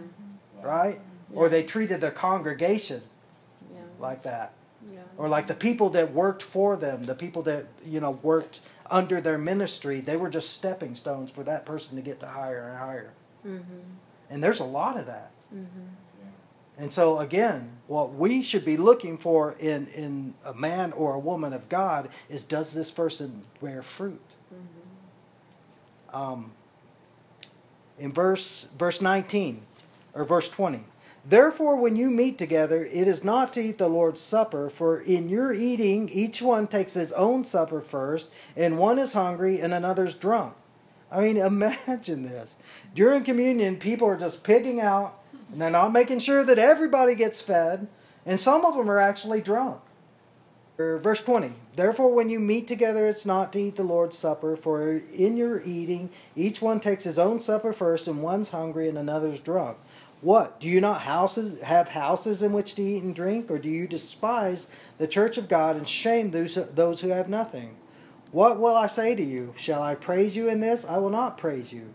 Right? 0.62 1.00
Or 1.32 1.48
they 1.48 1.62
treated 1.62 2.00
their 2.00 2.10
congregation 2.10 3.02
yeah, 3.72 3.82
like 4.00 4.22
that 4.22 4.52
yeah. 4.92 5.00
or 5.16 5.28
like 5.28 5.46
the 5.46 5.54
people 5.54 5.90
that 5.90 6.12
worked 6.12 6.42
for 6.42 6.76
them 6.76 7.04
the 7.04 7.14
people 7.14 7.42
that 7.42 7.66
you 7.84 8.00
know 8.00 8.10
worked 8.10 8.60
under 8.90 9.20
their 9.20 9.38
ministry 9.38 10.00
they 10.00 10.16
were 10.16 10.28
just 10.28 10.52
stepping 10.52 10.94
stones 10.94 11.30
for 11.30 11.44
that 11.44 11.64
person 11.64 11.96
to 11.96 12.02
get 12.02 12.20
to 12.20 12.26
higher 12.26 12.68
and 12.68 12.78
higher. 12.78 13.12
Mm-hmm. 13.46 13.78
And 14.28 14.42
there's 14.42 14.60
a 14.60 14.64
lot 14.64 14.96
of 14.96 15.06
that. 15.06 15.30
Mm-hmm. 15.54 15.86
And 16.78 16.92
so 16.92 17.18
again 17.18 17.72
what 17.86 18.14
we 18.14 18.42
should 18.42 18.64
be 18.64 18.76
looking 18.76 19.18
for 19.18 19.52
in 19.58 19.86
in 19.88 20.34
a 20.44 20.54
man 20.54 20.92
or 20.92 21.14
a 21.14 21.18
woman 21.18 21.52
of 21.52 21.68
god 21.68 22.08
is 22.28 22.44
does 22.44 22.72
this 22.74 22.90
person 22.90 23.42
bear 23.62 23.82
fruit? 23.82 24.20
Mm-hmm. 24.52 26.16
Um, 26.16 26.52
in 27.98 28.12
verse 28.12 28.66
verse 28.76 29.00
19 29.00 29.62
or 30.14 30.24
verse 30.24 30.48
20 30.48 30.84
Therefore, 31.30 31.76
when 31.76 31.94
you 31.94 32.10
meet 32.10 32.38
together, 32.38 32.84
it 32.84 33.06
is 33.06 33.22
not 33.22 33.52
to 33.52 33.60
eat 33.60 33.78
the 33.78 33.86
Lord's 33.86 34.20
Supper, 34.20 34.68
for 34.68 35.00
in 35.00 35.28
your 35.28 35.54
eating, 35.54 36.08
each 36.08 36.42
one 36.42 36.66
takes 36.66 36.94
his 36.94 37.12
own 37.12 37.44
supper 37.44 37.80
first, 37.80 38.32
and 38.56 38.80
one 38.80 38.98
is 38.98 39.12
hungry 39.12 39.60
and 39.60 39.72
another's 39.72 40.14
drunk. 40.14 40.54
I 41.08 41.20
mean, 41.20 41.36
imagine 41.36 42.24
this. 42.24 42.56
During 42.96 43.22
communion, 43.22 43.76
people 43.76 44.08
are 44.08 44.18
just 44.18 44.42
picking 44.42 44.80
out, 44.80 45.22
and 45.52 45.60
they're 45.60 45.70
not 45.70 45.92
making 45.92 46.18
sure 46.18 46.42
that 46.42 46.58
everybody 46.58 47.14
gets 47.14 47.40
fed, 47.40 47.86
and 48.26 48.40
some 48.40 48.64
of 48.64 48.76
them 48.76 48.90
are 48.90 48.98
actually 48.98 49.40
drunk. 49.40 49.80
Verse 50.76 51.22
20 51.22 51.52
Therefore, 51.76 52.12
when 52.12 52.28
you 52.28 52.40
meet 52.40 52.66
together, 52.66 53.06
it's 53.06 53.24
not 53.24 53.52
to 53.52 53.60
eat 53.60 53.76
the 53.76 53.84
Lord's 53.84 54.18
Supper, 54.18 54.56
for 54.56 54.96
in 54.96 55.36
your 55.36 55.62
eating, 55.62 56.10
each 56.34 56.60
one 56.60 56.80
takes 56.80 57.04
his 57.04 57.20
own 57.20 57.40
supper 57.40 57.72
first, 57.72 58.08
and 58.08 58.20
one's 58.20 58.48
hungry 58.48 58.88
and 58.88 58.98
another's 58.98 59.38
drunk. 59.38 59.76
What? 60.20 60.60
Do 60.60 60.68
you 60.68 60.80
not 60.80 61.02
houses 61.02 61.60
have 61.62 61.90
houses 61.90 62.42
in 62.42 62.52
which 62.52 62.74
to 62.74 62.82
eat 62.82 63.02
and 63.02 63.14
drink, 63.14 63.50
or 63.50 63.58
do 63.58 63.70
you 63.70 63.86
despise 63.86 64.68
the 64.98 65.08
church 65.08 65.38
of 65.38 65.48
God 65.48 65.76
and 65.76 65.88
shame 65.88 66.30
those, 66.30 66.54
those 66.54 67.00
who 67.00 67.08
have 67.08 67.28
nothing? 67.28 67.76
What 68.30 68.60
will 68.60 68.76
I 68.76 68.86
say 68.86 69.14
to 69.14 69.22
you? 69.22 69.54
Shall 69.56 69.82
I 69.82 69.94
praise 69.94 70.36
you 70.36 70.48
in 70.48 70.60
this? 70.60 70.84
I 70.84 70.98
will 70.98 71.10
not 71.10 71.38
praise 71.38 71.72
you. 71.72 71.92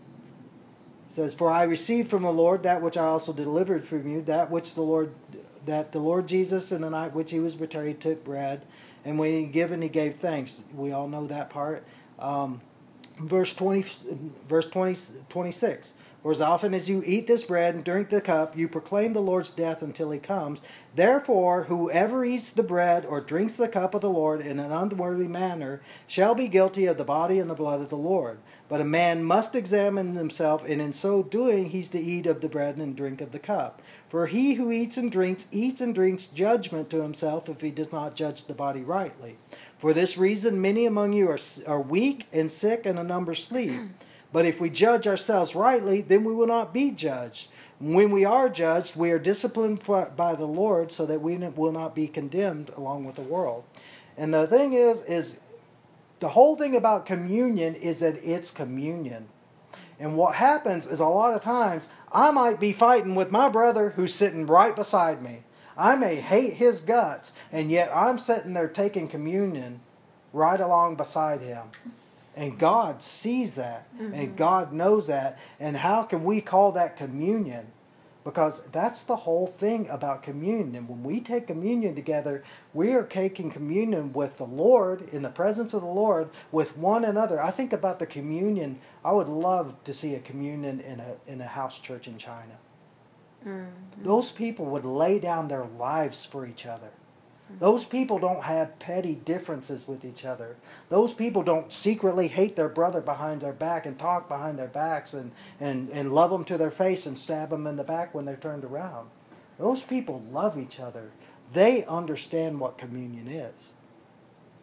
It 1.06 1.12
says, 1.12 1.34
For 1.34 1.50
I 1.50 1.62
received 1.62 2.10
from 2.10 2.24
the 2.24 2.32
Lord 2.32 2.64
that 2.64 2.82
which 2.82 2.96
I 2.96 3.04
also 3.04 3.32
delivered 3.32 3.86
from 3.86 4.08
you, 4.08 4.22
that 4.22 4.50
which 4.50 4.74
the 4.74 4.82
Lord 4.82 5.12
that 5.64 5.90
the 5.90 5.98
Lord 5.98 6.28
Jesus 6.28 6.70
in 6.70 6.82
the 6.82 6.90
night 6.90 7.12
which 7.12 7.32
he 7.32 7.40
was 7.40 7.56
betrayed 7.56 8.00
took 8.00 8.24
bread, 8.24 8.64
and 9.04 9.18
when 9.18 9.32
he 9.32 9.42
had 9.42 9.52
given 9.52 9.82
he 9.82 9.88
gave 9.88 10.16
thanks. 10.16 10.60
We 10.72 10.92
all 10.92 11.08
know 11.08 11.26
that 11.26 11.50
part. 11.50 11.84
Um, 12.18 12.60
verse 13.18 13.52
20 13.54 13.84
verse 14.48 14.66
20, 14.66 14.96
26 15.28 15.94
for 16.26 16.32
as 16.32 16.40
often 16.40 16.74
as 16.74 16.90
you 16.90 17.04
eat 17.06 17.28
this 17.28 17.44
bread 17.44 17.72
and 17.72 17.84
drink 17.84 18.08
the 18.08 18.20
cup 18.20 18.56
you 18.56 18.66
proclaim 18.66 19.12
the 19.12 19.20
lord's 19.20 19.52
death 19.52 19.80
until 19.80 20.10
he 20.10 20.18
comes. 20.18 20.60
Therefore 20.92 21.66
whoever 21.68 22.24
eats 22.24 22.50
the 22.50 22.64
bread 22.64 23.06
or 23.06 23.20
drinks 23.20 23.54
the 23.54 23.68
cup 23.68 23.94
of 23.94 24.00
the 24.00 24.10
lord 24.10 24.40
in 24.40 24.58
an 24.58 24.72
unworthy 24.72 25.28
manner 25.28 25.80
shall 26.08 26.34
be 26.34 26.48
guilty 26.48 26.86
of 26.86 26.98
the 26.98 27.04
body 27.04 27.38
and 27.38 27.48
the 27.48 27.54
blood 27.54 27.80
of 27.80 27.90
the 27.90 27.96
lord. 27.96 28.40
But 28.68 28.80
a 28.80 28.84
man 28.84 29.22
must 29.22 29.54
examine 29.54 30.16
himself 30.16 30.64
and 30.64 30.82
in 30.82 30.92
so 30.92 31.22
doing 31.22 31.70
he's 31.70 31.90
to 31.90 32.00
eat 32.00 32.26
of 32.26 32.40
the 32.40 32.48
bread 32.48 32.76
and 32.76 32.96
drink 32.96 33.20
of 33.20 33.30
the 33.30 33.38
cup. 33.38 33.80
For 34.08 34.26
he 34.26 34.54
who 34.54 34.72
eats 34.72 34.96
and 34.96 35.12
drinks 35.12 35.46
eats 35.52 35.80
and 35.80 35.94
drinks 35.94 36.26
judgment 36.26 36.90
to 36.90 37.02
himself 37.02 37.48
if 37.48 37.60
he 37.60 37.70
does 37.70 37.92
not 37.92 38.16
judge 38.16 38.46
the 38.46 38.54
body 38.54 38.80
rightly. 38.80 39.38
For 39.78 39.92
this 39.92 40.18
reason, 40.18 40.60
many 40.60 40.86
among 40.86 41.12
you 41.12 41.28
are, 41.28 41.38
are 41.68 41.80
weak 41.80 42.26
and 42.32 42.50
sick, 42.50 42.84
and 42.84 42.98
a 42.98 43.04
number 43.04 43.36
sleep. 43.36 43.90
But 44.32 44.44
if 44.44 44.60
we 44.60 44.70
judge 44.70 45.06
ourselves 45.06 45.54
rightly, 45.54 46.00
then 46.00 46.24
we 46.24 46.34
will 46.34 46.46
not 46.46 46.74
be 46.74 46.90
judged. 46.90 47.48
When 47.78 48.10
we 48.10 48.24
are 48.24 48.48
judged, 48.48 48.96
we 48.96 49.10
are 49.10 49.18
disciplined 49.18 49.82
by 49.84 50.34
the 50.34 50.46
Lord 50.46 50.90
so 50.90 51.04
that 51.06 51.20
we 51.20 51.36
will 51.36 51.72
not 51.72 51.94
be 51.94 52.08
condemned 52.08 52.70
along 52.76 53.04
with 53.04 53.16
the 53.16 53.22
world. 53.22 53.64
And 54.16 54.32
the 54.32 54.46
thing 54.46 54.72
is, 54.72 55.02
is 55.02 55.38
the 56.20 56.30
whole 56.30 56.56
thing 56.56 56.74
about 56.74 57.04
communion 57.04 57.74
is 57.74 58.00
that 58.00 58.18
it's 58.24 58.50
communion. 58.50 59.28
And 59.98 60.16
what 60.16 60.36
happens 60.36 60.86
is 60.86 61.00
a 61.00 61.06
lot 61.06 61.34
of 61.34 61.42
times 61.42 61.88
I 62.12 62.30
might 62.30 62.60
be 62.60 62.72
fighting 62.72 63.14
with 63.14 63.30
my 63.30 63.48
brother 63.48 63.90
who's 63.90 64.14
sitting 64.14 64.46
right 64.46 64.74
beside 64.74 65.22
me. 65.22 65.42
I 65.76 65.96
may 65.96 66.16
hate 66.16 66.54
his 66.54 66.80
guts, 66.80 67.34
and 67.52 67.70
yet 67.70 67.90
I'm 67.94 68.18
sitting 68.18 68.54
there 68.54 68.68
taking 68.68 69.08
communion 69.08 69.80
right 70.32 70.60
along 70.60 70.96
beside 70.96 71.42
him. 71.42 71.64
And 72.36 72.58
God 72.58 73.02
sees 73.02 73.54
that, 73.54 73.88
and 73.98 74.12
mm-hmm. 74.12 74.36
God 74.36 74.70
knows 74.70 75.06
that. 75.06 75.38
And 75.58 75.78
how 75.78 76.02
can 76.02 76.22
we 76.22 76.42
call 76.42 76.70
that 76.72 76.98
communion? 76.98 77.68
Because 78.24 78.62
that's 78.72 79.04
the 79.04 79.16
whole 79.16 79.46
thing 79.46 79.88
about 79.88 80.22
communion. 80.22 80.74
And 80.74 80.86
when 80.86 81.02
we 81.02 81.20
take 81.20 81.46
communion 81.46 81.94
together, 81.94 82.44
we 82.74 82.92
are 82.92 83.04
taking 83.04 83.50
communion 83.50 84.12
with 84.12 84.36
the 84.36 84.44
Lord, 84.44 85.08
in 85.12 85.22
the 85.22 85.30
presence 85.30 85.72
of 85.72 85.80
the 85.80 85.86
Lord, 85.86 86.28
with 86.52 86.76
one 86.76 87.04
another. 87.04 87.42
I 87.42 87.52
think 87.52 87.72
about 87.72 88.00
the 88.00 88.06
communion. 88.06 88.80
I 89.02 89.12
would 89.12 89.28
love 89.28 89.82
to 89.84 89.94
see 89.94 90.14
a 90.14 90.20
communion 90.20 90.80
in 90.80 91.00
a, 91.00 91.16
in 91.26 91.40
a 91.40 91.46
house 91.46 91.78
church 91.78 92.06
in 92.06 92.18
China. 92.18 92.58
Mm-hmm. 93.46 94.02
Those 94.02 94.30
people 94.30 94.66
would 94.66 94.84
lay 94.84 95.18
down 95.18 95.48
their 95.48 95.64
lives 95.64 96.26
for 96.26 96.44
each 96.46 96.66
other. 96.66 96.90
Those 97.48 97.84
people 97.84 98.18
don't 98.18 98.42
have 98.42 98.78
petty 98.78 99.14
differences 99.14 99.86
with 99.86 100.04
each 100.04 100.24
other. 100.24 100.56
Those 100.88 101.14
people 101.14 101.42
don't 101.42 101.72
secretly 101.72 102.28
hate 102.28 102.56
their 102.56 102.68
brother 102.68 103.00
behind 103.00 103.40
their 103.40 103.52
back 103.52 103.86
and 103.86 103.98
talk 103.98 104.28
behind 104.28 104.58
their 104.58 104.66
backs 104.66 105.14
and, 105.14 105.30
and, 105.60 105.88
and 105.90 106.12
love 106.12 106.30
them 106.30 106.44
to 106.44 106.58
their 106.58 106.72
face 106.72 107.06
and 107.06 107.18
stab 107.18 107.50
them 107.50 107.66
in 107.66 107.76
the 107.76 107.84
back 107.84 108.14
when 108.14 108.24
they're 108.24 108.36
turned 108.36 108.64
around. 108.64 109.08
Those 109.58 109.82
people 109.82 110.22
love 110.30 110.58
each 110.58 110.80
other. 110.80 111.10
They 111.52 111.84
understand 111.84 112.58
what 112.58 112.78
communion 112.78 113.28
is. 113.28 113.70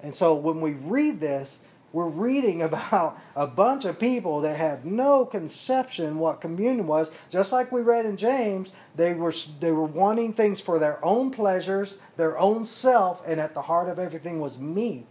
And 0.02 0.14
so 0.14 0.36
when 0.36 0.60
we 0.60 0.74
read 0.74 1.22
this, 1.22 1.62
we're 1.94 2.08
reading 2.08 2.62
about 2.64 3.18
a 3.36 3.48
bunch 3.48 3.86
of 3.86 4.00
people 4.00 4.42
that 4.42 4.58
had 4.58 4.86
no 4.86 5.26
conception 5.26 6.20
what 6.20 6.42
communion 6.42 6.88
was. 6.88 7.12
Just 7.30 7.54
like 7.54 7.72
we 7.72 7.82
read 7.82 8.06
in 8.06 8.18
James, 8.18 8.72
they 8.96 9.14
were 9.14 9.34
they 9.62 9.72
were 9.72 9.86
wanting 9.86 10.34
things 10.34 10.60
for 10.60 10.80
their 10.80 11.04
own 11.06 11.32
pleasures, 11.32 12.00
their 12.18 12.38
own 12.38 12.66
self, 12.66 13.26
and 13.26 13.40
at 13.40 13.54
the 13.54 13.62
heart 13.64 13.88
of 13.88 13.98
everything 13.98 14.42
was 14.42 14.60
me. 14.60 15.06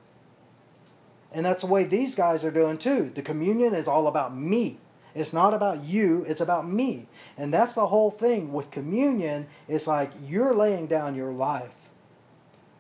And 1.33 1.47
that's 1.47 1.63
the 1.63 1.69
way 1.69 1.85
these 1.85 2.15
guys 2.15 2.45
are 2.45 2.51
doing 2.51 2.77
too. 2.77 3.09
The 3.09 3.23
communion 3.23 3.75
is 3.75 3.89
all 3.89 4.07
about 4.07 4.37
me. 4.37 4.79
It's 5.15 5.33
not 5.33 5.55
about 5.55 5.85
you, 5.85 6.25
it's 6.27 6.41
about 6.41 6.69
me. 6.69 7.07
And 7.37 7.53
that's 7.53 7.75
the 7.75 7.89
whole 7.89 8.11
thing 8.11 8.53
with 8.53 8.71
communion. 8.71 9.47
It's 9.69 9.87
like 9.87 10.11
you're 10.27 10.55
laying 10.55 10.87
down 10.87 11.15
your 11.15 11.33
life. 11.33 11.89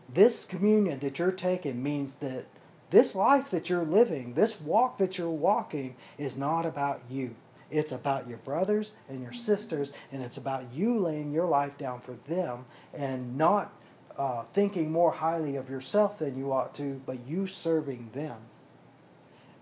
This 0.08 0.44
communion 0.44 0.98
that 1.00 1.18
you're 1.18 1.32
taking 1.32 1.82
means 1.82 2.14
that 2.16 2.46
this 2.92 3.14
life 3.16 3.50
that 3.50 3.68
you're 3.68 3.84
living, 3.84 4.34
this 4.34 4.60
walk 4.60 4.98
that 4.98 5.18
you're 5.18 5.28
walking, 5.28 5.96
is 6.18 6.36
not 6.36 6.64
about 6.64 7.02
you. 7.10 7.34
It's 7.70 7.90
about 7.90 8.28
your 8.28 8.38
brothers 8.38 8.92
and 9.08 9.22
your 9.22 9.32
sisters, 9.32 9.94
and 10.12 10.22
it's 10.22 10.36
about 10.36 10.72
you 10.72 10.98
laying 10.98 11.32
your 11.32 11.46
life 11.46 11.78
down 11.78 12.00
for 12.00 12.16
them 12.28 12.66
and 12.92 13.36
not 13.36 13.72
uh, 14.18 14.42
thinking 14.42 14.92
more 14.92 15.12
highly 15.12 15.56
of 15.56 15.70
yourself 15.70 16.18
than 16.18 16.38
you 16.38 16.52
ought 16.52 16.74
to, 16.74 17.00
but 17.06 17.26
you 17.26 17.46
serving 17.46 18.10
them. 18.12 18.36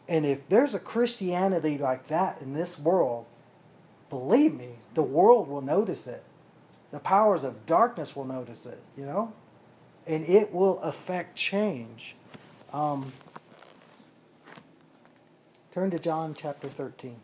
And 0.08 0.26
if 0.26 0.48
there's 0.48 0.74
a 0.74 0.80
Christianity 0.80 1.78
like 1.78 2.08
that 2.08 2.42
in 2.42 2.52
this 2.52 2.80
world, 2.80 3.26
believe 4.08 4.54
me, 4.54 4.70
the 4.94 5.04
world 5.04 5.48
will 5.48 5.62
notice 5.62 6.08
it. 6.08 6.24
The 6.90 6.98
powers 6.98 7.44
of 7.44 7.64
darkness 7.64 8.16
will 8.16 8.24
notice 8.24 8.66
it, 8.66 8.82
you 8.98 9.06
know? 9.06 9.32
And 10.04 10.28
it 10.28 10.52
will 10.52 10.80
affect 10.80 11.36
change. 11.36 12.16
Um, 12.72 13.12
turn 15.72 15.90
to 15.90 15.98
John 15.98 16.34
chapter 16.34 16.68
13. 16.68 17.16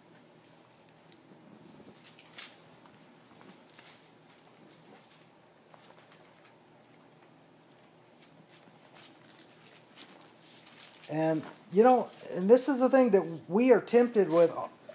And 11.08 11.42
you 11.72 11.84
know, 11.84 12.10
and 12.34 12.50
this 12.50 12.68
is 12.68 12.80
the 12.80 12.88
thing 12.88 13.10
that 13.10 13.24
we 13.48 13.70
are 13.70 13.80
tempted 13.80 14.28
with 14.28 14.52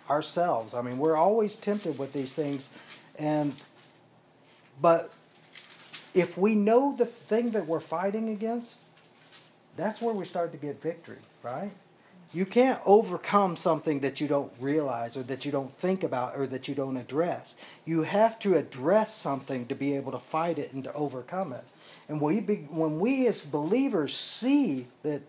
ourselves. 0.09 0.73
I 0.73 0.81
mean, 0.81 0.97
we're 0.97 1.15
always 1.15 1.55
tempted 1.55 1.97
with 1.97 2.11
these 2.11 2.35
things 2.35 2.69
and 3.17 3.55
but 4.81 5.11
if 6.13 6.37
we 6.37 6.55
know 6.55 6.95
the 6.97 7.05
thing 7.05 7.51
that 7.51 7.67
we're 7.67 7.79
fighting 7.79 8.29
against, 8.29 8.81
that's 9.75 10.01
where 10.01 10.13
we 10.13 10.25
start 10.25 10.51
to 10.51 10.57
get 10.57 10.81
victory, 10.81 11.17
right? 11.43 11.71
You 12.33 12.45
can't 12.45 12.79
overcome 12.85 13.57
something 13.57 13.99
that 13.99 14.21
you 14.21 14.27
don't 14.27 14.51
realize 14.59 15.17
or 15.17 15.23
that 15.23 15.43
you 15.43 15.51
don't 15.51 15.73
think 15.73 16.03
about 16.03 16.37
or 16.37 16.47
that 16.47 16.67
you 16.67 16.75
don't 16.75 16.95
address. 16.95 17.55
You 17.85 18.03
have 18.03 18.39
to 18.39 18.55
address 18.55 19.13
something 19.13 19.65
to 19.67 19.75
be 19.75 19.95
able 19.95 20.13
to 20.13 20.19
fight 20.19 20.57
it 20.57 20.71
and 20.71 20.83
to 20.85 20.93
overcome 20.93 21.51
it. 21.51 21.65
And 22.07 22.21
we 22.21 22.39
be, 22.39 22.55
when 22.69 22.99
we 22.99 23.27
as 23.27 23.41
believers 23.41 24.15
see 24.15 24.87
that 25.03 25.21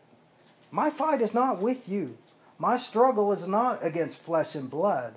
my 0.71 0.91
fight 0.91 1.21
is 1.21 1.35
not 1.35 1.61
with 1.61 1.89
you, 1.89 2.17
my 2.59 2.77
struggle 2.77 3.33
is 3.33 3.49
not 3.49 3.85
against 3.85 4.21
flesh 4.21 4.55
and 4.55 4.71
blood, 4.71 5.15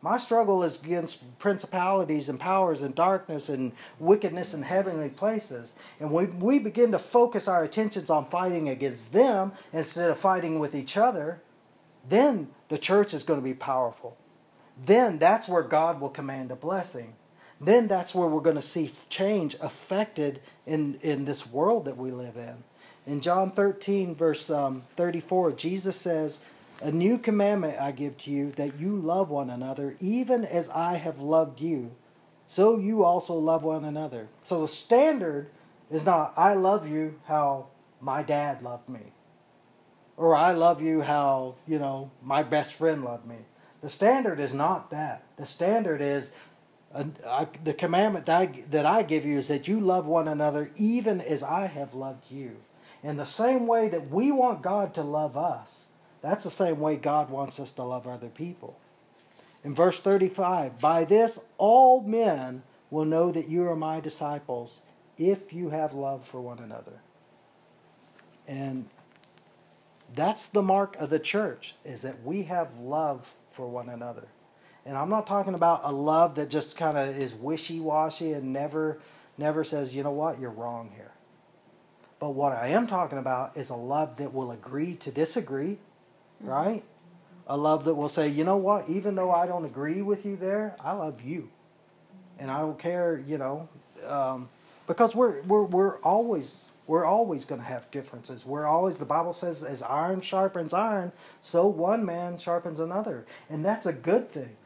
my 0.00 0.16
struggle 0.16 0.62
is 0.62 0.80
against 0.82 1.38
principalities 1.38 2.28
and 2.28 2.38
powers 2.38 2.82
and 2.82 2.94
darkness 2.94 3.48
and 3.48 3.72
wickedness 3.98 4.54
in 4.54 4.62
heavenly 4.62 5.08
places. 5.08 5.72
And 5.98 6.12
when 6.12 6.38
we 6.38 6.60
begin 6.60 6.92
to 6.92 6.98
focus 6.98 7.48
our 7.48 7.64
attentions 7.64 8.08
on 8.08 8.26
fighting 8.26 8.68
against 8.68 9.12
them 9.12 9.52
instead 9.72 10.10
of 10.10 10.18
fighting 10.18 10.60
with 10.60 10.74
each 10.74 10.96
other, 10.96 11.42
then 12.08 12.48
the 12.68 12.78
church 12.78 13.12
is 13.12 13.24
going 13.24 13.40
to 13.40 13.44
be 13.44 13.54
powerful. 13.54 14.16
Then 14.80 15.18
that's 15.18 15.48
where 15.48 15.64
God 15.64 16.00
will 16.00 16.10
command 16.10 16.52
a 16.52 16.56
blessing. 16.56 17.14
Then 17.60 17.88
that's 17.88 18.14
where 18.14 18.28
we're 18.28 18.40
going 18.40 18.56
to 18.56 18.62
see 18.62 18.92
change 19.08 19.56
affected 19.60 20.40
in, 20.64 20.98
in 21.02 21.24
this 21.24 21.44
world 21.44 21.86
that 21.86 21.96
we 21.96 22.12
live 22.12 22.36
in. 22.36 22.62
In 23.04 23.20
John 23.20 23.50
13, 23.50 24.14
verse 24.14 24.48
um, 24.48 24.84
34, 24.96 25.52
Jesus 25.52 25.96
says, 25.96 26.38
a 26.80 26.92
new 26.92 27.18
commandment 27.18 27.80
I 27.80 27.92
give 27.92 28.16
to 28.18 28.30
you 28.30 28.52
that 28.52 28.78
you 28.78 28.96
love 28.96 29.30
one 29.30 29.50
another, 29.50 29.96
even 30.00 30.44
as 30.44 30.68
I 30.70 30.94
have 30.94 31.20
loved 31.20 31.60
you. 31.60 31.92
So 32.46 32.78
you 32.78 33.04
also 33.04 33.34
love 33.34 33.62
one 33.62 33.84
another. 33.84 34.28
So 34.42 34.62
the 34.62 34.68
standard 34.68 35.50
is 35.90 36.06
not, 36.06 36.32
I 36.36 36.54
love 36.54 36.88
you 36.88 37.20
how 37.26 37.66
my 38.00 38.22
dad 38.22 38.62
loved 38.62 38.88
me. 38.88 39.12
Or 40.16 40.34
I 40.34 40.52
love 40.52 40.80
you 40.80 41.02
how, 41.02 41.56
you 41.66 41.78
know, 41.78 42.10
my 42.22 42.42
best 42.42 42.74
friend 42.74 43.04
loved 43.04 43.26
me. 43.26 43.36
The 43.82 43.88
standard 43.88 44.40
is 44.40 44.52
not 44.52 44.90
that. 44.90 45.22
The 45.36 45.46
standard 45.46 46.00
is 46.00 46.32
uh, 46.94 47.04
I, 47.26 47.46
the 47.62 47.74
commandment 47.74 48.26
that 48.26 48.40
I, 48.40 48.46
that 48.70 48.86
I 48.86 49.02
give 49.02 49.24
you 49.24 49.38
is 49.38 49.48
that 49.48 49.68
you 49.68 49.78
love 49.78 50.06
one 50.06 50.26
another 50.26 50.70
even 50.76 51.20
as 51.20 51.42
I 51.42 51.66
have 51.66 51.94
loved 51.94 52.30
you. 52.30 52.56
In 53.02 53.16
the 53.16 53.26
same 53.26 53.66
way 53.66 53.88
that 53.88 54.10
we 54.10 54.32
want 54.32 54.62
God 54.62 54.94
to 54.94 55.02
love 55.02 55.36
us, 55.36 55.87
that's 56.20 56.44
the 56.44 56.50
same 56.50 56.78
way 56.78 56.96
God 56.96 57.30
wants 57.30 57.60
us 57.60 57.72
to 57.72 57.82
love 57.82 58.06
other 58.06 58.28
people. 58.28 58.76
In 59.64 59.74
verse 59.74 60.00
35, 60.00 60.78
by 60.78 61.04
this 61.04 61.40
all 61.56 62.00
men 62.02 62.62
will 62.90 63.04
know 63.04 63.30
that 63.30 63.48
you 63.48 63.66
are 63.68 63.76
my 63.76 64.00
disciples 64.00 64.80
if 65.16 65.52
you 65.52 65.70
have 65.70 65.92
love 65.92 66.24
for 66.24 66.40
one 66.40 66.58
another. 66.58 67.00
And 68.46 68.88
that's 70.14 70.48
the 70.48 70.62
mark 70.62 70.96
of 70.96 71.10
the 71.10 71.18
church 71.18 71.74
is 71.84 72.02
that 72.02 72.22
we 72.24 72.44
have 72.44 72.78
love 72.78 73.34
for 73.50 73.68
one 73.68 73.88
another. 73.88 74.28
And 74.86 74.96
I'm 74.96 75.10
not 75.10 75.26
talking 75.26 75.54
about 75.54 75.80
a 75.84 75.92
love 75.92 76.36
that 76.36 76.48
just 76.48 76.76
kind 76.76 76.96
of 76.96 77.08
is 77.08 77.34
wishy-washy 77.34 78.32
and 78.32 78.52
never 78.52 79.00
never 79.36 79.62
says, 79.62 79.94
"You 79.94 80.02
know 80.02 80.12
what? 80.12 80.40
You're 80.40 80.50
wrong 80.50 80.90
here." 80.96 81.12
But 82.18 82.30
what 82.30 82.52
I 82.52 82.68
am 82.68 82.86
talking 82.86 83.18
about 83.18 83.56
is 83.56 83.70
a 83.70 83.76
love 83.76 84.16
that 84.16 84.34
will 84.34 84.50
agree 84.50 84.96
to 84.96 85.12
disagree 85.12 85.78
right? 86.40 86.82
A 87.46 87.56
love 87.56 87.84
that 87.84 87.94
will 87.94 88.08
say, 88.08 88.28
you 88.28 88.44
know 88.44 88.56
what, 88.56 88.88
even 88.88 89.14
though 89.14 89.30
I 89.30 89.46
don't 89.46 89.64
agree 89.64 90.02
with 90.02 90.26
you 90.26 90.36
there, 90.36 90.76
I 90.80 90.92
love 90.92 91.22
you. 91.22 91.50
And 92.38 92.50
I 92.50 92.58
don't 92.60 92.78
care, 92.78 93.22
you 93.26 93.38
know, 93.38 93.68
um, 94.06 94.48
because 94.86 95.14
we're, 95.14 95.42
we're, 95.42 95.64
we're 95.64 95.96
always, 95.98 96.66
we're 96.86 97.04
always 97.04 97.44
going 97.44 97.60
to 97.60 97.66
have 97.66 97.90
differences. 97.90 98.46
We're 98.46 98.66
always, 98.66 98.98
the 98.98 99.04
Bible 99.04 99.32
says, 99.32 99.64
as 99.64 99.82
iron 99.82 100.20
sharpens 100.20 100.72
iron, 100.72 101.12
so 101.40 101.66
one 101.66 102.04
man 102.04 102.38
sharpens 102.38 102.80
another. 102.80 103.26
And 103.48 103.64
that's 103.64 103.86
a 103.86 103.92
good 103.92 104.30
thing, 104.30 104.56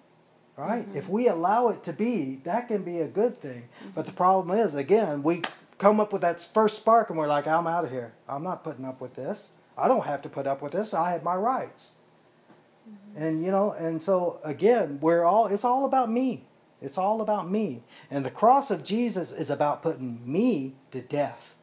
right? 0.57 0.87
Mm-hmm. 0.87 0.99
If 0.99 1.09
we 1.09 1.29
allow 1.29 1.69
it 1.69 1.83
to 1.85 1.93
be, 1.93 2.41
that 2.45 2.69
can 2.69 2.83
be 2.83 3.01
a 3.01 3.09
good 3.09 3.39
thing. 3.39 3.69
Mm-hmm. 3.81 3.91
But 3.95 4.07
the 4.07 4.13
problem 4.13 4.57
is, 4.59 4.75
again, 4.75 5.23
we 5.23 5.43
come 5.79 5.99
up 5.99 6.13
with 6.13 6.23
that 6.23 6.41
first 6.41 6.77
spark 6.77 7.11
and 7.11 7.19
we're 7.19 7.27
like, 7.27 7.47
I'm 7.47 7.67
out 7.67 7.85
of 7.85 7.91
here. 7.91 8.13
I'm 8.29 8.45
not 8.45 8.63
putting 8.63 8.85
up 8.85 9.01
with 9.01 9.15
this. 9.15 9.51
I 9.77 9.89
don't 9.89 10.07
have 10.07 10.23
to 10.23 10.29
put 10.29 10.47
up 10.47 10.63
with 10.63 10.73
this. 10.73 10.95
I 10.95 11.13
have 11.13 11.23
my 11.23 11.35
rights. 11.35 11.93
Mm-hmm. 12.89 13.23
And 13.23 13.45
you 13.45 13.51
know, 13.51 13.73
and 13.73 14.03
so 14.03 14.41
again, 14.45 14.99
we're 15.01 15.25
all 15.25 15.47
it's 15.47 15.65
all 15.65 15.85
about 15.85 16.11
me. 16.11 16.45
It's 16.81 16.99
all 16.99 17.21
about 17.21 17.49
me. 17.49 17.83
And 18.11 18.25
the 18.25 18.31
cross 18.31 18.71
of 18.71 18.85
Jesus 18.85 19.31
is 19.31 19.51
about 19.51 19.83
putting 19.83 20.21
me 20.31 20.75
to 20.91 21.01
death. 21.01 21.55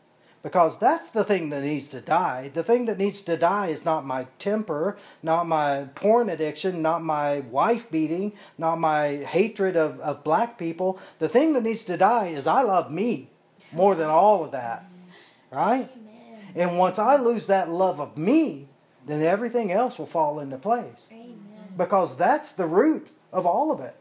Because 0.41 0.79
that's 0.79 1.09
the 1.09 1.25
thing 1.25 1.49
that 1.49 1.63
needs 1.63 1.89
to 1.89 1.99
die. 1.99 2.49
The 2.53 2.63
thing 2.63 2.85
that 2.85 2.97
needs 2.97 3.21
to 3.23 3.35
die 3.35 3.67
is 3.67 3.83
not 3.83 4.05
my 4.05 4.27
temper, 4.37 4.97
not 5.21 5.47
my 5.47 5.89
porn 5.95 6.29
addiction, 6.29 6.81
not 6.81 7.03
my 7.03 7.41
wife 7.41 7.91
beating, 7.91 8.31
not 8.57 8.79
my 8.79 9.17
hatred 9.17 9.75
of, 9.75 9.99
of 9.99 10.23
black 10.23 10.57
people. 10.57 10.97
The 11.19 11.27
thing 11.27 11.51
that 11.53 11.63
needs 11.63 11.83
to 11.85 11.97
die 11.97 12.27
is 12.27 12.47
I 12.47 12.61
love 12.61 12.89
me 12.89 13.29
more 13.73 13.95
than 13.95 14.07
all 14.07 14.45
of 14.45 14.51
that. 14.51 14.85
Right? 15.51 15.89
And 16.55 16.77
once 16.77 16.99
I 16.99 17.15
lose 17.17 17.47
that 17.47 17.69
love 17.69 17.99
of 17.99 18.17
me, 18.17 18.67
then 19.05 19.21
everything 19.21 19.71
else 19.71 19.97
will 19.97 20.05
fall 20.05 20.39
into 20.39 20.57
place. 20.57 21.07
Amen. 21.11 21.37
Because 21.77 22.15
that's 22.17 22.51
the 22.51 22.65
root 22.65 23.11
of 23.31 23.45
all 23.45 23.71
of 23.71 23.79
it. 23.79 23.95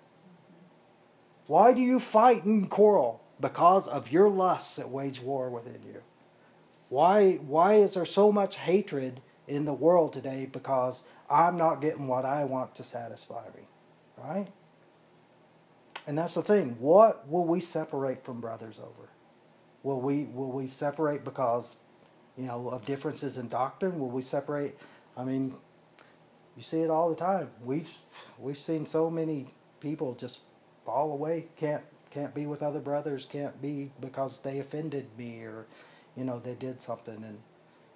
Why 1.47 1.73
do 1.73 1.81
you 1.81 1.99
fight 1.99 2.45
and 2.45 2.69
quarrel? 2.69 3.23
Because 3.41 3.89
of 3.89 4.13
your 4.13 4.29
lusts 4.29 4.77
that 4.77 4.91
wage 4.91 5.21
war 5.21 5.49
within 5.49 5.83
you. 5.87 6.03
Why, 6.89 7.35
why 7.37 7.75
is 7.75 7.95
there 7.95 8.05
so 8.05 8.33
much 8.33 8.57
hatred 8.57 9.21
in 9.47 9.65
the 9.65 9.73
world 9.73 10.13
today? 10.13 10.49
Because 10.51 11.05
I'm 11.31 11.57
not 11.57 11.81
getting 11.81 12.07
what 12.07 12.25
I 12.25 12.45
want 12.45 12.75
to 12.77 12.85
satisfy 12.85 13.45
me. 13.57 13.63
Right? 14.17 14.49
And 16.07 16.19
that's 16.19 16.35
the 16.35 16.43
thing. 16.43 16.77
What 16.81 17.29
will 17.29 17.45
we 17.45 17.61
separate 17.61 18.25
from 18.25 18.41
brothers 18.41 18.79
over? 18.79 19.11
Will 19.83 20.01
we, 20.01 20.25
will 20.25 20.51
we 20.51 20.67
separate 20.67 21.25
because 21.25 21.77
you 22.39 22.47
know, 22.47 22.69
of 22.71 22.87
differences 22.87 23.37
in 23.37 23.49
doctrine? 23.49 23.99
Will 23.99 24.11
we 24.11 24.23
separate? 24.23 24.79
I 25.17 25.25
mean, 25.25 25.55
you 26.57 26.63
see 26.63 26.81
it 26.81 26.91
all 26.91 27.11
the 27.11 27.17
time. 27.17 27.51
We've 27.63 27.91
we've 28.39 28.57
seen 28.57 28.87
so 28.87 29.11
many 29.11 29.49
people 29.81 30.15
just 30.15 30.41
fall 30.87 31.13
away. 31.13 31.47
Can't 31.57 31.83
can't 32.11 32.35
be 32.35 32.47
with 32.47 32.63
other 32.63 32.81
brothers. 32.81 33.27
Can't 33.31 33.61
be 33.61 33.91
because 34.01 34.41
they 34.41 34.59
offended 34.59 35.09
me 35.19 35.43
or, 35.43 35.67
you 36.17 36.25
know, 36.25 36.39
they 36.39 36.55
did 36.55 36.81
something 36.81 37.25
and. 37.25 37.41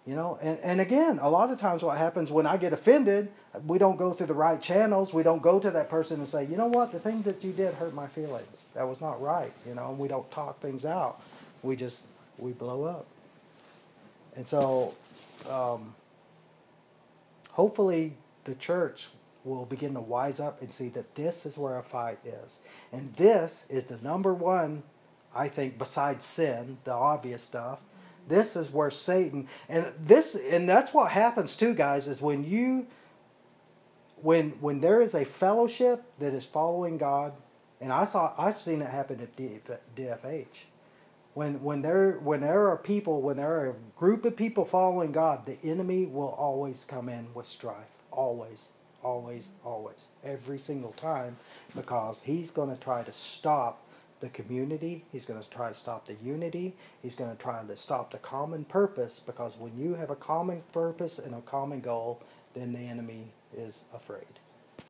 You 0.05 0.17
know, 0.17 0.37
and, 0.43 0.59
and 0.65 0.81
again, 0.81 1.21
a 1.23 1.31
lot 1.31 1.53
of 1.53 1.61
times 1.61 1.85
what 1.85 1.97
happens 1.97 2.29
when 2.29 2.45
I 2.45 2.57
get 2.57 2.73
offended, 2.73 3.29
we 3.69 3.79
don't 3.79 3.97
go 3.97 4.13
through 4.13 4.27
the 4.27 4.35
right 4.35 4.61
channels. 4.61 5.15
We 5.15 5.23
don't 5.23 5.43
go 5.43 5.61
to 5.61 5.71
that 5.71 5.89
person 5.89 6.19
and 6.19 6.27
say, 6.27 6.45
you 6.45 6.57
know 6.57 6.67
what, 6.67 6.91
the 6.91 6.99
thing 6.99 7.23
that 7.23 7.45
you 7.45 7.53
did 7.53 7.75
hurt 7.75 7.95
my 7.95 8.09
feelings. 8.09 8.65
That 8.75 8.89
was 8.89 9.01
not 9.01 9.23
right. 9.23 9.53
You 9.65 9.77
know, 9.77 9.91
and 9.91 10.01
we 10.01 10.09
don't 10.09 10.29
talk 10.33 10.59
things 10.59 10.85
out. 10.85 11.23
We 11.63 11.77
just, 11.77 12.09
we 12.37 12.51
blow 12.51 12.83
up. 12.83 13.07
And 14.35 14.47
so, 14.47 14.95
um, 15.49 15.95
hopefully, 17.51 18.15
the 18.45 18.55
church 18.55 19.09
will 19.45 19.67
begin 19.67 19.95
to 19.95 20.01
wise 20.01 20.41
up 20.41 20.63
and 20.63 20.73
see 20.73 20.89
that 20.91 21.15
this 21.15 21.45
is 21.45 21.59
where 21.59 21.79
a 21.79 21.83
fight 21.83 22.19
is. 22.25 22.59
And 22.93 23.13
this 23.15 23.67
is 23.69 23.87
the 23.87 23.99
number 23.99 24.33
one, 24.33 24.83
I 25.35 25.49
think, 25.49 25.79
besides 25.79 26.25
sin, 26.25 26.79
the 26.85 26.93
obvious 26.93 27.43
stuff. 27.43 27.81
This 28.29 28.55
is 28.55 28.71
where 28.71 28.91
Satan 28.91 29.49
and 29.69 29.93
this 29.99 30.37
and 30.37 30.69
that's 30.69 30.95
what 30.95 31.11
happens 31.11 31.57
too, 31.57 31.75
guys, 31.75 32.07
is 32.07 32.23
when 32.23 32.45
you 32.45 32.87
when 34.17 34.51
when 34.61 34.81
there 34.81 35.03
is 35.03 35.17
a 35.17 35.25
fellowship 35.25 36.05
that 36.21 36.33
is 36.33 36.47
following 36.47 36.99
God, 36.99 37.33
and 37.81 37.93
I 37.93 38.05
saw 38.05 38.33
I've 38.39 38.61
seen 38.61 38.81
it 38.81 38.89
happen 38.89 39.21
at 39.21 39.37
DFH 39.97 40.47
when 41.35 41.63
when 41.63 41.83
there 41.83 42.13
when 42.13 42.41
there 42.41 42.69
are 42.69 42.77
people 42.77 43.23
when 43.23 43.37
there 43.39 43.61
are 43.61 43.71
a 43.71 43.99
group 43.99 44.25
of 44.25 44.37
people 44.37 44.65
following 44.65 45.13
God, 45.13 45.47
the 45.47 45.59
enemy 45.63 46.07
will 46.07 46.29
always 46.29 46.85
come 46.85 47.09
in 47.09 47.29
with 47.35 47.47
strife. 47.47 48.01
Always, 48.11 48.69
always, 49.03 49.51
always, 49.65 50.09
every 50.23 50.59
single 50.59 50.93
time, 50.93 51.37
because 51.75 52.23
he's 52.23 52.51
going 52.51 52.75
to 52.75 52.83
try 52.83 53.03
to 53.03 53.13
stop 53.13 53.83
the 54.21 54.29
community. 54.29 55.05
He's 55.13 55.27
going 55.27 55.43
to 55.43 55.51
try 55.51 55.69
to 55.69 55.75
stop 55.75 56.07
the 56.07 56.15
unity. 56.23 56.75
He's 57.03 57.15
going 57.15 57.31
to 57.35 57.43
try 57.43 57.63
to 57.63 57.77
stop 57.77 58.13
the 58.13 58.19
common 58.19 58.65
purpose. 58.65 59.21
Because 59.25 59.59
when 59.59 59.79
you 59.79 59.95
have 59.95 60.11
a 60.11 60.17
common 60.17 60.63
purpose 60.73 61.19
and 61.19 61.35
a 61.35 61.41
common 61.41 61.81
goal, 61.81 62.23
then 62.55 62.73
the 62.73 62.81
enemy 62.81 63.33
is 63.57 63.83
afraid. 63.95 64.39